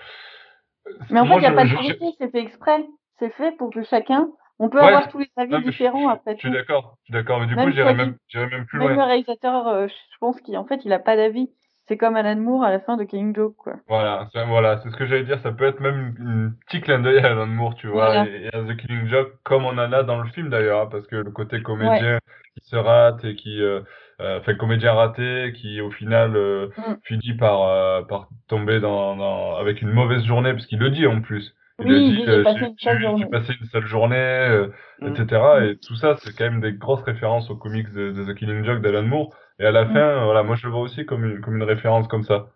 [1.10, 2.86] Mais en moi, fait, il n'y a je- pas de je- vérité, c'est fait exprès.
[3.20, 4.30] C'est fait pour que chacun,
[4.60, 6.98] on peut Ouais, avoir tous les avis non, différents je, après je suis d'accord.
[7.02, 7.40] Je suis d'accord.
[7.40, 9.06] Mais du Même coup, j'irais toi même, qui- j'irais même plus Même le loin.
[9.06, 11.49] réalisateur, euh, je pense qu'en fait, il a pas d'avis.
[11.88, 13.73] C'est comme Alan Moore à la fin de Killing Joke, quoi.
[13.88, 15.40] Voilà, c'est voilà, ce que j'allais dire.
[15.41, 18.26] Ça peut être même une petit clin d'œil à Alan Moore, tu vois, Voilà.
[18.27, 20.90] et, et à The Killing Joke, comme on en a dans le film d'ailleurs, hein,
[20.91, 22.19] parce que le côté comédien
[22.56, 23.81] qui se rate et qui, euh,
[24.22, 26.94] euh, enfin comédien raté, qui au final euh, Mm.
[27.06, 31.07] finit par euh, par tomber dans, dans avec une mauvaise journée, parce qu'il le dit
[31.07, 31.56] en plus.
[31.82, 33.24] Il Oui, a il dit, dit, j'ai passé j'ai une sale j'ai- journée.
[33.24, 34.68] j'ai passé une sale journée, euh,
[35.02, 35.08] Mm.
[35.08, 35.42] etc.
[35.64, 38.64] Et tout ça, c'est quand même des grosses références aux comics de, de The Killing
[38.66, 39.34] Joke d'Alan Moore.
[39.60, 39.94] Et à la Mm.
[39.94, 42.50] fin, voilà, moi je le vois aussi comme une comme une référence comme ça.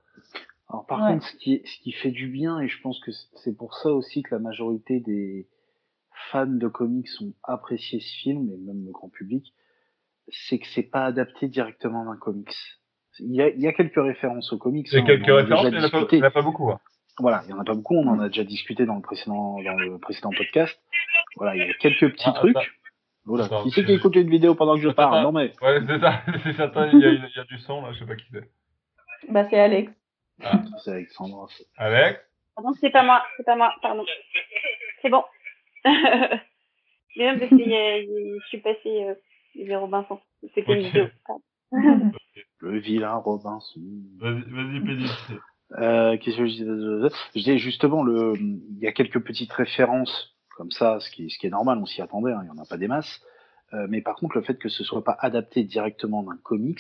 [0.70, 1.14] Alors, par Ouais.
[1.14, 3.12] contre, ce qui, ce qui fait du bien, et je pense que
[3.44, 5.48] c'est pour ça aussi que la majorité des
[6.32, 9.54] fans de comics ont apprécié ce film, et même le grand public,
[10.30, 12.56] c'est que c'est pas adapté directement d'un comics.
[13.20, 14.88] Il y, a, il y a quelques références aux comics.
[14.94, 16.16] Hein, quelques on en a références, il en a pas- discuté.
[16.18, 16.72] il n'y en a pas beaucoup.
[16.72, 16.80] hein.
[17.19, 19.57] Voilà, il y en a pas beaucoup, on en a déjà discuté dans le précédent,
[19.64, 20.80] dans le précédent podcast.
[21.35, 22.57] Voilà, il y a quelques petits Ah, trucs.
[23.26, 23.45] Voilà.
[23.45, 25.22] Attends, qui c'est qui écoute une vidéo pendant que je parle?
[25.23, 25.53] Non mais.
[25.61, 27.99] Ouais, c'est ça, c'est certain, il y, a, il y a du son là, je
[27.99, 28.49] sais pas qui c'est.
[29.30, 29.91] Bah, c'est Alex.
[30.84, 31.48] C'est Alexandre.
[31.52, 32.19] c'est- Alex?
[32.56, 34.03] Pardon, c'est pas moi, c'est pas moi, pardon.
[35.02, 35.23] C'est bon.
[35.85, 39.15] Mais même parce que y a- y- je suis passée euh,
[39.65, 40.19] vers Robinson.
[40.56, 40.85] C'était une Ok.
[40.85, 41.07] vidéo?
[42.60, 43.81] Le vilain Robinson.
[44.19, 45.11] Vas-y, vas-y, Pédis.
[45.80, 46.65] Euh, Qu'est-ce que je disais
[47.34, 51.40] Je disais justement, le, il y a quelques petites références comme ça, ce qui, ce
[51.40, 53.22] qui est normal, on s'y attendait, hein, il n'y en a pas des masses.
[53.73, 56.80] Euh, mais par contre, le fait que ce soit pas adapté directement d'un comics,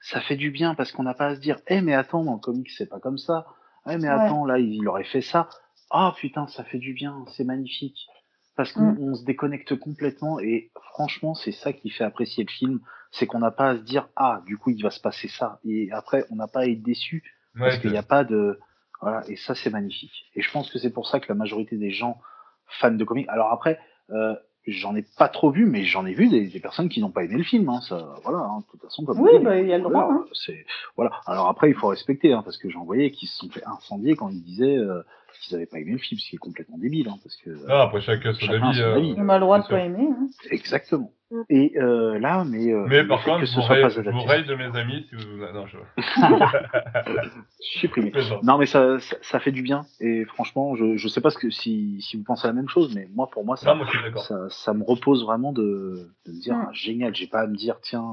[0.00, 2.34] ça fait du bien parce qu'on n'a pas à se dire, eh mais attends, dans
[2.34, 3.46] le comics c'est pas comme ça.
[3.88, 4.14] Eh mais Ouais.
[4.14, 5.48] attends, là il aurait fait ça.
[5.90, 8.06] Ah putain, ça fait du bien, c'est magnifique.
[8.54, 9.14] Parce qu'on Mm.
[9.14, 12.80] se déconnecte complètement et franchement, c'est ça qui fait apprécier le film,
[13.12, 15.58] c'est qu'on n'a pas à se dire, ah du coup il va se passer ça.
[15.64, 17.22] Et après, on n'a pas à être déçu
[17.58, 18.58] parce qu'il n'y a pas de
[19.00, 21.76] voilà et ça c'est magnifique et je pense que c'est pour ça que la majorité
[21.76, 22.18] des gens
[22.66, 23.78] fans de comics alors après
[24.10, 24.34] euh,
[24.66, 27.24] j'en ai pas trop vu mais j'en ai vu des, des personnes qui n'ont pas
[27.24, 29.72] aimé le film hein, ça voilà hein, de toute façon comme Oui, bah, il y
[29.72, 30.26] a le droit, voilà, hein.
[30.32, 30.64] c'est
[30.96, 33.64] voilà alors après il faut respecter hein, parce que j'en voyais qui se sont fait
[33.64, 35.02] incendier quand ils disaient euh,
[35.40, 37.74] qu'ils n'avaient pas aimé le film ce qui est complètement débile hein, parce que non,
[37.74, 39.14] après chacun son avis.
[39.16, 40.08] On a le droit de pas aimer.
[40.10, 40.28] Hein.
[40.50, 41.12] exactement
[41.48, 44.42] Et euh, là, mais, euh, Mais par contre, que je ce vous, soit pas adapté,
[44.44, 45.36] de mes amis si vous.
[45.38, 45.76] Non, je.
[47.60, 48.12] supprimé.
[48.42, 49.84] Non, mais ça, ça, ça fait du bien.
[50.00, 52.94] Et franchement, je, je sais pas ce que, si, si vous pensez la même chose,
[52.94, 53.86] mais moi, pour moi, ça, Non, moi
[54.22, 56.66] ça, ça me repose vraiment de, de me dire, Mm.
[56.68, 58.04] ah, génial, j'ai pas à me dire, tiens,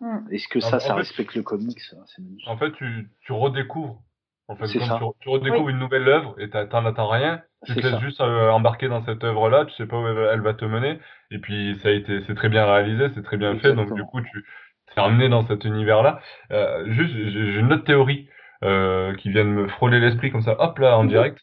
[0.00, 0.26] Mm.
[0.32, 1.78] est-ce que ça, en ça fait- respecte le comics?
[1.80, 2.48] C'est magnifique.
[2.48, 4.00] En fait, tu, tu redécouvres.
[4.48, 7.40] En fait, comme tu, tu redécouvres une nouvelle œuvre et t'en attends rien.
[7.66, 8.00] Tu te laisses ça.
[8.00, 10.64] juste euh, embarquer dans cette œuvre-là, tu sais pas où elle, va- elle va te
[10.66, 10.98] mener.
[11.30, 13.72] Et puis, ça a été, c'est très bien réalisé, c'est très bien fait.
[13.74, 14.44] Donc, du coup, tu
[14.94, 16.20] t'es emmené dans cet univers-là.
[16.52, 18.28] Euh, juste, j'ai une autre théorie
[18.62, 21.08] euh, qui vient de me frôler l'esprit comme ça, hop là, en Mhm.
[21.08, 21.38] direct.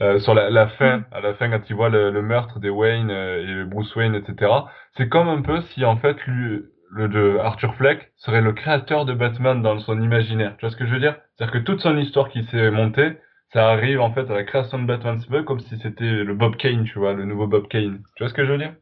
[0.00, 1.04] Euh, sur la, la fin, Mhm.
[1.12, 4.14] à la fin, quand tu vois le, le meurtre des Wayne euh, et Bruce Wayne,
[4.14, 4.50] etc.
[4.96, 9.04] C'est comme un peu si, en fait, lui, le de Arthur Fleck serait le créateur
[9.04, 10.56] de Batman dans son imaginaire.
[10.56, 11.16] Tu vois ce que je veux dire?
[11.36, 13.18] C'est-à-dire que toute son histoire qui s'est montée,
[13.52, 15.18] ça arrive en fait à la création de Batman.
[15.20, 18.02] C'est comme si c'était le Bob Kane, tu vois, le nouveau Bob Kane.
[18.16, 18.74] Tu vois ce que je veux dire?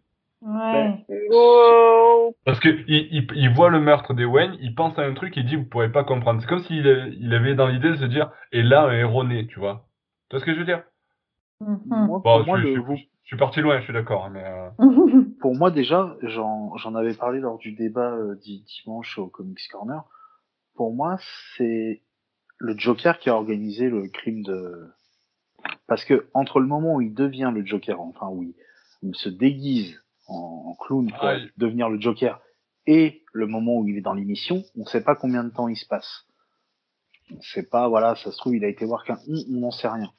[0.43, 1.05] Ouais.
[2.45, 5.37] Parce que il, il, il voit le meurtre des Wayne, il pense à un truc,
[5.37, 6.41] il dit vous pourrez pas comprendre.
[6.41, 9.25] C'est comme s'il a- il avait dans l'idée de se dire et là un héros
[9.25, 9.87] né, tu vois.
[10.29, 10.83] Tu vois ce que je veux dire?
[11.61, 12.07] Mhm.
[12.07, 12.81] Moi, Bon, je, moi, le,
[13.25, 14.71] je suis parti loin, je suis d'accord, mais euh,
[15.41, 19.67] pour moi, déjà, j'en j'en avais parlé lors du débat euh, di- dimanche au Comics
[19.71, 20.03] Corner.
[20.75, 21.19] Pour moi,
[21.57, 22.03] c'est
[22.59, 24.89] le Joker qui a organisé le crime de.
[25.87, 28.55] Parce que entre le moment où il devient le Joker, enfin où il,
[29.03, 30.35] où il se déguise en,
[30.67, 32.41] en clown pour Ah, il- devenir le Joker,
[32.87, 35.69] et le moment où il est dans l'émission, on ne sait pas combien de temps
[35.69, 36.27] il se passe.
[37.35, 39.71] On sait pas, voilà, ça se trouve, il a été voir qu'un on, on n'en
[39.71, 40.11] sait rien.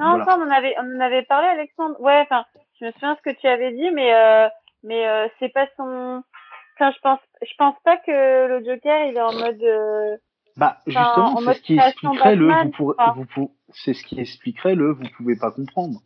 [0.00, 0.24] Non, Voilà.
[0.24, 2.00] ça, on en avait, on en avait parlé, Alexandre.
[2.00, 2.44] Ouais, enfin,
[2.80, 4.48] je me souviens ce que tu avais dit, mais euh,
[4.82, 6.22] mais euh, c'est pas son.
[6.76, 9.62] Enfin, je pense, je pense pas que le Joker, il est en mode.
[9.62, 10.16] euh,
[10.56, 13.12] Bah justement, en c'est ce qui expliquerait le vous quoi.
[13.14, 16.00] vous pour- c'est ce qui expliquerait le vous pouvez pas comprendre.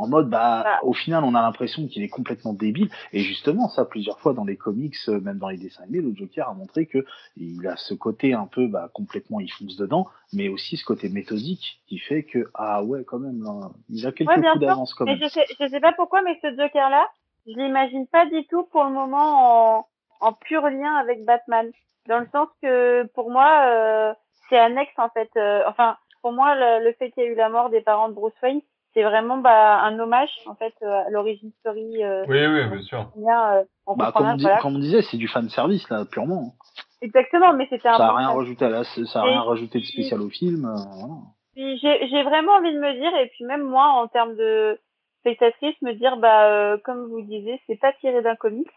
[0.00, 0.78] En mode bah Bah.
[0.82, 4.44] au final on a l'impression qu'il est complètement débile et justement ça plusieurs fois dans
[4.44, 7.04] les comics euh, même dans les dessins animés le Joker a montré que
[7.36, 11.08] il a ce côté un peu bah complètement il fonce dedans mais aussi ce côté
[11.08, 14.94] méthodique qui fait que ah ouais quand même là, il a quelques Ouais, coups d'avance
[14.94, 15.18] quand même.
[15.22, 17.08] je sais, je sais pas pourquoi, mais ce Joker-là,
[17.46, 19.86] je l'imagine pas du tout pour le moment en,
[20.20, 21.70] en pur lien avec Batman.
[22.08, 24.14] Dans le sens que, pour moi, euh,
[24.48, 25.30] c'est annexe, en fait.
[25.36, 28.08] euh, enfin, pour moi, le, le fait qu'il y ait eu la mort des parents
[28.08, 28.60] de Bruce Wayne,
[28.94, 32.02] c'est vraiment bah, un hommage, en fait, euh, à l'origine story.
[32.02, 33.10] Euh, oui, oui, bien sûr.
[33.16, 33.64] bien, euh,
[33.96, 34.58] Bah comme on, dit- voilà.
[34.60, 36.54] comme on disait c'est du fan service là purement.
[37.02, 39.78] Exactement, mais c'était un Ça a bon rien rajouté à la, ça a rien rajouté
[39.80, 40.64] de spécial au film.
[40.66, 41.14] euh, voilà.
[41.56, 44.78] J'ai vraiment envie de me dire, et puis même moi, en termes de
[45.20, 48.70] spectatrice, me dire, bah, euh, comme vous disiez, c'est pas tiré d'un comics,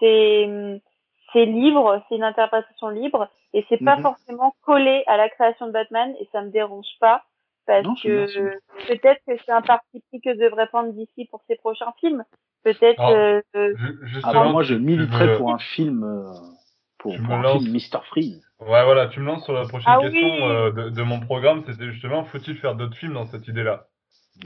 [0.00, 0.80] c'est
[1.32, 4.02] c'est libre, c'est une interprétation libre, et c'est pas Mhm.
[4.02, 7.22] forcément collé à la création de Batman, et ça me dérange pas,
[7.68, 8.58] parce Non, que
[8.88, 12.24] peut-être que c'est un parti pris que devrait prendre d'ici pour ses prochains films.
[12.64, 13.74] Peut-être Alors, euh,
[14.24, 16.32] Ah bah, moi je militerais pour un film euh,
[16.96, 18.42] pour, un lances- film Mister Freeze.
[18.58, 20.42] Ouais, voilà, tu me lances sur la prochaine Ah question oui.
[20.44, 23.86] euh, de, de mon programme, c'était justement, faut-il faire d'autres films dans cette idée-là?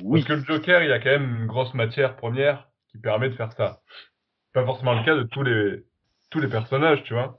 [0.03, 0.21] Oui.
[0.21, 3.29] Parce que le Joker, il y a quand même une grosse matière première qui permet
[3.29, 3.79] de faire ça.
[4.53, 5.85] Pas forcément le cas de tous les
[6.31, 7.39] tous les personnages, tu vois.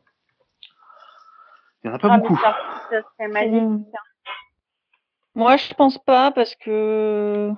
[1.83, 2.37] Il y en a pas ah, beaucoup.
[2.37, 2.55] ça,
[2.89, 3.93] ça serait magnifique.
[5.35, 5.39] Hein.
[5.39, 7.51] Moi, je pense pas parce que,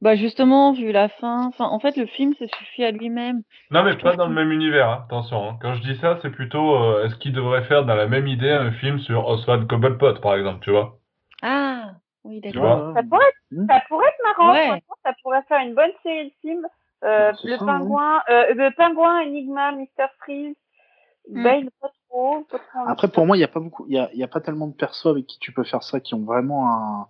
[0.00, 3.42] bah justement, vu la fin, enfin, en fait, le film se suffit à lui-même.
[3.70, 5.48] Non, mais Je pas dans le même univers, hein, attention.
[5.50, 5.58] hein.
[5.60, 8.50] Quand je dis ça, c'est plutôt, euh, est-ce qu'il devrait faire dans la même idée
[8.50, 10.98] un film sur Oswald Cobblepot, par exemple, tu vois?
[11.42, 11.92] Ah,
[12.24, 12.76] oui, Tu d'accord.
[12.78, 12.94] vois?
[12.94, 13.66] Ça pourrait être, Hmm.
[13.68, 14.66] ça pourrait être marrant, Ouais.
[14.66, 16.66] franchement, ça pourrait faire une bonne série de films.
[17.04, 20.06] Euh, Bah, c'est le ça, pingouin, euh, le pingouin, Enigma, Mr.
[20.20, 20.56] Freeze,
[21.42, 22.46] pas trop, envie
[22.86, 24.40] Après pour moi il y a pas beaucoup, il y a, il y a pas
[24.40, 27.08] tellement de persos avec qui tu peux faire ça qui ont vraiment un,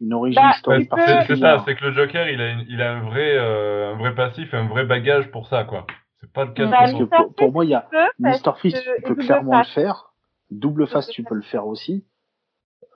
[0.00, 1.58] une origin Bah, story peux- c'est particulière.
[1.58, 4.14] ça, c'est que le Joker, il a, une- il a un vrai, euh, un vrai
[4.14, 5.86] passif, et un vrai bagage pour ça, quoi.
[6.20, 8.50] C'est pas le cas de Bah, Parce que pour, pour moi il y a Mister
[8.58, 9.68] Freeze, que- tu peux double clairement face.
[9.68, 10.12] le faire.
[10.50, 12.04] Double face, tu peux le faire aussi.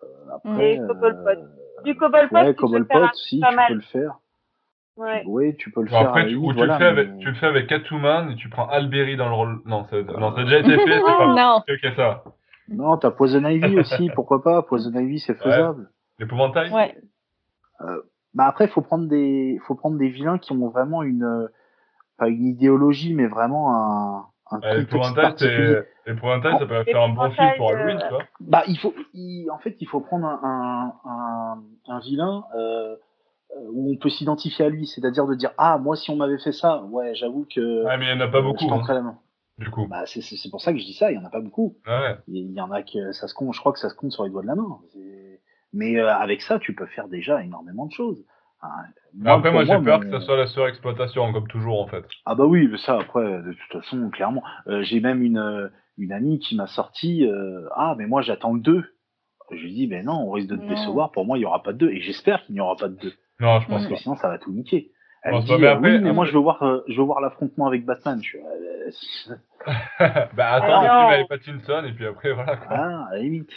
[0.03, 1.29] Euh, après, Et Cobblepot.
[1.29, 3.69] euh, Du Cobblepot, ouais, tu peux le Cobblepot pas tu mal.
[3.69, 4.19] peux le faire.
[4.97, 5.23] Ouais.
[5.27, 6.09] Oui, tu peux le Bon, faire.
[6.09, 8.49] après, tu, ou tu, voilà, le fais avec, tu le fais avec Catwoman et tu
[8.49, 9.61] prends Alberi dans le rôle.
[9.65, 11.63] Non, ça, non, ça a déjà été fait, c'est pas Non.
[11.69, 12.25] ok, ça.
[12.69, 14.63] Non, t'as Poison Ivy aussi, pourquoi pas?
[14.63, 15.91] Poison Ivy, c'est faisable.
[16.19, 16.97] L'épouvantail Ouais.
[18.35, 21.47] Bah après, faut prendre des, faut prendre des vilains qui ont vraiment une, euh,
[22.19, 25.45] pas une idéologie, mais vraiment un, un Ouais, contexte
[26.07, 28.25] L'épouvantail, ça peut faire un bon film pour Halloween, tu vois.
[28.41, 31.63] Bah, il faut, il- en fait, il faut prendre un, un, un,
[31.95, 32.97] un vilain euh, euh,
[33.71, 36.53] où on peut s'identifier à lui, c'est-à-dire de dire ah moi si on m'avait fait
[36.53, 39.03] ça, ouais, j'avoue que Ouais, mais il y en a pas beaucoup, je hein, la
[39.03, 39.19] main.
[39.59, 39.87] du coup.
[39.87, 41.41] Bah c'est c'est c'est pour ça que je dis ça, il y en a pas
[41.41, 41.77] beaucoup.
[41.87, 42.17] Ouais.
[42.29, 44.25] Il y en a que ça se compte, je crois que ça se compte sur
[44.25, 44.79] les doigts de la main.
[44.93, 45.41] C'est-
[45.73, 48.25] Mais euh, avec ça, tu peux faire déjà énormément de choses.
[49.13, 52.05] Mais après, moi, j'ai peur que ça soit la surexploitation, comme toujours, en fait.
[52.25, 54.43] Ah bah oui, mais ça après, de toute façon, clairement.
[54.69, 55.69] Euh, j'ai même une, euh,
[55.99, 58.85] une amie qui m'a sorti euh, Ah, mais moi j'attends le 2.
[59.51, 61.13] Je lui dis, ben non, on risque de te décevoir.
[61.13, 61.91] Pour moi, il n'y aura pas de 2.
[61.91, 63.13] Et j'espère qu'il n'y aura pas de 2.
[63.41, 63.97] Non, je pense Parce que pas.
[64.01, 64.91] sinon, ça va tout niquer.
[65.23, 66.63] Elle Bon, me c'est dit, pas- mais euh, après- oui, mais moi je veux voir,
[66.63, 68.21] euh, je veux voir l'affrontement avec Batman.
[68.23, 69.35] Je suis, euh,
[70.35, 72.57] bah, attends Alors- le film avec Pattinson, et puis après, voilà.
[72.59, 72.67] quoi.
[72.71, 73.51] ah, à la limite.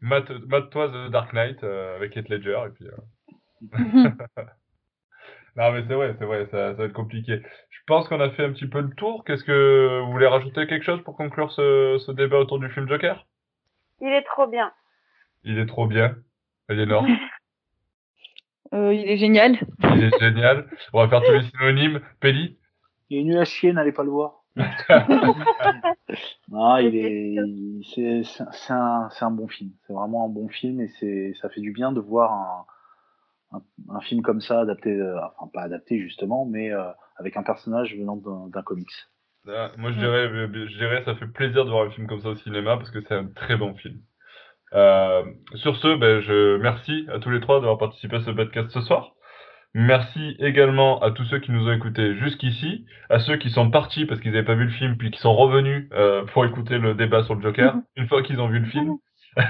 [0.00, 2.86] Mate- Mate-toi The Dark Knight euh, avec Heath Ledger, et puis.
[2.86, 2.96] euh,
[5.56, 7.42] Non, mais c'est vrai, c'est vrai, ça, ça va être compliqué.
[7.70, 9.24] Je pense qu'on a fait un petit peu le tour.
[9.24, 12.88] Qu'est-ce que vous voulez rajouter quelque chose pour conclure ce, ce débat autour du film
[12.88, 13.26] Joker?
[14.00, 14.70] Il est trop bien.
[15.42, 16.14] Il est trop bien.
[16.68, 17.04] Aliénor,
[18.74, 19.58] Euh, il est génial.
[19.96, 20.66] il est génial.
[20.92, 22.00] On va faire tous les synonymes.
[22.20, 22.58] Pelli
[23.10, 24.44] Il est nul à chier, n'allez pas le voir.
[26.48, 27.36] non, il est,
[27.94, 29.70] c'est, un, c'est un bon film.
[29.86, 32.66] C'est vraiment un bon film et c'est, ça fait du bien de voir un,
[33.56, 33.62] un,
[33.94, 37.96] un film comme ça adapté, euh, enfin pas adapté justement, mais euh, avec un personnage
[37.96, 38.90] venant d'un, comics.
[39.46, 42.30] Ah, Moi, je dirais, je dirais, ça fait plaisir de voir un film comme ça
[42.30, 44.00] au cinéma parce que c'est un très bon film.
[44.74, 45.22] Euh,
[45.54, 48.80] sur ce, ben, je merci à tous les trois d'avoir participé à ce podcast ce
[48.82, 49.12] soir.
[49.74, 54.06] Merci également à tous ceux qui nous ont écoutés jusqu'ici, à ceux qui sont partis
[54.06, 56.94] parce qu'ils n'avaient pas vu le film puis qui sont revenus euh, pour écouter le
[56.94, 58.96] débat sur le Joker une fois qu'ils ont vu le film.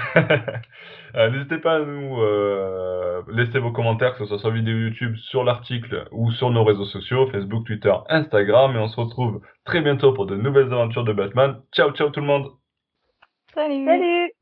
[1.15, 5.15] Euh, N'hésitez pas à nous euh, laisser vos commentaires, que ce soit sur vidéo YouTube,
[5.15, 8.75] sur l'article ou sur nos réseaux sociaux, Facebook, Twitter, Instagram.
[8.75, 11.59] Et on se retrouve très bientôt pour de nouvelles aventures de Batman.
[11.73, 12.51] Ciao, ciao tout le monde
[13.55, 13.85] Salut.
[13.85, 14.38] Salut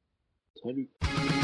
[0.62, 1.36] Salut.